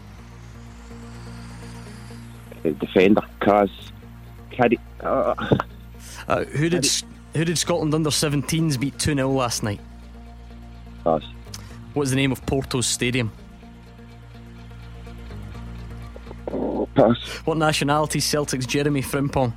[2.64, 3.70] Uh, defender, Kaz,
[4.50, 4.78] Caddy.
[5.00, 5.34] Uh,
[6.26, 6.86] Uh, who did
[7.34, 9.80] who did Scotland under 17s beat 2 0 last night?
[11.02, 11.22] Pass.
[11.92, 13.30] What's the name of Porto's stadium?
[16.94, 17.16] Pass.
[17.44, 19.52] What nationality is Celtic's Jeremy Frimpong?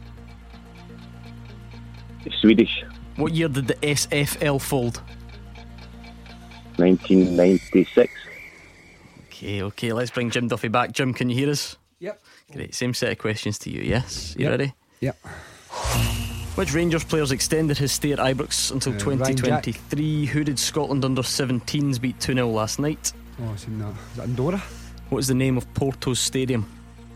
[2.41, 2.83] Swedish,
[3.15, 5.01] What year did the SFL fold?
[6.77, 8.11] 1996.
[9.27, 10.91] Okay, okay, let's bring Jim Duffy back.
[10.91, 11.77] Jim, can you hear us?
[11.99, 12.21] Yep.
[12.53, 14.35] Great, same set of questions to you, yes?
[14.37, 14.51] You Yep.
[14.51, 14.73] ready?
[15.01, 15.17] Yep.
[16.55, 20.25] Which Rangers players extended his stay at Ibrox until Uh, 2023?
[20.27, 23.13] Who did Scotland under 17s beat 2 0 last night?
[23.41, 23.89] Oh, I've seen that.
[24.11, 24.61] Is that Andorra?
[25.09, 26.65] What is the name of Porto's stadium?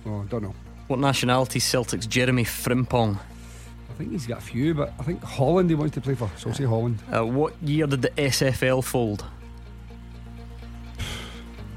[0.05, 0.53] Oh, I don't know.
[0.87, 3.17] What nationality is Celtic's Jeremy Frimpong?
[3.17, 6.29] I think he's got a few, but I think Holland he wants to play for,
[6.37, 6.99] so I'll say Holland.
[7.13, 9.21] Uh, what year did the SFL fold?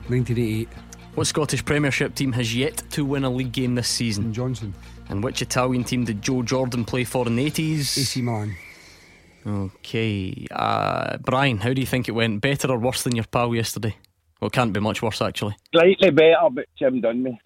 [0.09, 0.69] 1988.
[1.15, 4.33] What Scottish Premiership team has yet to win a league game this season?
[4.33, 4.75] Johnstone.
[5.09, 7.99] And which Italian team did Joe Jordan play for in the 80s?
[7.99, 8.57] AC Milan.
[9.47, 10.47] Okay.
[10.51, 12.41] Uh, Brian, how do you think it went?
[12.41, 13.97] Better or worse than your pal yesterday?
[14.41, 15.57] Well, it can't be much worse, actually.
[15.73, 17.41] Slightly better, but Jim done me.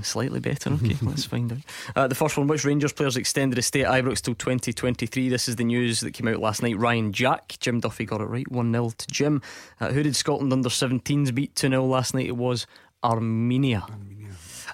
[0.00, 0.72] Slightly better.
[0.72, 1.58] Okay, let's find out.
[1.94, 5.28] Uh, the first one: Which Rangers players extended his stay at Ibrox till 2023?
[5.28, 6.78] This is the news that came out last night.
[6.78, 9.42] Ryan Jack, Jim Duffy got it right, one 0 to Jim.
[9.80, 12.26] Uh, who did Scotland under 17s beat two 0 last night?
[12.26, 12.66] It was
[13.04, 13.86] Armenia.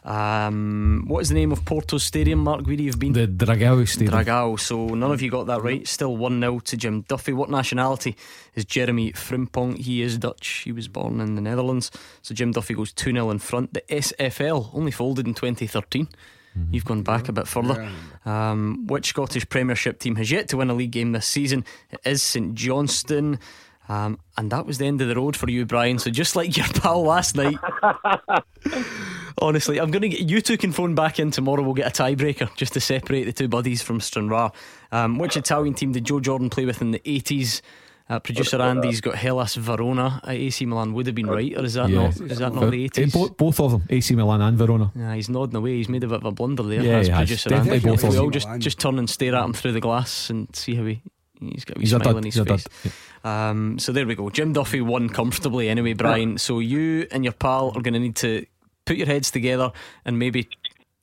[0.08, 2.38] Um, what is the name of Porto's stadium?
[2.38, 4.14] Mark Guidi, you've been The Dragao Stadium.
[4.14, 4.58] Dragao.
[4.58, 5.86] So none of you got that right.
[5.86, 7.34] Still 1 0 to Jim Duffy.
[7.34, 8.16] What nationality
[8.54, 9.76] is Jeremy Frimpong?
[9.76, 10.62] He is Dutch.
[10.64, 11.90] He was born in the Netherlands.
[12.22, 13.74] So Jim Duffy goes 2 0 in front.
[13.74, 16.08] The SFL only folded in 2013.
[16.72, 17.88] You've gone back a bit further.
[18.24, 21.64] Um, which Scottish Premiership team has yet to win a league game this season?
[21.90, 23.38] It is St Johnstone.
[23.88, 25.98] Um, and that was the end of the road for you, Brian.
[25.98, 27.58] So just like your pal last night.
[29.40, 31.62] Honestly, I'm going to get you two can phone back in tomorrow.
[31.62, 34.50] We'll get a tiebreaker just to separate the two buddies from Stranraer.
[34.92, 37.60] Um, which Italian team did Joe Jordan play with in the 80s?
[38.10, 40.94] Uh, producer Andy's got Hellas Verona at AC Milan.
[40.94, 42.04] Would have been right, or is that Yeah.
[42.04, 42.16] not?
[42.18, 43.12] Is that not the Eh, 80s?
[43.12, 44.90] bo- both of them, AC Milan and Verona.
[44.96, 45.76] Yeah, he's nodding away.
[45.76, 46.82] He's made a bit of a blunder there.
[46.82, 47.10] Yeah, has.
[47.10, 47.78] producer Andy.
[47.80, 50.74] both we all just just turn and stare at him through the glass and see
[50.74, 51.02] how he.
[51.38, 52.92] He's got a wee He's a smile on his he's a dud, face.
[53.24, 54.30] Um, so there we go.
[54.30, 56.38] Jim Duffy won comfortably anyway, Brian.
[56.38, 58.46] So you and your pal are going to need to
[58.88, 59.70] put your heads together
[60.04, 60.48] and maybe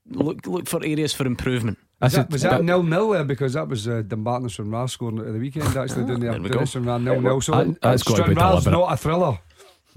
[0.10, 1.78] look look for areas for improvement.
[2.02, 3.24] Was that, was that nil nil there?
[3.24, 5.66] Because that was uh, Dumbarton from Ra scoring at the weekend.
[5.78, 6.98] Actually, doing the There we go.
[6.98, 7.42] Nil nil.
[7.42, 8.72] So That- that's gotta be Stranraer's deliberate.
[8.72, 9.40] not a thriller.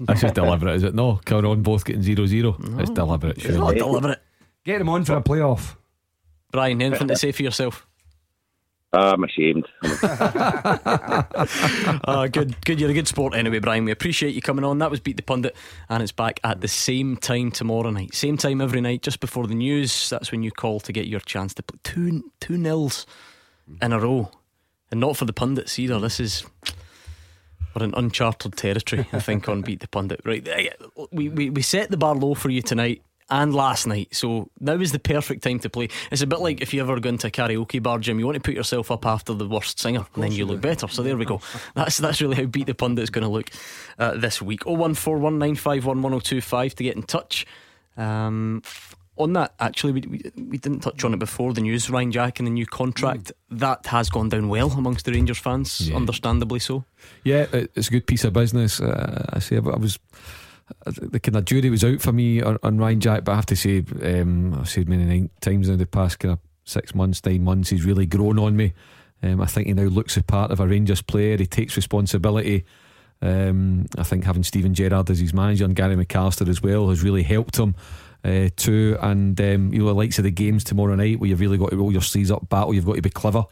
[0.01, 0.95] That's just deliberate, is it?
[0.95, 2.55] No, Cameron both getting 0 0.
[2.79, 3.75] It's deliberate, It's not surely.
[3.79, 4.19] deliberate.
[4.63, 5.75] Get him on for a playoff.
[6.53, 7.85] Brian, anything to say for yourself?
[8.91, 9.67] I'm ashamed.
[9.83, 11.23] uh,
[12.31, 12.79] good, good.
[12.79, 13.85] You're a good sport anyway, Brian.
[13.85, 14.79] We appreciate you coming on.
[14.79, 15.55] That was Beat the Pundit,
[15.89, 18.15] and it's back at the same time tomorrow night.
[18.15, 20.09] Same time every night, just before the news.
[20.09, 23.05] That's when you call to get your chance to play two two nils
[23.79, 24.31] in a row,
[24.89, 25.99] and not for the pundits either.
[25.99, 26.45] This is
[27.75, 30.21] we're in uncharted territory, I think, on Beat the Pundit.
[30.25, 30.69] Right, eh,
[31.11, 33.03] we we we set the bar low for you tonight.
[33.31, 35.89] And last night, so now is the perfect time to play.
[36.11, 38.17] It's a bit like if you ever go into a karaoke bar, Jim.
[38.17, 40.87] You want to put yourself up after the worst singer, and then you look better.
[40.87, 41.39] So there we go.
[41.75, 43.51] That's that's really how Beat the Pundit's going to look
[43.99, 44.65] uh, this week.
[44.65, 47.45] Oh one four one nine five one one zero two five to get in touch.
[47.97, 48.63] Um,
[49.17, 51.89] on that, actually, we, we we didn't touch on it before the news.
[51.89, 55.89] Ryan Jack and the new contract that has gone down well amongst the Rangers fans,
[55.89, 55.97] Yeah.
[55.97, 56.85] understandably so.
[57.23, 58.79] Yeah, it's a good piece of business.
[58.79, 59.99] Uh, I say, I was
[60.85, 63.45] the kind of jury was out for me on, on Ryan Jack, but I have
[63.47, 67.43] to say, um, I've said many times now the past kind of six months, nine
[67.43, 68.73] months, he's really grown on me.
[69.21, 71.37] Um, I think he now looks a part of a Rangers player.
[71.37, 72.65] He takes responsibility.
[73.21, 77.03] Um, I think having Steven Gerrard as his manager and Gary McAllister as well has
[77.03, 77.75] really helped him
[78.23, 78.97] uh, too.
[79.01, 81.71] And um, you know, the likes of the games tomorrow night where you've really got
[81.71, 82.73] to roll your sleeves up, battle.
[82.73, 83.45] You've got to be clever.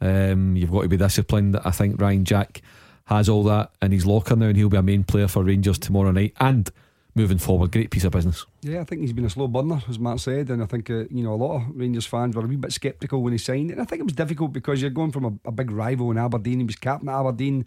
[0.00, 1.58] Um, you've got to be disciplined.
[1.62, 2.62] I think Ryan Jack
[3.06, 5.78] has all that in his locker now, and he'll be a main player for Rangers
[5.78, 6.70] tomorrow night and
[7.14, 7.72] moving forward.
[7.72, 8.46] Great piece of business.
[8.62, 11.04] Yeah, I think he's been a slow burner, as Matt said, and I think uh,
[11.10, 13.70] you know a lot of Rangers fans were a wee bit sceptical when he signed,
[13.70, 16.18] and I think it was difficult because you're going from a, a big rival in
[16.18, 16.60] Aberdeen.
[16.60, 17.66] He was captain at Aberdeen.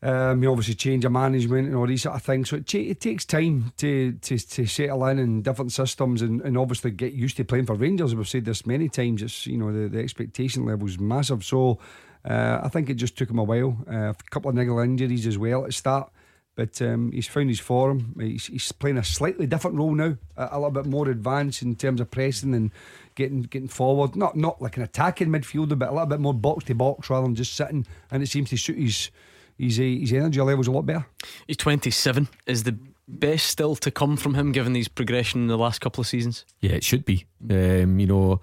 [0.00, 3.24] Um, obviously change of management and all these sort of things, so it, it takes
[3.24, 7.44] time to, to to settle in in different systems and, and obviously get used to
[7.44, 8.14] playing for Rangers.
[8.14, 9.22] We've said this many times.
[9.22, 11.80] It's you know the, the expectation level is massive, so
[12.24, 13.76] uh, I think it just took him a while.
[13.90, 16.10] Uh, a couple of niggle injuries as well at the start.
[16.58, 18.16] But um, he's found his form.
[18.18, 21.76] He's, he's playing a slightly different role now, a, a little bit more advanced in
[21.76, 22.72] terms of pressing and
[23.14, 24.16] getting getting forward.
[24.16, 27.26] Not not like an attacking midfielder, but a little bit more box to box rather
[27.26, 27.86] than just sitting.
[28.10, 29.12] And it seems to suit his
[29.56, 31.06] his his energy level's a lot better.
[31.46, 32.26] He's 27.
[32.46, 36.00] Is the best still to come from him, given his progression in the last couple
[36.00, 36.44] of seasons?
[36.60, 37.26] Yeah, it should be.
[37.48, 38.40] Um, you know,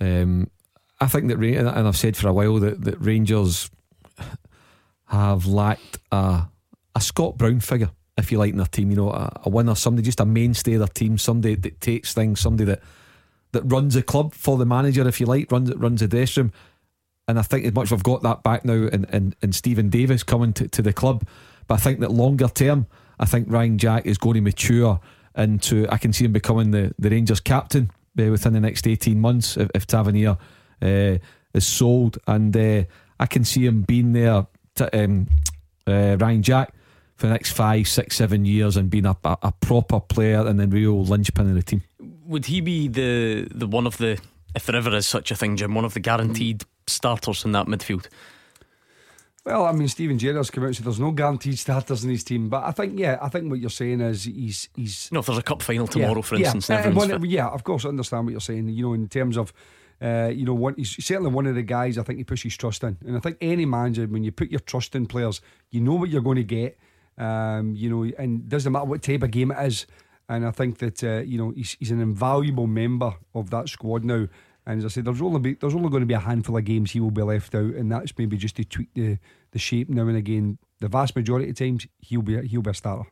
[0.00, 0.48] um,
[1.02, 3.68] I think that, and I've said for a while that, that Rangers
[5.06, 6.44] have lacked a,
[6.94, 8.90] a Scott Brown figure, if you like, in their team.
[8.90, 12.14] You know, a, a winner, somebody just a mainstay of their team, somebody that takes
[12.14, 12.82] things, somebody that
[13.50, 16.52] that runs the club for the manager, if you like, runs runs the dressing room.
[17.26, 20.22] And I think as much we've got that back now in, in, in Stephen Davis
[20.22, 21.26] coming to, to the club.
[21.66, 22.86] But I think that longer term,
[23.18, 25.00] I think Ryan Jack is going to mature
[25.36, 29.20] into I can see him becoming the, the Rangers captain uh, within the next 18
[29.20, 30.36] months if, if Tavernier
[30.82, 31.18] uh,
[31.54, 32.18] is sold.
[32.26, 32.84] And uh,
[33.18, 35.28] I can see him being there, to, um,
[35.86, 36.74] uh, Ryan Jack,
[37.16, 40.58] for the next five, six, seven years and being a, a, a proper player and
[40.58, 41.82] the real linchpin of the team.
[42.26, 44.18] Would he be the, the one of the,
[44.54, 47.66] if there ever is such a thing, Jim, one of the guaranteed starters in that
[47.66, 48.08] midfield?
[49.44, 52.22] Well, I mean, Steven Gerrard's come out and said there's no guaranteed starters in his
[52.22, 55.10] team, but I think, yeah, I think what you're saying is he's he's.
[55.10, 57.64] No, if there's a cup final tomorrow, yeah, for instance, yeah, uh, one, yeah, of
[57.64, 58.68] course, I understand what you're saying.
[58.68, 59.52] You know, in terms of,
[60.02, 62.82] uh, you know, one, he's certainly one of the guys I think he pushes trust
[62.82, 65.40] in, and I think any manager, when you put your trust in players,
[65.70, 66.78] you know what you're going to get.
[67.18, 69.86] Um, you know, and doesn't matter what type of game it is.
[70.28, 74.02] And I think that uh, you know he's, he's an invaluable member of that squad
[74.04, 74.26] now.
[74.64, 76.64] And as I said, there's only be, there's only going to be a handful of
[76.64, 79.18] games he will be left out, and that's maybe just to tweak the,
[79.50, 80.58] the shape now and again.
[80.80, 83.08] The vast majority of times he'll be he'll be a starter.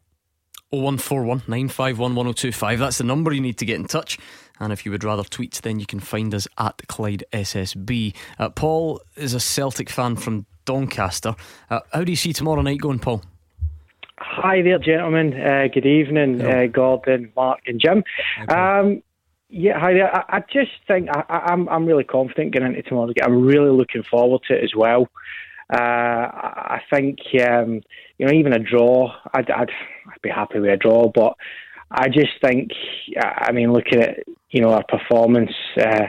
[0.71, 2.79] 0141 951 1025.
[2.79, 4.19] That's the number you need to get in touch.
[4.61, 8.15] And if you would rather tweet, then you can find us at Clyde SSB.
[8.39, 11.35] Uh, Paul is a Celtic fan from Doncaster.
[11.71, 13.23] Uh, how do you see tomorrow night going, Paul?
[14.19, 15.33] Hi there, gentlemen.
[15.33, 18.05] Uh, good evening, uh, Gordon, Mark, and Jim.
[18.49, 19.03] Um,
[19.49, 20.15] yeah, hi there.
[20.15, 23.25] I, I just think I, am I'm, I'm really confident getting into tomorrow's game.
[23.25, 25.09] I'm really looking forward to it as well.
[25.73, 27.81] Uh, I think um,
[28.19, 31.35] you know even a draw, I'd, I'd I'd be happy with a draw, but
[31.91, 32.71] I just think
[33.21, 34.19] I mean looking at
[34.51, 36.07] you know our performance uh,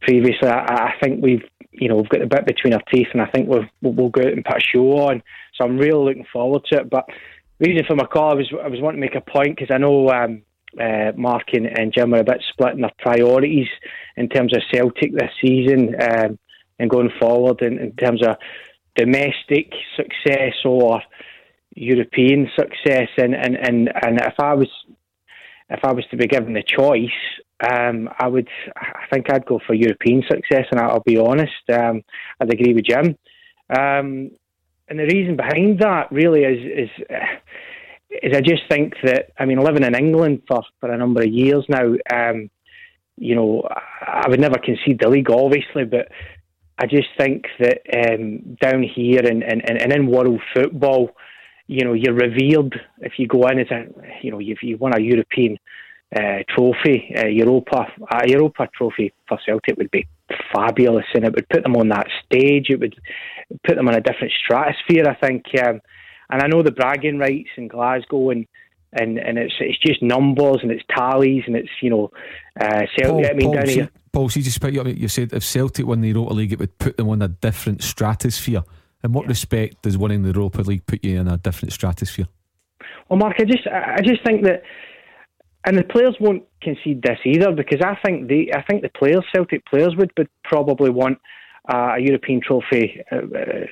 [0.00, 3.22] previously, I, I think we've you know we've got the bit between our teeth, and
[3.22, 5.22] I think we'll we'll go out and put a show on.
[5.54, 6.90] So I'm really looking forward to it.
[6.90, 7.06] But
[7.58, 9.78] reason for my call, I was I was wanting to make a point because I
[9.78, 10.42] know um,
[10.80, 13.68] uh, Mark and, and, Jim are a bit split in their priorities
[14.16, 16.38] in terms of Celtic this season um,
[16.78, 18.36] and going forward in, in, terms of
[18.94, 21.02] domestic success or
[21.74, 23.08] European success.
[23.18, 24.68] And, and, and, and if I was
[25.70, 27.08] if I was to be given the choice,
[27.60, 30.66] um, I would I think I'd go for European success.
[30.70, 32.02] And I'll be honest, um,
[32.40, 33.16] I'd agree with Jim.
[33.70, 34.30] Um,
[34.88, 37.06] and the reason behind that really is is
[38.10, 41.28] is I just think that I mean living in England for, for a number of
[41.28, 42.50] years now, um,
[43.16, 43.62] you know,
[44.00, 46.08] I would never concede the league, obviously, but
[46.78, 51.10] I just think that um, down here and, and, and in world football,
[51.70, 53.84] you know, you're revered if you go in as a,
[54.22, 55.56] you know, if you won a European
[56.14, 60.08] uh, trophy, uh, Europa, a Europa trophy for Celtic would be
[60.52, 62.70] fabulous, and it would put them on that stage.
[62.70, 62.96] It would
[63.62, 65.44] put them in a different stratosphere, I think.
[65.62, 65.80] Um,
[66.28, 68.46] and I know the bragging rights in Glasgow and.
[68.92, 72.10] And, and it's it's just numbers and it's tallies and it's you know
[72.60, 73.24] uh, Celtic.
[73.24, 73.90] Paul, I mean, Paul, down see, here.
[74.12, 74.88] Paul, see, just pick you up.
[74.88, 77.84] You said if Celtic won the Europa League, it would put them on a different
[77.84, 78.64] stratosphere.
[79.02, 79.30] In what yeah.
[79.30, 82.26] respect does winning the Europa League put you in a different stratosphere?
[83.08, 84.62] Well, Mark, I just I just think that
[85.64, 89.24] and the players won't concede this either because I think the I think the players,
[89.34, 91.18] Celtic players, would, would probably want
[91.72, 93.66] uh, a European trophy uh, uh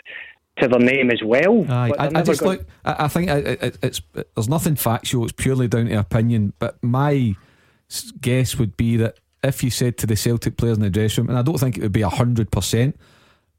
[0.61, 1.65] to their name as well.
[1.71, 2.67] Aye, I, I, just look.
[2.85, 4.03] I, I think it, it's
[4.35, 5.25] there's nothing factual.
[5.25, 6.53] It's purely down to opinion.
[6.59, 7.35] But my
[8.21, 11.31] guess would be that if you said to the Celtic players in the dressing room,
[11.31, 12.99] and I don't think it would be hundred percent,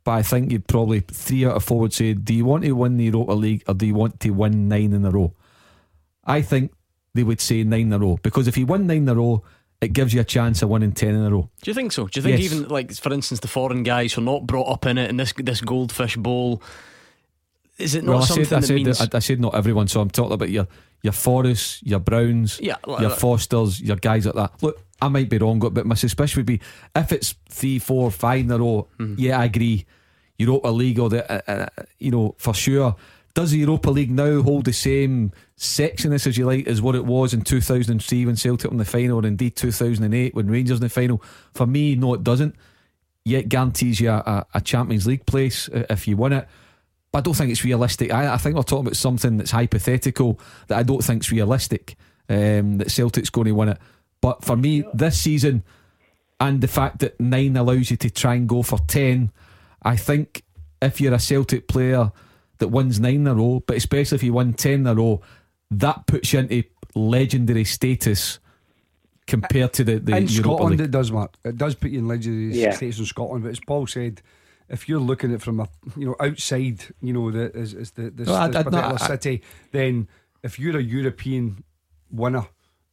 [0.09, 2.71] but I think you'd probably three out of four would say, "Do you want to
[2.71, 5.35] win the Europa League or do you want to win nine in a row?"
[6.25, 6.73] I think
[7.13, 9.43] they would say nine in a row because if you win nine in a row,
[9.81, 11.47] it gives you a chance of winning ten in a row.
[11.61, 12.07] Do you think so?
[12.07, 12.51] Do you think yes.
[12.51, 15.19] even like for instance the foreign guys who are not brought up in it and
[15.19, 16.63] this this goldfish bowl
[17.77, 19.01] is it not well, something I said, I said, means...
[19.13, 20.67] I, said not everyone, so I'm talking about your
[21.03, 24.63] your Forrests, your Browns, yeah, your Forsters, your guys like that.
[24.63, 26.61] Look, I might be wrong, but my suspicion would be
[26.95, 28.87] if it's three, four, five in a row.
[28.97, 29.15] Mm-hmm.
[29.17, 29.85] Yeah, I agree.
[30.39, 32.95] Europa League or the uh, uh, you know for sure.
[33.35, 37.05] Does the Europa League now hold the same sexiness, as you like, as what it
[37.05, 40.89] was in 2003 when Celtic won the final, or indeed 2008 when Rangers in the
[40.89, 41.21] final?
[41.53, 42.55] For me, no, it doesn't.
[43.23, 46.47] Yet guarantees you a, a Champions League place if you win it.
[47.11, 48.11] But I don't think it's realistic.
[48.11, 51.97] I, I, think we're talking about something that's hypothetical that I don't think is realistic.
[52.27, 53.77] Um, that Celtic's going to win it.
[54.21, 55.63] But for me, this season,
[56.39, 59.31] and the fact that nine allows you to try and go for ten,
[59.83, 60.43] I think
[60.81, 62.11] if you're a Celtic player
[62.59, 65.21] that wins nine in a row, but especially if you win ten in a row,
[65.71, 66.63] that puts you into
[66.95, 68.39] legendary status
[69.27, 70.87] compared to the, the in Europa Scotland, League.
[70.87, 71.35] it does, Mark.
[71.45, 72.71] It does put you in legendary Yeah.
[72.71, 73.43] status in Scotland.
[73.43, 74.21] But as Paul said,
[74.69, 77.91] if you're looking at it from a you know outside, you know the is, is
[77.91, 80.07] the this, No, I- this I- no, particular I- city, then
[80.43, 81.63] if you're a European
[82.11, 82.47] winner.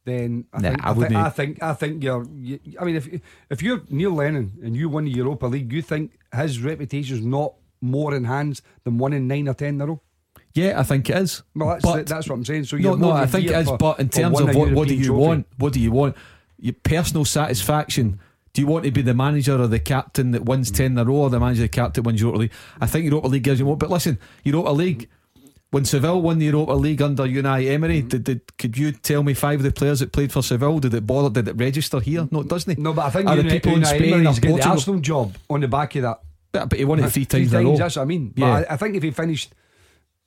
[0.07, 2.25] Then I Nah, think I I, think I think I think you're.
[2.33, 3.09] You, I mean, if
[3.49, 7.55] if you're Neil Lennon and you won the Europa League, you think his reputation's not
[7.81, 10.01] more in hands than in nine or ten in a row?
[10.53, 11.43] Yeah, I think it is.
[11.53, 12.63] Well, that's But- that's what I'm saying.
[12.63, 13.67] So no, you're no, I think it is.
[13.67, 15.19] for- but in terms of what, what do you trophy.
[15.27, 15.47] want?
[15.57, 16.15] What do you want?
[16.57, 18.19] Your personal satisfaction.
[18.53, 21.03] Do you want to be the manager or the captain that wins ten in a
[21.03, 22.51] row, or the manager, the captain that wins Europa League?
[22.79, 23.75] I think Europa League gives you more.
[23.75, 25.09] But listen, Europa League.
[25.71, 28.07] When Seville won the Europa League under Unai Emery, Mm-hmm.
[28.07, 30.79] did, did could you tell me five of the players that played for Seville?
[30.79, 31.29] Did it bother?
[31.29, 32.27] Did it register here?
[32.31, 32.79] No, it doesn't.
[32.79, 35.35] No, but I think Are the Unai- people in Spain Emery's got the Arsenal job
[35.49, 36.19] on the back of that.
[36.53, 37.75] But, but he won it three times in a row.
[37.77, 38.29] That's what I mean.
[38.35, 38.63] But Yeah.
[38.69, 39.53] I, I think if he finished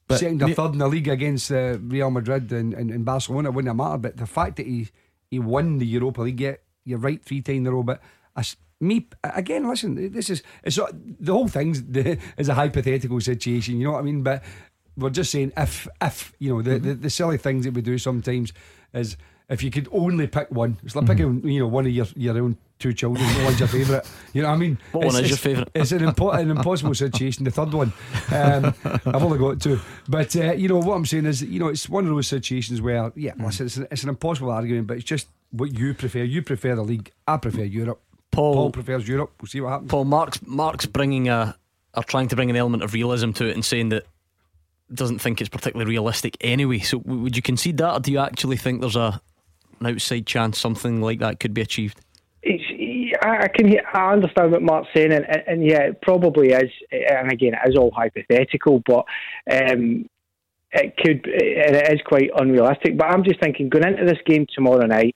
[0.07, 3.05] But second or me- third in the league against uh, Real Madrid and, and, and
[3.07, 4.03] Barcelona, it wouldn't have mattered.
[4.03, 4.89] But the fact that he
[5.31, 7.83] he won the Europa League, you're right, three times in a row.
[7.83, 8.03] But
[8.37, 8.43] I
[8.83, 13.79] me again, listen, this is it's the whole thing's the, is a hypothetical situation.
[13.79, 14.23] You know what I mean?
[14.23, 14.43] But
[14.97, 16.89] we're just saying if if you know the, Mm-hmm.
[16.89, 18.53] the, the silly things that we do sometimes
[18.93, 19.17] is
[19.49, 21.39] if you could only pick one, it's like Mm-hmm.
[21.41, 23.27] picking you know one of your your own two children.
[23.37, 24.11] The one's your favourite.
[24.33, 24.79] You know what I mean?
[24.93, 25.69] What one It's- is your favourite?
[25.75, 27.45] It's an, impo- an impossible situation.
[27.45, 27.93] The third one,
[28.33, 28.75] um,
[29.07, 29.79] I've only got two.
[30.09, 32.81] But uh, you know what I'm saying is, you know, it's one of those situations
[32.81, 33.45] where, yeah, Hmm.
[33.45, 36.21] listen, it's an, it's an impossible argument, but it's just what you prefer.
[36.23, 37.11] You prefer the league.
[37.29, 38.01] I prefer Europe.
[38.31, 39.33] Paul, Paul prefers Europe.
[39.43, 39.91] We'll see what happens.
[39.91, 41.55] Paul Mark's Mark's bringing a
[41.95, 44.07] are trying to bring an element of realism to it and saying that
[44.95, 46.81] doesn't think it's particularly realistic anyway.
[46.81, 49.21] So would you concede that, or do you actually think there's a
[49.81, 52.01] an outside chance something like that could be achieved?
[52.43, 52.65] It's,
[53.23, 56.71] I can I understand what Mark's saying, and, and, and yeah, it probably is.
[56.91, 59.05] And again, it is all hypothetical, but
[59.51, 60.09] um,
[60.73, 62.97] it could, and it is quite unrealistic.
[62.97, 65.15] But I'm just thinking, going into this game tomorrow night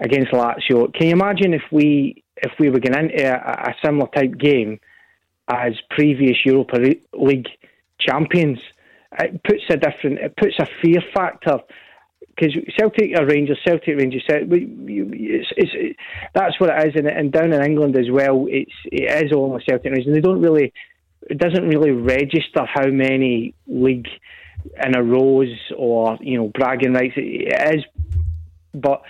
[0.00, 4.08] against Lazio, can you imagine if we if we were going into a, a similar
[4.08, 4.80] type game
[5.48, 6.76] as previous Europa
[7.14, 7.46] League
[7.98, 8.58] champions?
[9.18, 11.58] It puts a different, it puts a fear factor
[12.36, 14.24] because Celtic are Rangers, Celtic Rangers.
[14.28, 15.96] It's, it's, it,
[16.34, 19.62] that's what it is, and, and down in England as well, it's it is only
[19.66, 20.06] Celtic Rangers.
[20.06, 20.72] And they don't really,
[21.30, 24.08] it doesn't really register how many league
[24.84, 27.14] in a rows or you know bragging rights.
[27.16, 27.84] It, it is,
[28.74, 29.02] but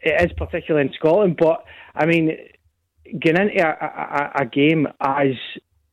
[0.00, 1.36] it is particularly in Scotland.
[1.38, 1.64] But
[1.94, 2.36] I mean,
[3.18, 5.34] getting into a, a, a game as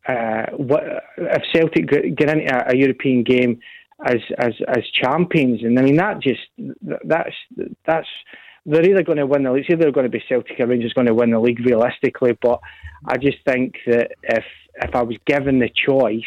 [0.07, 0.83] uh, what
[1.17, 3.59] if Celtic get into a, a European game
[4.05, 6.41] as as as champions, and I mean that just
[7.03, 7.35] that's
[7.85, 8.07] that's
[8.65, 9.65] they're either going to win the league.
[9.67, 12.37] It's either going to be Celtic or Rangers going to win the league realistically.
[12.41, 12.59] But
[13.05, 14.43] I just think that if
[14.75, 16.21] if I was given the choice,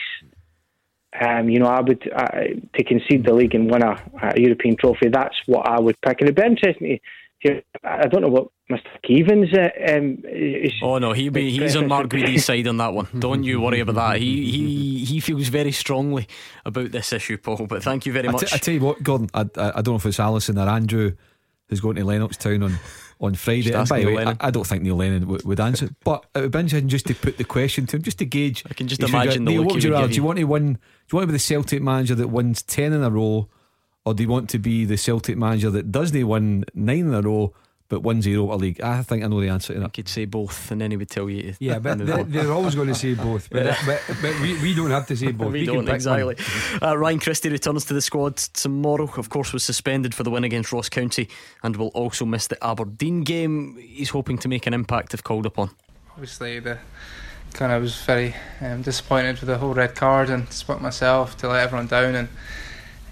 [1.21, 2.31] um, you know, I would uh,
[2.75, 5.09] to concede the league and win a, a European trophy.
[5.09, 6.21] That's what I would pick.
[6.21, 6.99] And it'd be interesting
[7.45, 7.63] to.
[7.85, 8.87] I don't know what Mr.
[9.05, 10.73] Keevins uh, um, is.
[10.83, 13.09] Oh no, he be, he's on Mark Guidi's side on that one.
[13.19, 14.17] Don't you worry about that.
[14.19, 16.29] He he he feels very strongly
[16.65, 17.67] about this issue, Paul.
[17.67, 18.43] But thank you very I much.
[18.43, 20.69] t- I tell you what, Gordon, I, I, I don't know if it's Alison or
[20.69, 21.13] Andrew
[21.71, 22.79] who's going to Lennoxtown on,
[23.21, 23.71] on Friday.
[23.71, 24.37] Just And by the Neil way, I, Lennon.
[24.41, 27.07] I don't think Neil Lennon would, would answer it, but it would be interesting just
[27.07, 28.65] to put the question to him, just to gauge.
[28.69, 30.09] I can just imagine Neil, what would you rather?
[30.09, 30.25] Do you you.
[30.25, 30.75] want to win?
[30.75, 30.79] Do
[31.13, 33.49] you want to be the Celtic manager that wins 10 in a row,
[34.05, 37.23] or do you want to be the Celtic manager that doesn't win nine in a
[37.23, 37.55] row
[37.91, 38.81] but wins the Europa League?
[38.81, 39.93] I think I know the answer to that.
[39.93, 41.53] could say both, and then he would tell you.
[41.53, 42.31] to Yeah, but move they, on.
[42.31, 43.51] they're always going to say both.
[43.51, 43.77] But, Yeah.
[43.85, 45.53] but, but we, we don't have to say both.
[45.53, 46.37] we can don't exactly.
[46.81, 49.11] Uh, Ryan Christie returns to the squad tomorrow.
[49.19, 51.29] Of course, was suspended for the win against Ross County,
[51.63, 53.77] and will also miss the Aberdeen game.
[53.79, 55.71] He's hoping to make an impact if called upon.
[56.13, 56.79] obviously the
[57.53, 61.49] kind of was very um, disappointed with the whole red card and split myself to
[61.49, 62.29] let everyone down and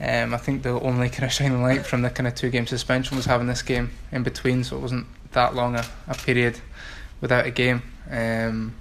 [0.00, 2.66] um, I think the only kind of shining light from the kind of two game
[2.66, 6.60] suspension was having this game in between so it wasn't that long a, a period
[7.20, 7.82] without a game.
[8.10, 8.74] Um,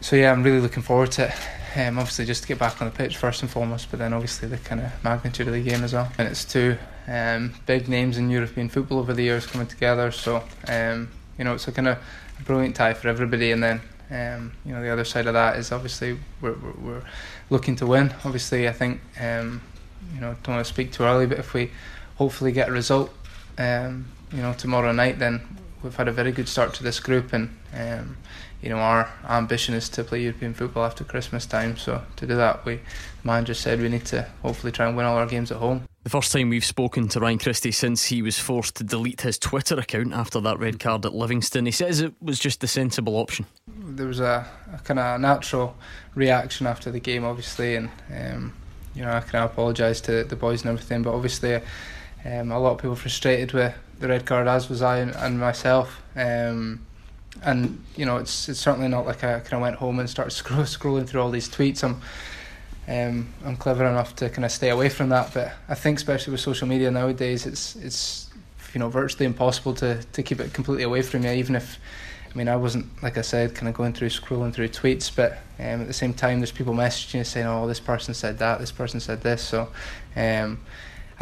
[0.00, 1.34] so yeah I'm really looking forward to it.
[1.76, 4.48] Um, obviously just to get back on the pitch first and foremost but then obviously
[4.48, 6.10] the kind of magnitude of the game as well.
[6.16, 6.76] And it's two
[7.08, 11.54] um, big names in European football over the years coming together so um, you know
[11.54, 11.98] it's a kind of
[12.44, 13.50] brilliant tie for everybody.
[13.50, 17.02] And then um, you know the other side of that is obviously we're, we're, we're
[17.50, 18.14] looking to win.
[18.24, 19.60] Obviously I think um,
[20.14, 21.70] you know don't want to speak too early but if we
[22.16, 23.10] hopefully get a result
[23.58, 25.40] um, you know tomorrow night then
[25.82, 28.16] we've had a very good start to this group and um,
[28.62, 32.36] you know our ambition is to play European football after Christmas time so to do
[32.36, 32.82] that we the
[33.24, 36.10] manager said we need to hopefully try and win all our games at home The
[36.10, 39.78] first time we've spoken to Ryan Christie since he was forced to delete his Twitter
[39.78, 41.66] account after that red card at Livingston.
[41.66, 43.44] He says it was just the sensible option.
[43.68, 45.76] There was a, a kind of natural
[46.14, 48.54] reaction after the game, obviously, and um,
[48.94, 51.60] you know I can apologise to the boys and everything, but obviously
[52.24, 55.38] um, a lot of people frustrated with the red card, as was I and, and
[55.38, 56.02] myself.
[56.16, 56.86] Um,
[57.42, 60.30] and you know it's it's certainly not like I kind of went home and started
[60.32, 61.84] scroll, scrolling through all these tweets.
[61.84, 62.00] I'm
[62.88, 66.32] um, I'm clever enough to kind of stay away from that, but I think especially
[66.32, 68.30] with social media nowadays, it's it's
[68.74, 71.30] you know virtually impossible to to keep it completely away from you.
[71.30, 71.78] Even if
[72.32, 75.32] I mean I wasn't like I said kind of going through scrolling through tweets, but
[75.58, 78.72] um, at the same time there's people messaging saying oh this person said that, this
[78.72, 79.68] person said this, so.
[80.16, 80.60] Um,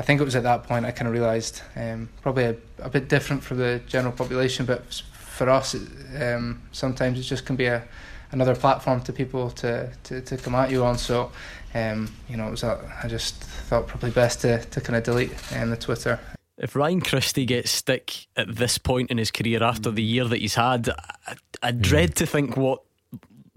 [0.00, 2.88] I think it was at that point I kind of realised um, probably a, a
[2.88, 5.82] bit different for the general population, but for us, it,
[6.22, 7.82] um, sometimes it just can be a
[8.32, 10.98] another platform to people to, to, to come at you on.
[10.98, 11.32] So,
[11.74, 15.04] um, you know, it was a, I just thought probably best to, to kind of
[15.04, 16.18] delete um, the Twitter.
[16.58, 20.38] If Ryan Christie gets stick at this point in his career after the year that
[20.40, 20.88] he's had,
[21.26, 22.82] I, I dread to think what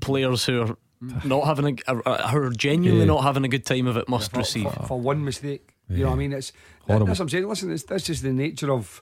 [0.02, 0.78] players who are
[1.26, 1.96] not having a,
[2.28, 3.14] who are genuinely Yeah.
[3.14, 4.72] not having a good time of it must for, receive.
[4.72, 5.74] for, for one mistake.
[5.90, 6.34] You know what I mean?
[6.34, 6.54] It's
[6.88, 7.08] Horrible.
[7.08, 7.48] that's what I'm saying.
[7.50, 9.02] Listen, it's, that's just the nature of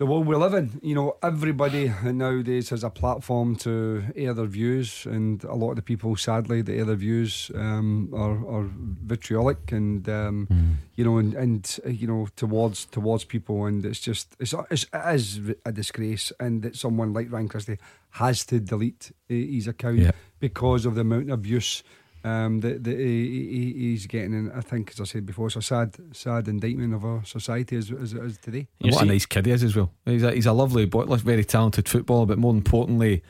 [0.00, 0.80] the world we live in.
[0.82, 5.76] You know, everybody nowadays has a platform to air their views, and a lot of
[5.76, 8.66] the people, sadly, that air their views um, are, are
[9.04, 10.48] vitriolic and um,
[10.96, 14.86] you know, and, and uh, you know, towards towards people, and it's just it's, it's
[14.92, 17.78] it is a disgrace, and that someone like Ryan Christie
[18.12, 20.12] has to delete uh, his account Yeah.
[20.40, 21.82] because of the amount of abuse
[22.24, 24.34] um, that, that he, he, he's getting.
[24.34, 27.76] And I think, as I said before, it's a sad, sad indictment of our society
[27.76, 28.68] as, as it is today.
[28.80, 29.92] And what a nice kid he is as well.
[30.04, 33.22] He's a, he's a lovely boy, like, very talented footballer, but more importantly,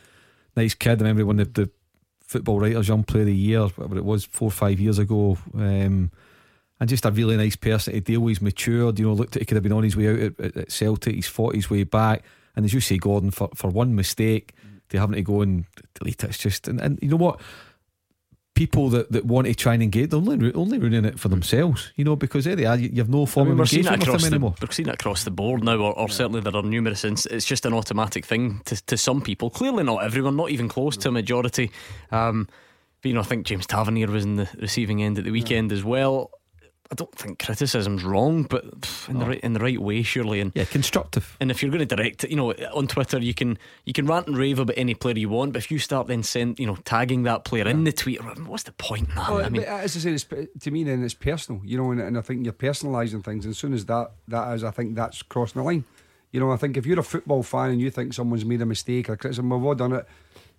[0.56, 1.00] nice kid.
[1.00, 1.70] I remember when the, the
[2.26, 5.36] Football Writers Young Player of the Year, whatever it was, four or five years ago.
[5.54, 6.10] Um,
[6.78, 8.38] and just a really nice person to deal with.
[8.38, 10.40] He's matured, you know, looked at he could have been on his way out at,
[10.40, 12.24] at, at Celtic, he's fought his way back.
[12.56, 14.54] And as you say, Gordon, for, for one mistake,
[14.88, 17.40] to having to go and delete it, it's just, and, and you know what?
[18.54, 21.92] People that, that want to try and engage, they're only, only ruining it for themselves,
[21.96, 23.66] you know, because there they are, you, you have no I form mean, of we're
[23.66, 24.54] seeing it engagement with across them the anymore.
[24.60, 27.04] we're seeing it across the board now, or, or certainly there are numerous.
[27.04, 29.48] Ins- it's just an automatic thing to, to some people.
[29.48, 31.70] Clearly, not everyone, not even close to a majority.
[32.10, 32.48] Um,
[33.00, 35.72] but you know, I think James Tavernier was in the receiving end at the weekend
[35.72, 36.30] as well.
[36.92, 40.40] I don't think criticism's wrong, but pff, in the right in the right way, surely.
[40.40, 41.36] And yeah, constructive.
[41.40, 44.06] And if you're going to direct it, you know, on Twitter, you can you can
[44.06, 46.66] rant and rave about any player you want, but if you start then send, you
[46.66, 49.30] know, tagging that player in the tweet, what's the point in that?
[49.30, 50.24] Well, I mean, as I say, it's,
[50.64, 53.44] to me, then it's personal, you know, and, and I think you're personalising things.
[53.44, 55.84] And as soon as that that is, I think that's crossing the line.
[56.32, 58.66] You know, I think if you're a football fan and you think someone's made a
[58.66, 60.06] mistake or criticism, we've all done it.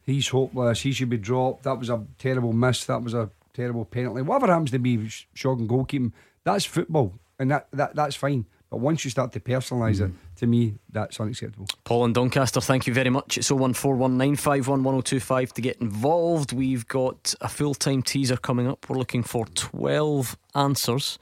[0.03, 0.81] He's hopeless.
[0.81, 1.63] He should be dropped.
[1.63, 2.85] That was a terrible miss.
[2.85, 4.21] That was a terrible penalty.
[4.21, 6.11] Whatever happens to be sh- shocking goalkeeping,
[6.43, 8.45] that's football, and that, that that's fine.
[8.71, 10.15] But once you start to personalise it, hmm.
[10.37, 11.67] to me, that's unacceptable.
[11.83, 13.37] Paul and Doncaster, thank you very much.
[13.37, 16.53] It's 01419511025 to get involved.
[16.53, 18.89] We've got a full time teaser coming up.
[18.89, 21.19] We're looking for 12 answers.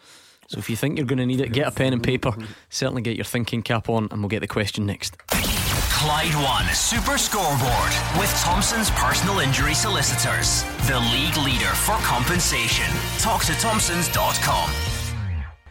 [0.48, 2.34] So if you think you're going to need it, get a pen and paper.
[2.70, 5.18] Certainly get your thinking cap on, and we'll get the question next.
[6.00, 12.86] Clyde One Super Scoreboard with Thompson's personal injury solicitors, the league leader for compensation.
[13.18, 14.72] Talk to Thompsons.com.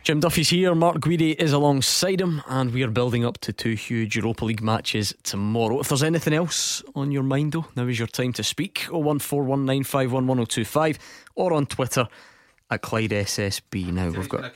[0.02, 3.72] Jim Duffy's here, Mark Guidi is alongside him, and we are building up to two
[3.74, 5.80] huge Europa League matches tomorrow.
[5.80, 8.80] If there's anything else on your mind, though, now is your time to speak.
[8.90, 10.98] 01419511025
[11.36, 12.06] or on Twitter
[12.70, 13.90] at Clyde SSB.
[13.92, 14.54] Now we've got.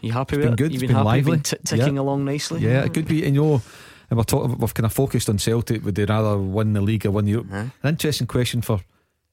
[0.00, 0.56] You happy with It's been it?
[0.56, 0.72] good.
[0.72, 1.36] You've It's been, been happy, lively.
[1.36, 2.00] been t- ticking Yeah.
[2.02, 2.60] along nicely.
[2.62, 3.24] Yeah, it could be.
[3.24, 3.62] And you know,
[4.12, 5.82] and we're talking, we've kind of focused on Celtic.
[5.86, 7.46] Would they rather win the league or win Europe?
[7.50, 7.64] Uh-huh.
[7.82, 8.80] An interesting question for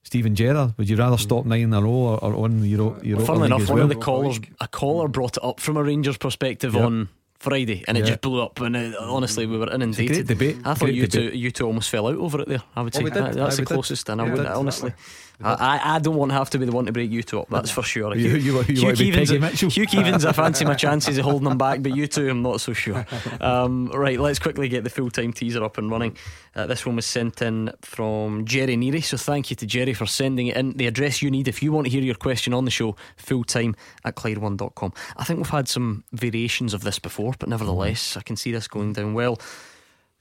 [0.04, 0.74] Steven Gerrard.
[0.78, 1.22] Would you rather hmm.
[1.22, 1.90] stop nine in a row
[2.22, 3.84] or, or win the Euro, Europa Funnily enough, as one well?
[3.84, 6.84] of the callers, a caller brought it up from a Rangers perspective Yep.
[6.86, 7.10] on
[7.40, 8.62] Friday, and it just blew up.
[8.62, 10.08] And it, honestly, we were inundated.
[10.08, 10.58] great debate.
[10.64, 11.32] I thought Great you debate.
[11.34, 12.64] two, you two almost fell out over it there.
[12.74, 13.22] I would say we did.
[13.22, 13.74] that- that's Aye, the we did.
[13.74, 14.54] closest, and I Yeah, would we did.
[14.56, 14.94] honestly.
[15.42, 17.50] I, I- don't want to have to be the one to break you two up.
[17.50, 18.16] That's for sure.
[18.16, 18.74] You- you you want to
[19.04, 19.70] be Keevins, Peggy Mitchell?
[19.70, 22.62] Hugh Keevins, I fancy my chances of holding them back, but you two, I'm not
[22.62, 23.06] so sure.
[23.40, 26.18] Um, right, let's quickly get the full time teaser up and running.
[26.56, 30.06] Uh, this one was sent in from Jerry Neary, so thank you to Jerry for
[30.06, 30.74] sending it in.
[30.76, 33.44] The address you need if you want to hear your question on the show, full
[33.44, 34.94] time at Clyde1.com.
[35.16, 38.68] I think we've had some variations of this before, but nevertheless, I can see this
[38.68, 39.38] going down well.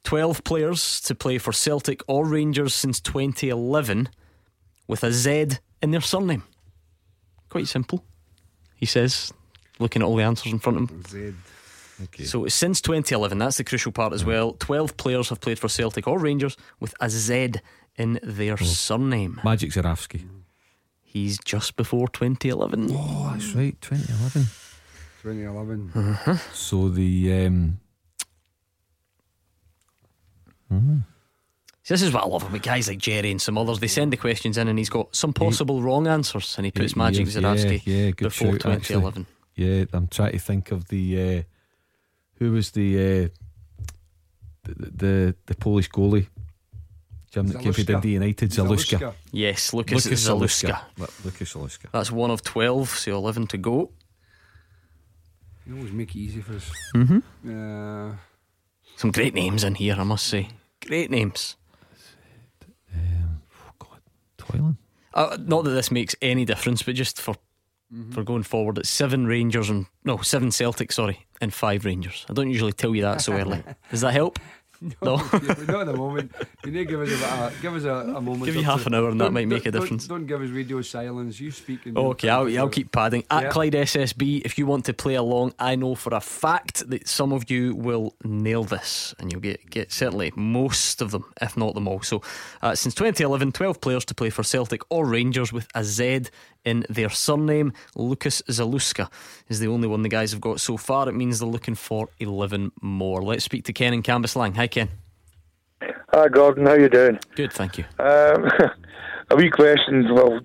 [0.05, 4.09] 12 players to play for Celtic or Rangers since 2011
[4.89, 5.47] with a Z
[5.81, 6.43] in their surname.
[7.49, 8.05] Quite simple,
[8.75, 9.33] he says,
[9.79, 11.03] looking at all the answers in front of him.
[11.07, 11.35] Z.
[12.05, 12.25] Okay.
[12.25, 14.53] So since 2011, that's the crucial part as well.
[14.59, 17.53] 12 players have played for Celtic or Rangers with a Z
[17.97, 19.41] in their surname.
[19.45, 20.27] Magic Zurawski.
[21.03, 22.89] He's just before 2011.
[22.93, 24.49] Oh, that's right, 2011.
[25.23, 25.93] 2011.
[25.95, 26.37] Uh-huh.
[26.53, 27.81] So the um,
[30.71, 31.03] mhm.
[31.89, 33.79] See, This is what I love about guys like Jerry and some others.
[33.79, 36.93] They send the questions in and he's got some possible wrong answers and he puts
[36.93, 39.01] Yeah, Magic yeah, Zurawski yeah, yeah, good before shout, actually.
[39.01, 39.27] 2011.
[39.55, 41.43] Yeah, I'm trying to think of the uh,
[42.35, 43.29] who was the, uh,
[44.65, 46.27] the the the Polish goalie.
[47.31, 48.99] Jim that came from Dundee United, Zaluska.
[48.99, 49.15] Zaluska.
[49.33, 50.81] Yes, Lucas Zaluska.
[50.99, 51.91] Lu- Lucas Zaluska.
[51.91, 53.91] That's one of 12, so 11 to go.
[55.67, 56.71] You always make it easy for us.
[56.95, 57.23] Mhm.
[57.47, 58.15] Uh,
[58.97, 60.49] Some great names in here, I must say.
[60.87, 61.58] Great names.
[64.49, 64.77] Toylan.
[65.15, 67.35] Uh, not that this makes any difference, but just for
[67.91, 68.11] Mm-hmm.
[68.13, 72.27] for going forward, it's seven Rangers and no seven Celtic, sorry, and five Rangers.
[72.29, 73.63] I don't usually tell you that so early.
[73.91, 74.39] Does that help?
[74.81, 76.33] No, not at the moment.
[76.65, 78.45] You need to give us a, give us a, a moment.
[78.45, 78.89] Give you half two.
[78.89, 80.07] an hour and that might make a don't- difference.
[80.07, 81.41] Don't, give us radio silence.
[81.41, 81.85] You speak.
[81.87, 83.25] And Okay, I'll, I'll keep padding.
[83.31, 83.51] At Yeah.
[83.51, 87.33] Clyde SSB, if you want to play along, I know for a fact that some
[87.33, 91.75] of you will nail this and you'll get, get certainly most of them, if not
[91.75, 92.03] them all.
[92.03, 92.23] So,
[92.63, 96.27] uh, since 2011, 12 players to play for Celtic or Rangers with a Z
[96.69, 97.73] in their surname.
[97.95, 99.11] Lucas Zaluska
[99.49, 101.09] is the only one the guys have got so far.
[101.09, 103.23] It means they're looking for 11 more.
[103.23, 104.55] Let's speak to Ken in Cambuslang.
[104.57, 104.89] Hi, Ken.
[106.13, 106.67] Hi, Gordon.
[106.67, 107.19] How you doing?
[107.35, 107.85] Good, thank you.
[107.99, 108.49] Um,
[109.31, 110.15] a wee question.
[110.15, 110.41] Well,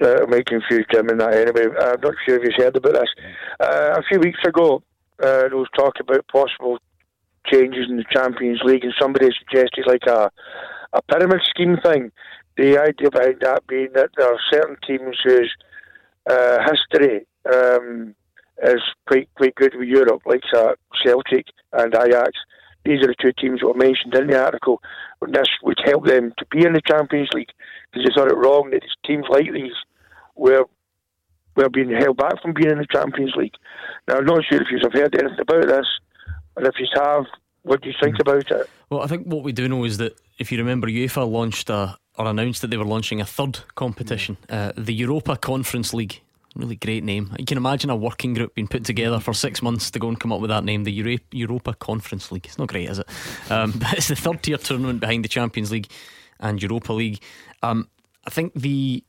[0.00, 1.74] uh, might confuse Jim and that anyway.
[1.78, 3.10] I'm not sure if you've heard about this.
[3.60, 4.82] Uh, a few weeks ago,
[5.22, 6.78] uh, there was talk about possible
[7.46, 10.30] changes in the Champions League, and somebody suggested like a
[10.92, 12.10] a pyramid scheme thing.
[12.56, 15.54] The idea behind that being that there are certain teams whose
[16.28, 18.14] uh, history um,
[18.62, 20.72] is quite quite good with Europe, like uh,
[21.04, 22.32] Celtic and Ajax.
[22.84, 24.82] These are the two teams that were mentioned in the article.
[25.20, 27.52] And this would help them to be in the Champions League
[27.90, 29.76] because they thought it wrong that teams like these
[30.34, 30.64] were
[31.56, 33.54] were being held back from being in the Champions League.
[34.08, 35.86] Now I'm not sure if you have heard anything about this,
[36.56, 37.24] and if you have,
[37.62, 38.68] what do you think about it?
[38.88, 41.96] Well, I think what we do know is that if you remember, UEFA launched a,
[42.16, 46.20] or announced that they were launching a third competition, uh, the Europa Conference League.
[46.56, 47.32] Really great name.
[47.38, 50.18] You can imagine a working group being put together for six months to go and
[50.18, 52.44] come up with that name, the Euro- Europa Conference League.
[52.46, 53.06] It's not great, is it?
[53.50, 55.88] Um, but it's the third tier tournament behind the Champions League
[56.40, 57.22] and Europa League.
[57.62, 57.88] Um,
[58.26, 59.04] I think the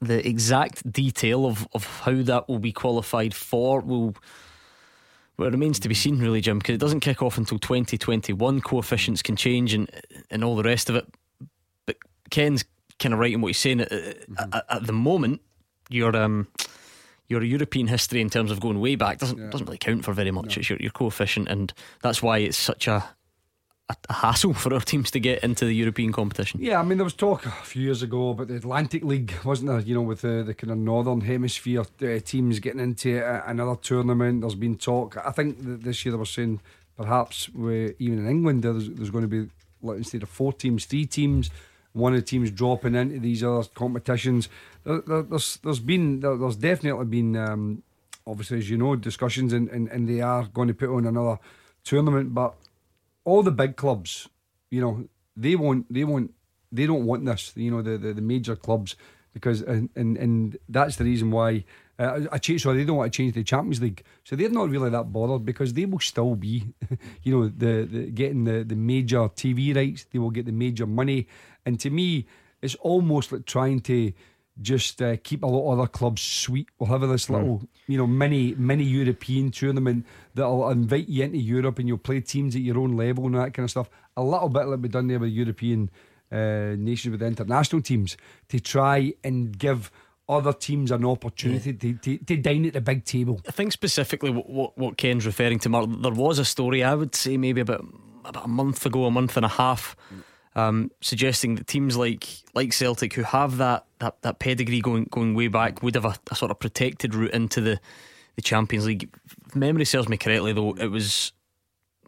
[0.00, 4.14] the exact detail of, of how that will be qualified for will
[5.38, 8.60] well, it remains to be seen, really, Jim, because it doesn't kick off until 2021.
[8.60, 9.90] Coefficients can change and
[10.30, 11.06] and all the rest of it.
[11.86, 11.96] But
[12.30, 12.64] Ken's
[12.98, 13.80] kind of right in what he's saying.
[13.80, 15.40] At, at, at the moment,
[15.88, 16.48] your um,
[17.28, 20.30] your European history in terms of going way back doesn't doesn't really count for very
[20.30, 20.56] much.
[20.58, 21.72] It's your, your coefficient, and
[22.02, 23.04] that's why it's such a,
[24.08, 26.60] a hassle for our teams to get into the European competition.
[26.62, 29.70] Yeah, I mean, there was talk a few years ago about the Atlantic League, wasn't
[29.70, 29.80] there?
[29.80, 33.76] You know, with the, the kind of Northern Hemisphere uh, teams getting into uh, another
[33.76, 34.40] tournament.
[34.40, 35.16] There's been talk.
[35.24, 36.60] I think this year they were saying
[36.96, 39.50] perhaps we, even in England there's, there's going to be
[39.82, 41.50] like, instead of four teams, three teams.
[41.94, 44.48] One of the teams dropping into these other competitions.
[44.84, 47.82] There, there, there's there's been there, there's definitely been um,
[48.26, 51.38] obviously as you know discussions and, and, and they are going to put on another
[51.84, 52.54] tournament, but
[53.24, 54.28] all the big clubs,
[54.70, 56.32] you know, they won't, they won't,
[56.70, 57.52] they don't want this.
[57.56, 58.96] You know, the the, the major clubs
[59.32, 61.64] because and, and and that's the reason why.
[61.98, 64.70] Uh, I change, so they don't want to change the Champions League, so they're not
[64.70, 66.64] really that bothered because they will still be,
[67.22, 70.06] you know, the, the getting the, the major TV rights.
[70.10, 71.28] They will get the major money,
[71.66, 72.26] and to me,
[72.62, 74.12] it's almost like trying to
[74.60, 76.68] just uh, keep a lot of other clubs sweet.
[76.78, 81.78] We'll have this little, you know, mini mini European tournament that'll invite you into Europe
[81.78, 83.88] and you'll play teams at your own level and that kind of stuff.
[84.16, 85.90] A little bit like we've done there with European
[86.30, 88.16] uh, nations with the international teams
[88.48, 89.90] to try and give
[90.28, 93.40] other teams an opportunity to, to, to dine at the big table.
[93.46, 96.94] I think specifically what, what, what Ken's referring to, Mark, there was a story, I
[96.94, 97.84] would say maybe about
[98.24, 99.96] about a month ago, a month and a half,
[100.54, 105.34] um, suggesting that teams like like Celtic, who have that, that, that pedigree going going
[105.34, 107.80] way back, would have a, a sort of protected route into the,
[108.36, 109.08] the Champions League.
[109.46, 111.32] If memory serves me correctly, though, it was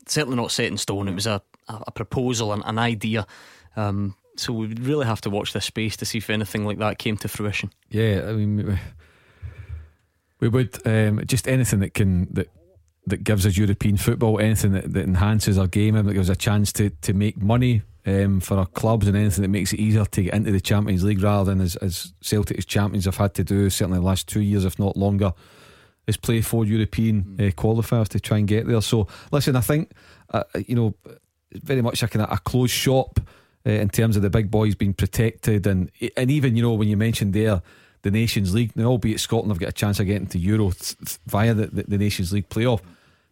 [0.07, 1.09] certainly not set in stone.
[1.09, 3.27] It was a, a, proposal, an, an idea.
[3.77, 6.79] Um, so we would really have to watch this space to see if anything like
[6.79, 7.71] that came to fruition.
[7.89, 8.79] Yeah, I mean, we-
[10.41, 12.51] we would um, just anything that can that
[13.07, 16.37] that gives us European football, anything that, that enhances our game, and that gives us
[16.37, 19.81] a chance to to make money um, for our clubs, and anything that makes it
[19.81, 23.17] easier to get into the Champions League rather than as, as Celtic as champions have
[23.17, 25.33] had to do certainly the last two years, if not longer,
[26.07, 28.81] is play four European uh, qualifiers to try and get there.
[28.83, 29.93] So listen, I think
[30.31, 30.95] uh, you know
[31.53, 33.21] very much like a a closed shop
[33.67, 36.89] uh, in terms of the big boys being protected, and and even you know when
[36.89, 37.63] you mentioned there
[38.05, 38.77] the Nations League.
[38.77, 41.67] Now, albeit Scotland have got a chance of getting to Euro th- th- via the,
[41.67, 42.81] the, the Nations League playoff.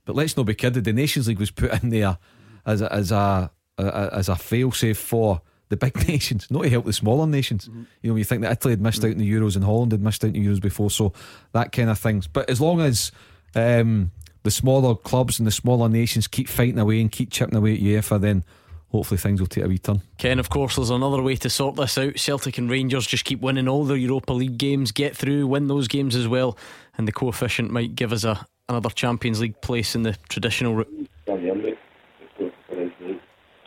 [0.04, 0.84] But let's not be kidded.
[0.84, 2.18] The Nations League was put in there
[2.66, 6.84] as a, as a, a as a failsafe for the big nations, not to help
[6.84, 7.68] the smaller nations.
[7.68, 7.82] Mm-hmm.
[8.02, 10.02] You know, you think that Italy had missed out in the Euros and Holland had
[10.02, 11.12] missed out in the Euros before, so
[11.52, 12.26] that kind of things.
[12.26, 13.12] But as long as
[13.54, 14.10] um,
[14.42, 17.80] the smaller clubs and the smaller nations keep fighting away and keep chipping away at
[17.80, 18.44] UEFA, then
[18.90, 20.02] hopefully things will take a wee turn.
[20.18, 22.18] Ken, of course, there's another way to sort this out.
[22.18, 25.88] Celtic and Rangers just keep winning all their Europa League games, get through, win those
[25.88, 26.58] games as well,
[26.98, 31.08] and the coefficient might give us a another Champions League place in the traditional route.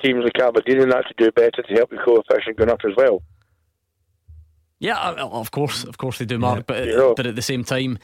[0.05, 2.93] Teams like Aberdeen and that to do better to help the coefficient going up as
[2.95, 3.23] well.
[4.79, 6.67] Yeah, uh, of course, of course they do, Mark.
[6.67, 7.13] But Yeah.
[7.15, 7.97] but at the same time,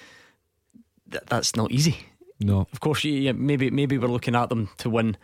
[1.11, 1.98] th- that's not easy.
[2.40, 5.15] No, Of course, you, yeah, maybe maybe we're looking at them to win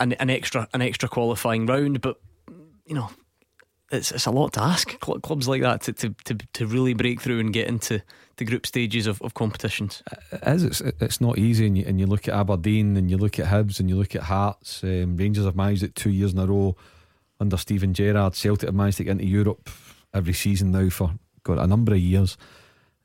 [0.00, 2.18] an, an extra an extra qualifying round, but
[2.86, 3.10] you know,
[3.92, 6.94] it's it's a lot to ask Cl- clubs like that to, to, to, to really
[6.94, 8.02] break through and get into
[8.40, 10.02] the group stages of, of competitions.
[10.32, 10.64] It is.
[10.64, 11.66] It's, it's not easy.
[11.66, 14.16] And you, and you look at Aberdeen and you look at Hibs and you look
[14.16, 14.82] at Hearts.
[14.82, 16.74] Um, Rangers have managed it two years in a row
[17.38, 18.34] under Steven Gerrard.
[18.34, 19.68] Celtic have managed to get into Europe
[20.14, 21.12] every season now for
[21.42, 22.38] got a number of years.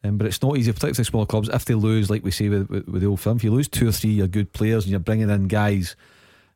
[0.06, 1.50] Um, but it's not easy, particularly small clubs.
[1.50, 3.68] If they lose, like we say with, with, with the old firm, if you lose
[3.68, 5.98] two or three your good players and you're bringing in guys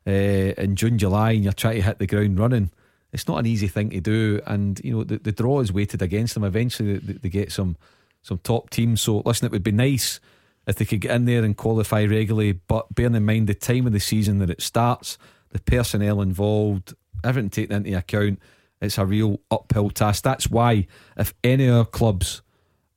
[0.06, 2.70] uh, in June, July, and you're trying to hit the ground running,
[3.12, 4.40] it's not an easy thing to do.
[4.46, 6.44] And you know the, the draw is weighted against them.
[6.44, 7.76] Eventually, they, they get some
[8.22, 9.00] some top teams.
[9.02, 10.20] So listen, it would be nice
[10.66, 12.52] if they could get in there and qualify regularly.
[12.52, 15.18] But bearing in mind the time of the season that it starts,
[15.50, 16.94] the personnel involved,
[17.24, 18.38] everything taken into account,
[18.80, 20.22] it's a real uphill task.
[20.22, 20.86] That's why
[21.16, 22.42] if any of our clubs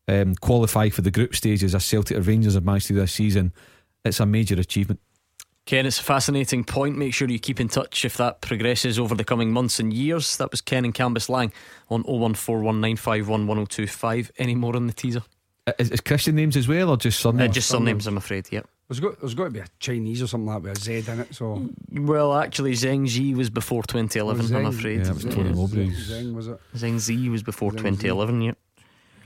[0.08, 3.54] um, qualify for the group stages as Celtic or Rangers have managed to this season,
[4.06, 5.00] it's a major achievement.
[5.66, 6.98] Ken, it's a fascinating point.
[6.98, 10.36] Make sure you keep in touch if that progresses over the coming months and years.
[10.38, 11.54] That was Ken and Cambuslang
[11.90, 14.32] on 01419511025.
[14.38, 15.24] Any more on the teaser?
[15.80, 17.56] Is, is Christian names as well, or just Uh, surnames?
[17.56, 18.48] just surnames, I'm afraid.
[18.52, 18.68] Yep.
[18.90, 21.04] There's got, there's got to be a Chinese or something like that with a Z
[21.10, 21.34] in it.
[21.34, 24.54] So Well, actually, Zheng Zhi was before 2011.
[24.54, 25.00] I'm afraid.
[25.00, 26.10] Yeah, it was Tony Mowbray's.
[26.12, 26.60] Zheng was it?
[26.76, 28.02] Zheng Zhi was before Zheng Zhi.
[28.02, 28.42] 2011.
[28.42, 28.58] Yep.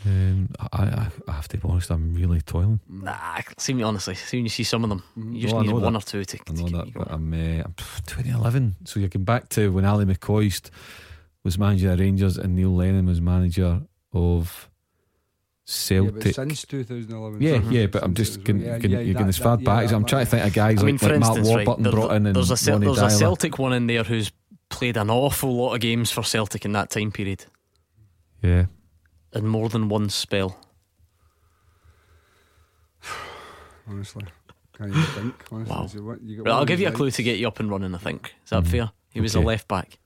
[0.07, 2.79] Um, I, I, I have to be honest, I'm really toiling.
[2.89, 4.15] Nah, see me honestly.
[4.15, 5.03] See when you see some of them,
[5.33, 6.03] you just Oh, I need one that.
[6.03, 6.37] or two to.
[6.47, 7.73] I know that, but I'm, uh, I'm
[8.05, 8.75] 2011.
[8.85, 10.69] So you're going back to when Ally McCoist
[11.43, 13.81] was manager of Rangers and Neil Lennon was manager
[14.13, 14.69] of
[15.89, 16.35] Yeah, but Celtic.
[16.35, 17.41] since 2011.
[17.41, 19.37] Yeah, yeah, but I'm just it was- going, yeah, going, yeah, you're that- going as
[19.37, 21.09] far that- back yeah, as I'm trying to think of guys I mean, like, for
[21.09, 23.59] like Mark instance, right, Warburton there- brought in and there's a Cel- there's a Celtic
[23.59, 24.31] one in there who's
[24.69, 27.45] played an awful lot of games for Celtic in that time period,
[28.41, 28.65] Yeah,
[29.33, 30.59] in more than one spell.
[33.89, 34.25] Honestly,
[34.77, 35.33] can't even think.
[35.51, 35.87] Honestly, Wow.
[35.87, 37.69] So what- you got Right, I'll give you a clue to get you up and
[37.69, 37.95] running.
[37.95, 38.67] I think is that Mhm.
[38.67, 38.91] fair?
[39.13, 39.47] He was a Okay.
[39.47, 39.97] left back.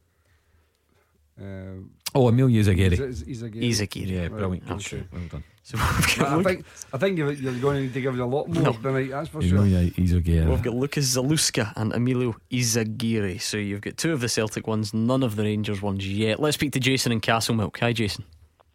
[1.40, 1.84] Uh,
[2.14, 2.92] Oh, Emilio Zaguirre.
[2.92, 3.70] Is it- is it Zaguirre?
[3.70, 4.08] Izaguirre.
[4.10, 4.66] Yeah, Right, brilliant.
[4.68, 4.84] Good okay.
[4.84, 5.04] show.
[5.14, 5.44] Well done.
[5.64, 8.14] So we've got, I Lu- think I think you're, you're going to need to give
[8.16, 8.74] us a lot more No.
[8.74, 9.10] tonight.
[9.12, 9.60] That's for sure.
[9.60, 10.50] Emilio Zaguirre.
[10.50, 13.40] we've got Lucas Zaluska and Emilio Izaguirre.
[13.40, 16.42] So you've got two of the Celtic ones, none of the Rangers ones yet.
[16.42, 17.80] Let's speak to Jason in Castlemilk.
[17.80, 18.26] Hi, Jason.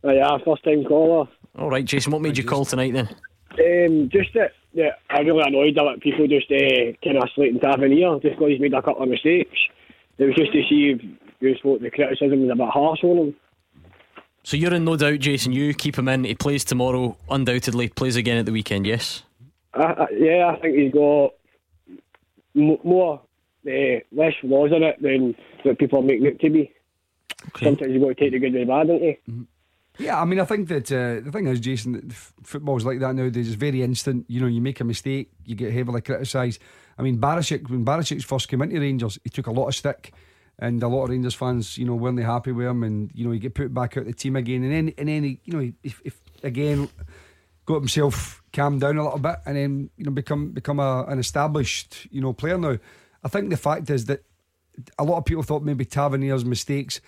[0.05, 1.28] Yeah, first time caller.
[1.59, 2.12] All right, Jason.
[2.12, 3.09] What made you call tonight then?
[3.52, 8.18] Um, just that, yeah, I'm really annoyed that people just uh, kind of slating Tavernier
[8.20, 9.59] just because he's made a couple of mistakes.
[10.18, 11.02] It was just to see if
[11.40, 13.35] you thought the criticism was a bit harsh on him.
[14.43, 15.52] So you're in no doubt, Jason.
[15.52, 16.24] You keep him in.
[16.24, 17.89] He plays tomorrow, undoubtedly.
[17.89, 18.86] Plays again at the weekend.
[18.86, 19.23] Yes.
[19.74, 21.32] I, I, yeah, I think he's got
[22.55, 23.20] m- more,
[23.66, 26.73] uh, less flaws in it than what people are making it to be.
[27.59, 29.16] Sometimes you've got to take the good with the bad, don't you?
[29.98, 33.01] Yeah, I mean, I think that uh, the thing is, Jason, that f- football's like
[33.01, 33.48] that nowadays.
[33.48, 34.27] It's very instant.
[34.28, 36.60] You know, you make a mistake, you get heavily criticised.
[36.98, 40.12] I mean, Barisic, when Barisic first came into Rangers, he took a lot of stick,
[40.59, 43.24] and a lot of Rangers fans, you know, weren't they happy with him, and you
[43.24, 45.52] know, he get put back out the team again, and then, and then he, you
[45.52, 46.89] know, if, if again
[47.64, 51.18] got himself calmed down a little bit, and then you know, become become a, an
[51.18, 52.78] established, you know, player now.
[53.24, 54.24] I think the fact is that
[54.98, 57.01] a lot of people thought maybe Tavernier's mistakes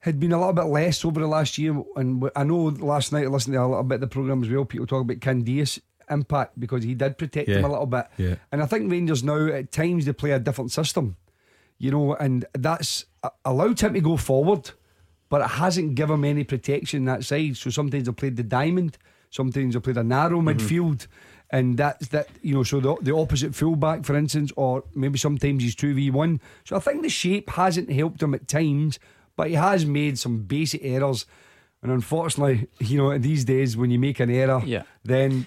[0.00, 1.82] had been a little bit less over the last year.
[1.96, 4.50] And I know last night I listened to a little bit of the programme as
[4.50, 4.64] well.
[4.64, 8.06] People talk about Candeias impact because he did protect him a little bit.
[8.16, 8.36] Yeah.
[8.52, 11.16] And I think Rangers now at times they play a different system,
[11.78, 13.06] you know, and that's
[13.44, 14.70] allowed him to go forward,
[15.28, 17.56] but it hasn't given him any protection that side.
[17.56, 18.98] So sometimes they played the diamond,
[19.30, 20.48] sometimes they played a narrow mm-hmm.
[20.48, 21.06] midfield.
[21.48, 22.64] And that's that, you know.
[22.64, 26.40] So the, the opposite fullback, for instance, or maybe sometimes he's two v one.
[26.64, 28.98] So I think the shape hasn't helped him at times,
[29.36, 31.26] but he has made some basic errors.
[31.82, 34.82] And unfortunately, you know, these days when you make an error, Yeah.
[35.04, 35.46] then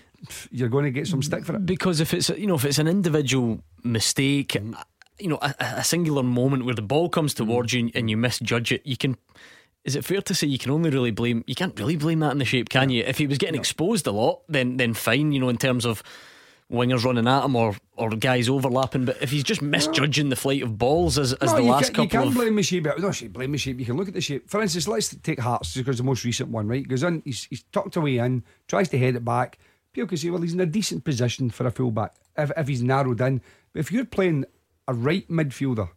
[0.52, 1.66] you're going to get some stick for it.
[1.66, 4.74] Because if it's you know if it's an individual mistake, Mm-hmm.
[5.20, 8.72] you know a, a singular moment where the ball comes towards you and you misjudge
[8.72, 9.18] it, you can.
[9.86, 12.32] is it fair to say you can only really blame you can't really blame that
[12.32, 13.03] in the shape, can you?
[13.07, 16.03] If he was getting exposed a lot, then then fine, you know, in terms of
[16.72, 19.06] wingers running at him or or guys overlapping.
[19.06, 21.94] But if he's just misjudging the flight of balls as, as No, the you last
[21.94, 22.88] can, you couple can't of blame the shape.
[23.00, 23.80] No, shape, blame the shape.
[23.80, 24.50] You can look at the shape.
[24.50, 26.88] For instance, let's take Hearts because the most recent one, right?
[26.88, 29.58] Goes in, he's, he's tucked away in, tries to head it back.
[29.94, 32.84] People can say, well, he's in a decent position for a fullback if, if he's
[32.84, 33.41] narrowed in.
[33.74, 34.46] But if you're playing
[34.88, 35.90] a right midfielder,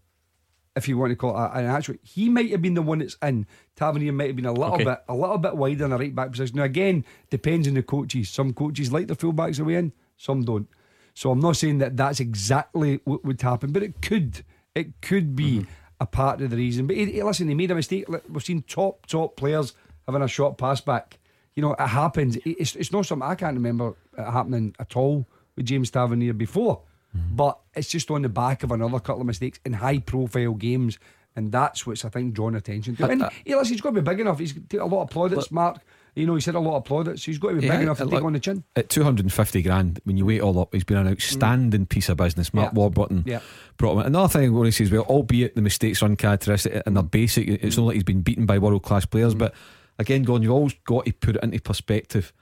[0.74, 3.16] if you want to call it an actual, he might have been the one that's
[3.22, 3.46] in.
[3.76, 4.84] Tavernier might have been a little Okay.
[4.84, 6.56] bit, a little bit wider in the right back position.
[6.56, 8.30] Now again, depends on the coaches.
[8.30, 9.92] Some coaches like their fullbacks away in,
[10.22, 10.68] some don't.
[11.14, 14.44] So I'm not saying that that's exactly what would happen, but it could.
[14.74, 15.70] It could be Mm-hmm.
[16.00, 16.86] a part of the reason.
[16.86, 18.06] But listen, he made a mistake.
[18.28, 19.74] We've seen top top players
[20.06, 21.18] having a short pass back.
[21.54, 22.38] You know, it happens.
[22.44, 25.26] It's, it's not something I can't remember happening at all
[25.56, 26.80] with James Tavernier before.
[27.16, 27.36] Mm-hmm.
[27.36, 30.98] But it's just on the back of another couple of mistakes in high profile games.
[31.36, 33.06] And that's what's, I think, drawn attention to.
[33.08, 34.38] And I- he, listen, he's got to be big enough.
[34.38, 35.78] He's got a lot of plaudits, Mark.
[36.14, 37.24] You know, he's had a lot of plaudits.
[37.24, 38.64] He's got to be Yeah, big enough to take on the chin.
[38.76, 42.18] At 250 grand, when you weigh it all up, he's been an outstanding piece of
[42.18, 42.52] business.
[42.52, 42.78] Mark Yeah.
[42.78, 43.40] Warburton Yeah.
[43.78, 44.06] brought him in.
[44.06, 47.02] Another thing I want to say as well, albeit the mistakes are uncharacteristic and they're
[47.02, 49.38] basic, it's not like he's been beaten by world class players, mm.
[49.38, 49.54] but
[49.98, 52.32] again, Gordon, you've always got to put it into perspective.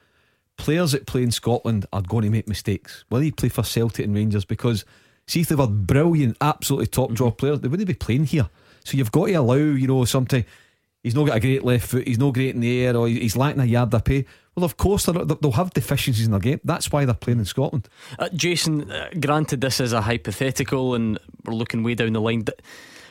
[0.57, 4.05] Players that play in Scotland are going to make mistakes, whether you play for Celtic
[4.05, 4.85] and Rangers, because
[5.29, 7.37] see if they were brilliant, absolutely top draw mm-hmm.
[7.37, 8.49] players, they wouldn't be playing here.
[8.85, 10.45] So you've got to allow, you know, sometimes
[11.03, 13.37] he's not got a great left foot, he's not great in the air, or he's
[13.37, 14.25] lacking a yard of pay.
[14.57, 16.61] Well, of course, they're- they'll have deficiencies in their game.
[16.65, 17.89] That's why they're playing in Scotland.
[18.19, 22.43] Uh, Jason, uh, granted this is a hypothetical and we're looking way down the line.
[22.43, 22.61] But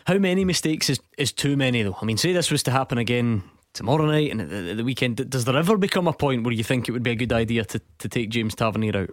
[0.06, 1.98] how many mistakes is, is too many, though?
[2.02, 3.44] I mean, say this was to happen again
[3.74, 5.30] tomorrow night and at the, the weekend.
[5.30, 7.64] Does there ever become a point where you think it would be a good idea
[7.66, 9.10] to, to take James Tavernier out?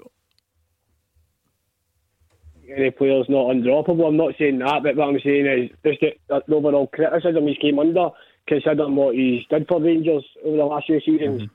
[2.77, 4.07] any player's not undroppable.
[4.07, 7.57] I'm not saying that, but what I'm saying is just the, the overall criticism he's
[7.59, 8.11] came under,
[8.47, 11.51] considering what he's did for Rangers over the last few seasons.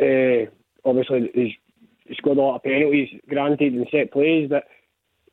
[0.00, 0.50] Uh,
[0.84, 1.52] obviously, he's,
[2.04, 4.64] he's scored a lot of penalties, granted, and set plays, but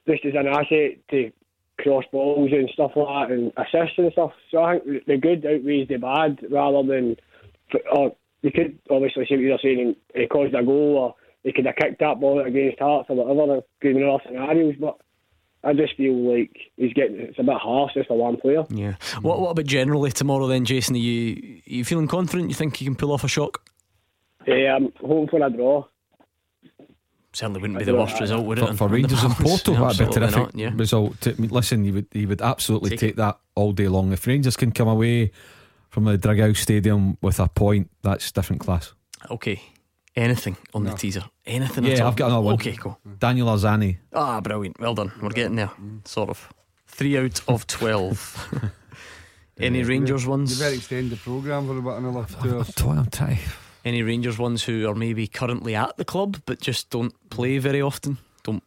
[0.05, 1.31] this is an asset to
[1.79, 4.31] cross balls and stuff like that, and assists and stuff.
[4.51, 7.17] So I think the good outweighs the bad, rather than.
[7.91, 11.65] Or you could obviously see what you're saying, he caused a goal, or he could
[11.65, 14.97] have kicked that ball against Hearts or whatever, given other scenarios, but.
[15.63, 18.63] I just feel like he's getting it's a bit harsh just for one player.
[18.69, 18.95] Yeah.
[19.21, 20.95] What What about generally tomorrow then, Jason?
[20.95, 22.49] Are you are you feeling confident?
[22.49, 23.61] You think you can pull off a shock?
[24.45, 25.85] Yeah, I'm hoping for a draw.
[27.31, 28.61] Certainly wouldn't be the worst result, would it?
[28.61, 29.63] for, on- for Rangers and balance?
[29.63, 30.71] Porto, that'd be a Absolutely terrific not, yeah.
[30.75, 31.21] result.
[31.21, 34.11] To- I mean, listen, you would you would absolutely Take take, that all day long.
[34.11, 35.31] If Rangers can come away
[35.89, 38.93] from the Dragao Stadium with a point, that's different class.
[39.31, 39.61] Okay.
[40.15, 41.23] Anything on the teaser?
[41.45, 41.85] Anything?
[41.85, 42.09] at Yeah, all?
[42.09, 42.53] I've got another one.
[42.55, 42.99] Okay, cool.
[43.19, 43.97] Daniel Arzani.
[44.13, 44.79] Ah, brilliant.
[44.79, 45.11] Well done.
[45.21, 45.71] We're getting there.
[46.05, 46.53] Sort of.
[46.87, 48.71] Three out of 12.
[49.59, 50.57] Any Rangers ones?
[50.59, 52.55] You better extend the programme for about another two
[52.89, 52.97] hours.
[52.99, 53.39] I'm trying.
[53.85, 57.81] Any Rangers ones who are maybe currently at the club but just don't play very
[57.81, 58.17] often?
[58.43, 58.63] Don't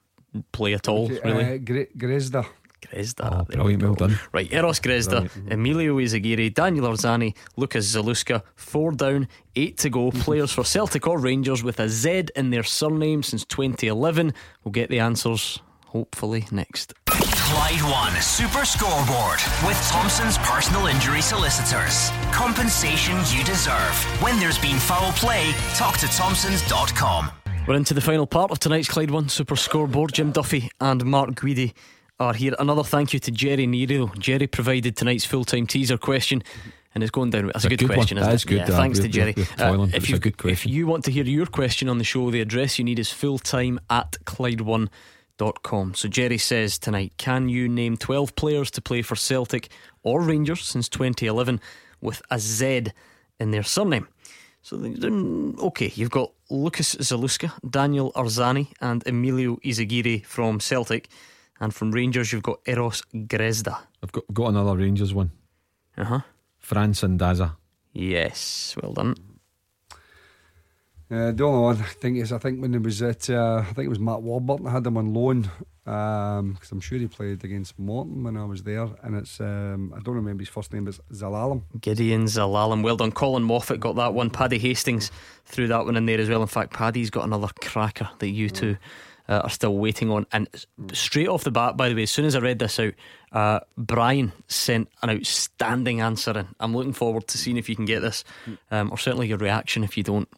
[0.53, 1.55] play at all, Okay, really?
[1.55, 2.47] Uh, Gre- Grezda.
[2.81, 3.25] Grezda.
[3.25, 4.19] Oh, ah, there we brilliant, well done.
[4.33, 5.53] Right, Eros Grezda, mm-hmm.
[5.53, 10.11] Emilio Izaguirre, Daniel Arzani, Lucas Zaluska, four down, eight to go.
[10.11, 10.21] Mm-hmm.
[10.21, 14.33] Players for Celtic or Rangers with a Z in their surname since 2011.
[14.65, 16.95] We'll get the answers hopefully next.
[17.07, 22.11] Clyde One Super Scoreboard with Thompson's personal injury solicitors.
[22.33, 23.95] Compensation you deserve.
[24.21, 27.31] When there's been foul play, talk to Thompson's.com.
[27.67, 30.13] We're into the final part of tonight's Clyde One Super Scoreboard.
[30.13, 31.73] Jim Duffy and Mark Guidi
[32.19, 32.55] are here.
[32.59, 34.11] Another thank you to Jerry Nero.
[34.19, 36.43] Jerry provided tonight's full time teaser question.
[36.95, 37.47] And it's going down.
[37.49, 38.37] That's a a good, good question, isn't That it?
[38.37, 39.35] is good, Yeah, uh, thanks to Jerry.
[39.35, 42.79] but if, you, if you want to hear your question on the show, the address
[42.79, 45.93] you need is fulltime at Clyde1.com.
[45.95, 49.69] So Jerry says tonight, can you name 12 players to play for Celtic
[50.05, 51.61] or Rangers since 2011
[52.01, 52.87] with a Z
[53.39, 54.09] in their surname?
[54.63, 61.09] So okay, you've got Lucas Zaluska, Daniel Arzani, and Emilio Izaguirre from Celtic,
[61.61, 63.79] and from Rangers you've got Eros Grezda.
[64.03, 65.33] I've got, got another Rangers one.
[65.97, 66.21] Uh huh.
[66.59, 67.57] Fran Sandaza.
[67.93, 69.15] Yes, well done.
[71.09, 73.73] Uh, the only one I think is I think when it was at uh, I
[73.73, 75.49] think it was Matt Warburton I had him on loan
[75.85, 80.01] because I'm sure he played against Morton when I was there and it's um, I
[80.01, 83.13] don't remember his first name but it's Zelalem Gedion Zelalem, well done.
[83.13, 84.31] Colin Moffat got that one.
[84.31, 85.13] Paddy Hastings
[85.45, 86.43] threw that one in there as well.
[86.43, 88.77] In fact, Paddy's got another cracker that you two
[89.29, 90.27] uh, are still waiting on.
[90.33, 90.49] And
[90.93, 92.95] straight off the bat, by the way, as soon as I read this out,
[93.33, 96.49] uh, Brian sent an outstanding answer in.
[96.61, 98.25] I'm looking forward to seeing if you can get this,
[98.71, 100.29] um, or certainly your reaction if you don't.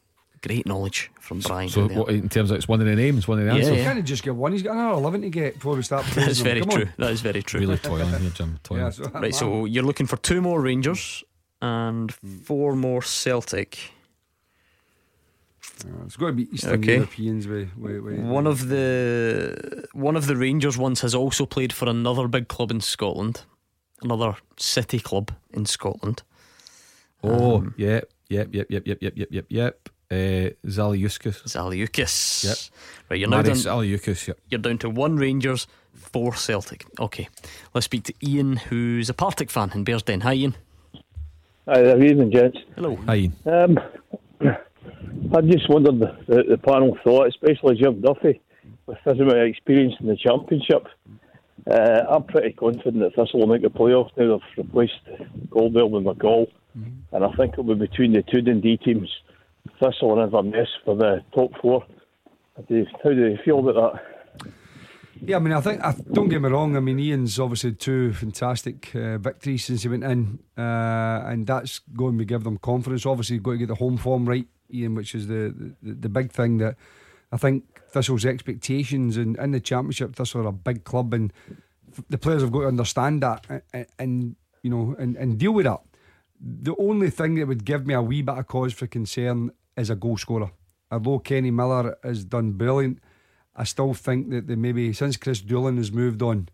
[0.47, 1.69] Great knowledge from Brian.
[1.69, 3.59] So, in what, in terms of it's one of the names, one of the Yeah,
[3.59, 3.77] answers.
[3.77, 6.28] he can't just get one he's got another 11 to get before we start That
[6.28, 6.82] is praising very Come true.
[6.85, 6.93] on.
[6.98, 7.59] That is very true.
[7.59, 8.60] Really toiling here, Jim.
[8.62, 8.85] Toiling.
[8.85, 11.24] Yeah, so- Right, so you're looking for two more Rangers
[11.60, 13.90] and four more Celtic.
[15.85, 16.95] Uh, it's got to be Eastern Okay.
[16.97, 17.47] Europeans.
[17.47, 21.89] With, with, with One of the one of the Rangers ones has also played for
[21.89, 23.43] another big club in Scotland,
[24.03, 26.23] another city club in Scotland.
[27.23, 29.89] Oh, Um, yep, yep, yep, yep, yep, yep, yep, yep, yep.
[30.11, 31.43] Uh, Zaliuskis.
[31.45, 32.45] Zaliukas.
[32.45, 32.57] Yep.
[33.11, 34.39] Right, you're now Marius down, Zaliukas, yep.
[34.49, 36.87] you're down to one Rangers, four Celtic.
[36.99, 37.29] Okay,
[37.75, 40.23] let's speak to Ian, who's a Partick fan in Bearsden.
[40.23, 40.55] Hi, Ian.
[41.69, 42.59] Hi, good evening, gents.
[42.75, 42.97] Hello.
[43.07, 43.37] Hi, Ian.
[43.45, 43.79] Um,
[45.35, 48.41] I just wondered the, the, the panel thought, especially Jim Duffy,
[48.87, 50.87] with his amount of experience in the Championship.
[51.71, 55.01] Uh, I'm pretty confident that Thistle will make the playoffs now they've replaced
[55.51, 56.47] Caldwell with McCall.
[57.13, 59.11] And I think it'll be between the two Dundee teams,
[59.83, 61.85] Thistle and Inverness for the top four.
[62.57, 64.53] How do you, how do you feel about that?
[65.21, 68.13] Yeah, I mean, I think, I, don't get me wrong, I mean, Ian's obviously two
[68.13, 73.05] fantastic uh, victories since he went in, uh, and that's going to give them confidence.
[73.05, 76.09] Obviously, you've got to get the home form right, Ian, which is the, the, the
[76.09, 76.77] big thing that
[77.32, 81.32] I think Thistle's expectations and in the Championship, Thistle are a big club, and
[82.09, 85.66] the players have got to understand that and, and, you know, and, and deal with
[85.66, 85.81] that.
[86.40, 89.90] The only thing that would give me a wee bit of cause for concern is
[89.90, 90.53] a goal scorer.
[90.90, 92.99] Although Kenny Miller has done brilliant,
[93.55, 96.49] I still think that they maybe since Chris Doolan has moved on,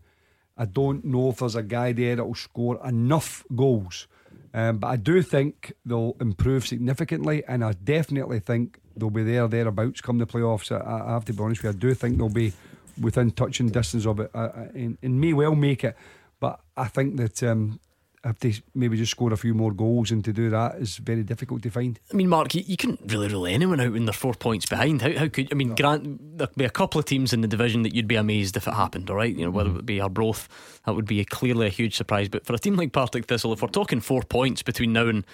[0.56, 4.08] I don't know if there's a guy there that will score enough goals.
[4.54, 9.48] Um, but I do think they'll improve significantly, and I definitely think they'll be there
[9.48, 10.70] thereabouts come the playoffs.
[10.70, 12.52] I, I have to be honest with you, I do think they'll be
[13.00, 15.96] within touching distance of it, uh, and, and may well make it.
[16.38, 17.80] But I think that um,
[18.24, 21.22] if they maybe just score a few more goals, and to do that is very
[21.22, 22.00] difficult to find.
[22.12, 25.02] I mean, Mark, you, you couldn't really rule anyone out when they're four points behind.
[25.02, 25.74] How, how could I mean?
[25.74, 28.66] Grant, there'd be a couple of teams in the division that you'd be amazed if
[28.66, 29.10] it happened.
[29.10, 30.48] All right, you know whether it would be Arbroath,
[30.86, 32.28] that would be a, clearly a huge surprise.
[32.28, 35.24] But for a team like Partick Thistle, if we're talking four points between now and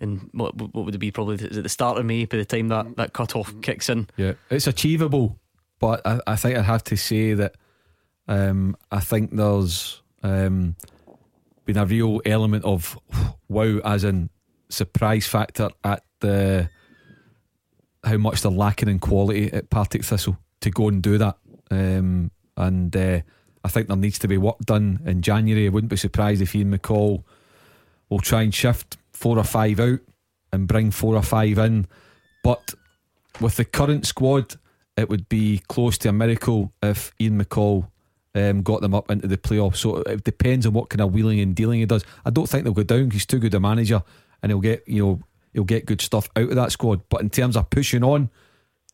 [0.00, 1.10] and what, what would it be?
[1.10, 3.88] Probably is it the start of May by the time that that cut off kicks
[3.88, 4.08] in.
[4.16, 5.38] Yeah, it's achievable,
[5.78, 7.54] but I, I think I'd have to say that
[8.28, 10.76] um, I think there's um,
[11.66, 12.98] been a real element of
[13.48, 14.30] wow, as in
[14.68, 16.70] surprise factor at the
[18.04, 21.36] how much they're lacking in quality at Partick Thistle to go and do that.
[21.70, 23.20] Um, and uh,
[23.64, 25.66] I think there needs to be work done in January.
[25.66, 27.24] I wouldn't be surprised if Ian McCall
[28.08, 29.98] will try and shift four or five out
[30.52, 31.86] and bring four or five in.
[32.44, 32.74] But
[33.40, 34.54] with the current squad,
[34.96, 37.88] it would be close to a miracle if Ian McCall
[38.36, 39.76] um, got them up into the playoffs.
[39.76, 42.04] So it depends on what kind of wheeling and dealing he does.
[42.24, 43.10] I don't think they'll go down.
[43.10, 44.02] He's too good a manager,
[44.42, 45.20] and he'll get you know
[45.52, 47.00] he'll get good stuff out of that squad.
[47.08, 48.30] But in terms of pushing on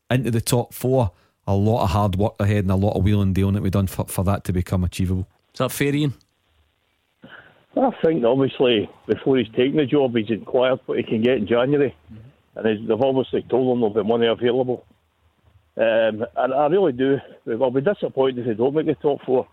[0.09, 1.11] into the top four,
[1.45, 3.71] a lot of hard work ahead and a lot of wheeling and dealing that we've
[3.71, 5.27] done for, for that to become achievable.
[5.53, 6.13] Is that fair, Ian?
[7.75, 11.47] I think obviously before he's taken the job, he's inquired what he can get in
[11.47, 11.95] January,
[12.55, 14.85] and they've obviously told him there'll be money available.
[15.75, 17.17] Um, and I really do.
[17.47, 19.47] I'll be disappointed if they don't make the top four.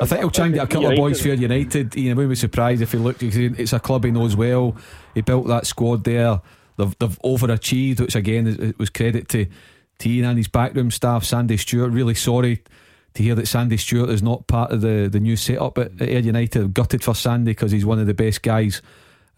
[0.00, 1.96] I think he'll try and get a couple of boys for United.
[1.96, 3.22] Ian, I wouldn't be surprised if he looked.
[3.22, 4.76] It's a club he knows well.
[5.14, 6.40] He built that squad there.
[6.76, 9.46] They've, they've overachieved, which again was credit to,
[10.04, 11.24] Ian and his backroom staff.
[11.24, 11.92] Sandy Stewart.
[11.92, 12.62] Really sorry
[13.14, 16.08] to hear that Sandy Stewart is not part of the, the new setup at, at
[16.08, 16.74] Ayr United.
[16.74, 18.82] Gutted for Sandy because he's one of the best guys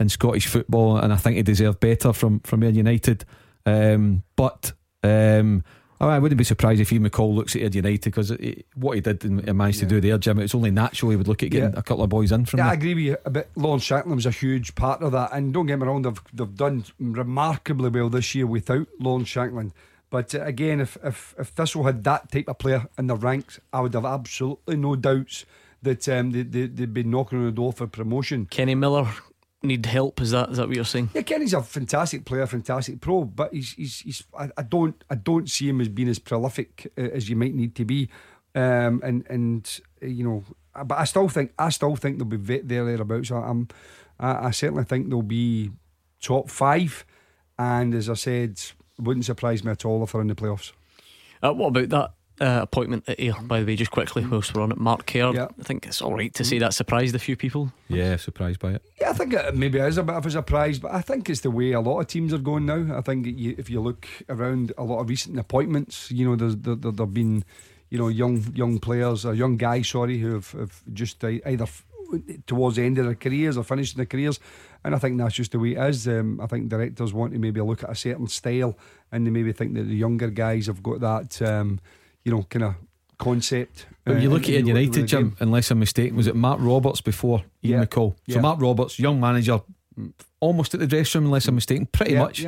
[0.00, 3.24] in Scottish football, and I think he deserved better from from Ayr United.
[3.66, 5.64] Um, but um,
[6.00, 8.32] oh, I wouldn't be surprised if Ian McCall looks at Ayr United because
[8.74, 10.38] what he did and managed to do there, Jim.
[10.38, 11.78] It's only natural he would look at getting Yeah.
[11.78, 13.50] a couple of boys in from Yeah, I agree with you a bit.
[13.56, 16.54] Lawrence Shackland was a huge part of that, and don't get me wrong, they've they've
[16.54, 19.72] done remarkably well this year without Lawrence Shackland.
[20.08, 23.58] But uh, again, if, if if Thistle had that type of player in their ranks,
[23.72, 25.44] I would have absolutely no doubts
[25.82, 28.46] that um, they, they they'd be knocking on the door for promotion.
[28.46, 29.08] Kenny Miller
[29.66, 30.20] need help.
[30.20, 31.10] Is that is that what you're saying?
[31.14, 35.14] Yeah, Kenny's a fantastic player, fantastic pro, but he's he's, he's I, I don't I
[35.14, 38.08] don't see him as being as prolific uh, as you might need to be,
[38.54, 40.44] um, and and uh, you know,
[40.84, 43.30] but I still think I still think they'll be there thereabouts.
[43.30, 43.68] I, I'm
[44.18, 45.70] I, I certainly think they'll be
[46.20, 47.04] top five,
[47.58, 48.60] and as I said,
[48.98, 50.72] wouldn't surprise me at all if they're in the playoffs.
[51.42, 53.34] Uh, what about that uh, appointment at Ayr?
[53.42, 55.32] By the way, just quickly whilst we're on it, Mark Kerr.
[55.34, 55.48] Yeah.
[55.58, 57.72] I think it's all right to say that surprised a few people.
[57.88, 58.82] Yeah, surprised by it.
[59.00, 61.40] Yeah, I think it maybe is a bit of a surprise, but I think it's
[61.40, 62.96] the way a lot of teams are going now.
[62.96, 66.56] I think you, if you look around a lot of recent appointments, you know, there's
[66.56, 67.44] there, there, there've been,
[67.90, 71.84] you know, young young players, or young guys, sorry, who have, have just either f-
[72.46, 74.38] towards the end of their careers or finishing their careers,
[74.84, 76.06] and I think that's just the way it is.
[76.06, 78.76] Um, I think directors want to maybe look at a certain style,
[79.10, 81.80] and they maybe think that the younger guys have got that, um,
[82.26, 82.74] you know, kind of
[83.18, 83.86] concept.
[84.02, 86.34] When you uh, look at in- Ayr in United, Jim, unless I'm mistaken, was it
[86.34, 87.84] Mark Roberts before Ian Yeah.
[87.84, 88.16] McCall?
[88.28, 88.40] So Yeah.
[88.40, 89.60] Mark Roberts, young manager,
[90.40, 91.86] almost at the dressing room, unless I'm mistaken.
[91.86, 92.44] Pretty Yeah, much.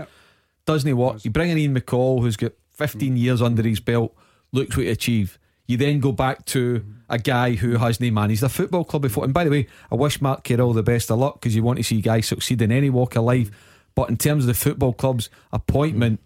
[0.66, 1.24] Doesn't he what?
[1.24, 3.18] You bring in Ian McCall, who's got 15 mm.
[3.20, 4.14] years under his belt,
[4.52, 5.38] looks what he achieved.
[5.68, 6.94] You then go back to mm.
[7.08, 9.24] a guy who hasn't managed a football club before.
[9.24, 11.78] And by the way, I wish Mark Carroll the best of luck because you want
[11.78, 13.48] to see guys succeed in any walk of life.
[13.50, 13.54] Mm.
[13.94, 16.20] But in terms of the football club's appointment,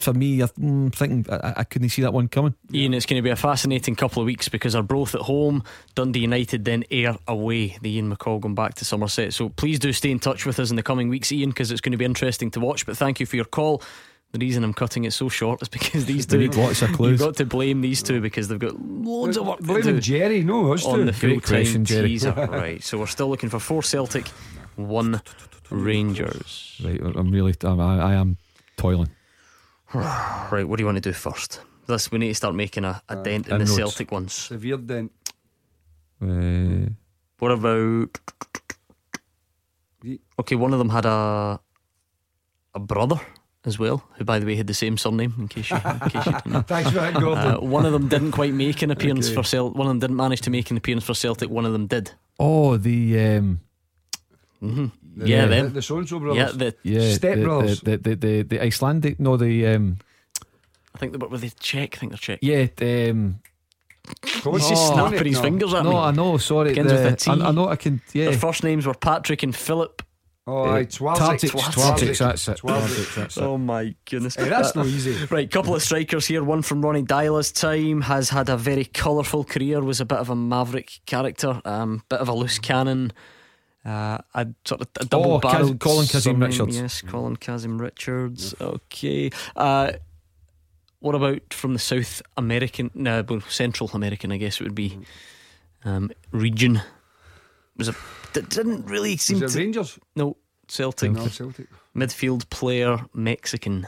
[0.00, 2.54] for me, I'm mm, thinking I, I couldn't see that one coming.
[2.72, 5.62] Ian, it's going to be a fascinating couple of weeks because Arbroath at home,
[5.94, 7.78] Dundee United then Ayr away.
[7.80, 9.32] The Ian McCall going back to Somerset.
[9.32, 11.80] So please do stay in touch with us in the coming weeks, Ian, because it's
[11.80, 12.86] going to be interesting to watch.
[12.86, 13.82] But thank you for your call.
[14.32, 16.38] The reason I'm cutting it so short is because these two.
[16.38, 17.12] need lots of clues.
[17.12, 20.00] You've got to blame these two because they've got loads of work to Blaming do.
[20.00, 21.04] Jerry, no, us on two.
[21.04, 22.08] the full Great question, time Jerry.
[22.08, 22.32] teaser.
[22.50, 22.82] right.
[22.82, 24.26] So we're still looking for four Celtic,
[24.74, 25.22] one
[25.70, 26.80] Rangers.
[26.84, 28.36] Right, I'm really, I'm, I, I am
[28.76, 29.08] toiling.
[30.50, 30.64] Right.
[30.68, 31.60] What do you want to do first?
[31.86, 33.76] This we need to start making a, a dent in the inroads.
[33.76, 34.32] Celtic ones.
[34.32, 35.12] Severe dent.
[36.22, 36.90] Uh,
[37.38, 38.18] What about?
[40.38, 41.60] Okay, one of them had a
[42.74, 43.20] a brother
[43.64, 45.32] as well, who by the way had the same surname.
[45.38, 46.62] In case you, in case you didn't know.
[46.66, 47.54] Thanks for that, Gordon.
[47.54, 49.34] Uh, one of them didn't quite make an appearance Okay.
[49.36, 49.76] for Celtic.
[49.78, 51.48] One of them didn't manage to make an appearance for Celtic.
[51.50, 52.12] One of them did.
[52.38, 53.18] oh, the.
[53.38, 53.60] Um,
[54.60, 55.72] hmm The- yeah, the- them.
[55.72, 57.80] the so-and-so Yeah, the yeah, Step the, Brothers.
[57.80, 59.66] The, the, the, the Icelandic, no, the.
[59.66, 59.98] Um,
[60.94, 61.96] I think they were, were they Czech.
[61.96, 62.38] I think they're Czech.
[62.42, 63.40] yeah, the, um,
[64.22, 65.42] He's just Oh, snapping his no.
[65.42, 65.96] fingers at no, me.
[65.96, 66.70] No, I know, sorry.
[66.70, 67.30] Begins the, with a T.
[67.30, 68.26] I, I know I can, yeah.
[68.26, 70.02] Their first names were Patrick and Philip.
[70.46, 71.16] Oh, Uh, aye, Twardzik.
[71.16, 71.72] Tartic, Twardzik.
[71.72, 72.58] Twardzik, that's it.
[72.58, 72.80] Twardzik.
[72.86, 73.42] Twardzik, that's it.
[73.42, 74.34] Oh my goodness.
[74.34, 75.16] Hey, that's Uh, no easy.
[75.30, 76.44] Right, couple of strikers here.
[76.44, 79.80] One from Ronny Deila's time has had a very colourful career.
[79.82, 83.10] Was a bit of a maverick character, um, bit of a loose cannon.
[83.84, 85.78] Uh, a sort of a double Oh, barreled.
[85.78, 86.76] Colin Kazim Richards.
[86.76, 88.54] Yes, Colin Kazim Richards.
[88.60, 89.30] Okay.
[89.54, 89.92] Uh,
[91.00, 92.90] what about from the South American?
[92.94, 94.98] No, well, Central American, I guess it would be.
[95.84, 96.80] Um, region
[97.76, 97.94] was a
[98.32, 99.48] that didn't really seem to.
[99.48, 99.98] Rangers?
[100.16, 101.12] No, Celtic.
[101.12, 101.66] No, Celtic.
[101.94, 103.86] Midfield player, Mexican.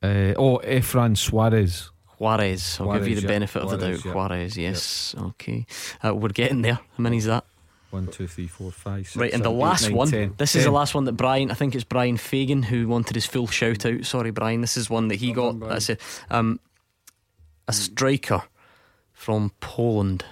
[0.00, 1.90] Uh, oh, Efrain Suarez.
[2.20, 2.78] Juarez.
[2.80, 3.26] I'll give you Juarez, the yeah.
[3.26, 4.04] benefit of the Juarez, doubt.
[4.06, 4.12] yeah.
[4.14, 5.14] Juarez, yes.
[5.18, 5.66] Okay.
[6.04, 6.74] Uh, we're getting there.
[6.74, 7.44] How many is that?
[7.94, 10.10] One, two, three, four, five, six, right, and the seven, eight, last nine, one.
[10.10, 10.34] ten.
[10.36, 13.24] This is the last one that Brian, I think it's Brian Fagan who wanted his
[13.24, 14.04] full shout out.
[14.04, 14.60] Sorry, Brian.
[14.60, 15.60] This is one that he got.
[15.60, 16.00] That's it.
[16.30, 16.58] Um,
[17.68, 18.42] a striker
[19.12, 20.24] from Poland.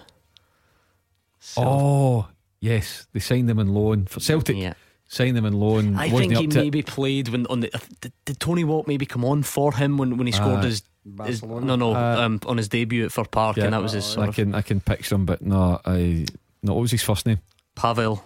[1.56, 2.28] Oh,
[2.60, 3.06] yes.
[3.12, 4.56] They signed them in loan for Celtic.
[4.56, 4.74] Yeah.
[5.08, 5.96] Signed them in loan.
[5.96, 6.62] I think he up to it.
[6.62, 7.74] maybe played when on the.
[7.74, 10.62] uh, Did, did Tony Watt maybe come on for him when, when he scored Uh,
[10.62, 10.82] his,
[11.26, 13.92] his no no Uh, um, on his debut at Fir Park Yeah, and that was
[13.92, 16.24] his sort I of can I can picture him, but no, I
[16.62, 16.72] no.
[16.74, 17.40] What was his first name?
[17.82, 18.22] Pavel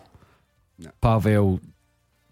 [1.01, 1.61] Pavel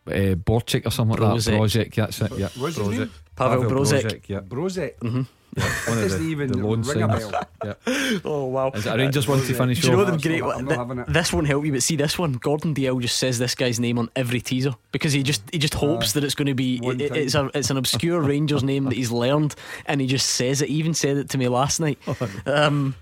[0.06, 1.52] uh, Borchik or something like that.
[1.52, 1.58] Brozek.
[1.58, 2.32] Brozek, that's it.
[2.38, 3.10] Yeah, What's his name?
[3.36, 4.28] Pavel Brozek.
[4.28, 4.40] yeah.
[4.40, 4.98] Brozek.
[4.98, 5.22] Mm-hmm.
[5.56, 5.64] yeah.
[5.88, 7.32] One of the, even the loan ring a bell.
[7.64, 7.74] Yeah.
[8.24, 8.70] Oh wow!
[8.74, 10.08] Is it a Rangers one to finish Do you know off?
[10.08, 10.40] them great?
[10.42, 11.06] not- I'm not having it.
[11.12, 12.34] This won't help you, but see this one.
[12.34, 15.74] Gordon Dalziel just says this guy's name on every teaser because he just he just
[15.74, 18.94] hopes that it's going to be it- it's a it's an obscure Rangers name that
[18.94, 19.54] he's learned,
[19.86, 20.68] and he just says it.
[20.68, 21.98] He even said it to me last night.
[22.46, 22.94] Um,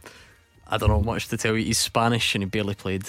[0.68, 1.64] I don't know much to tell you.
[1.64, 3.02] He's Spanish and he barely played.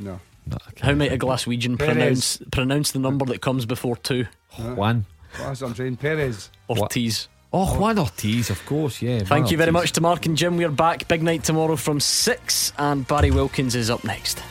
[0.00, 0.18] No.
[0.46, 0.86] No, I.
[0.86, 1.94] How might a Glaswegian Perez.
[1.94, 4.26] pronounce pronounce the number that comes before two?
[4.58, 5.04] Oh, Juan.
[5.38, 5.96] Well, that's what I'm saying.
[5.98, 6.50] Perez.
[6.68, 7.28] Ortiz.
[7.52, 9.02] Oh, Juan Ortiz, of course.
[9.02, 9.18] Yeah.
[9.18, 9.82] Thank Juan you very Ortiz.
[9.82, 10.56] much to Mark and Jim.
[10.56, 11.06] We're back.
[11.08, 14.42] Big night tomorrow from six, and Barry Wilkins is up next.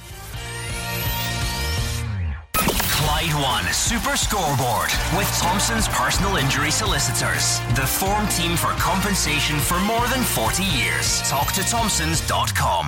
[2.53, 7.59] Clyde One Super Scoreboard with Thompson's personal injury solicitors.
[7.75, 11.21] The form team for compensation for more than 40 years.
[11.29, 12.87] Talk to Thompsons.com.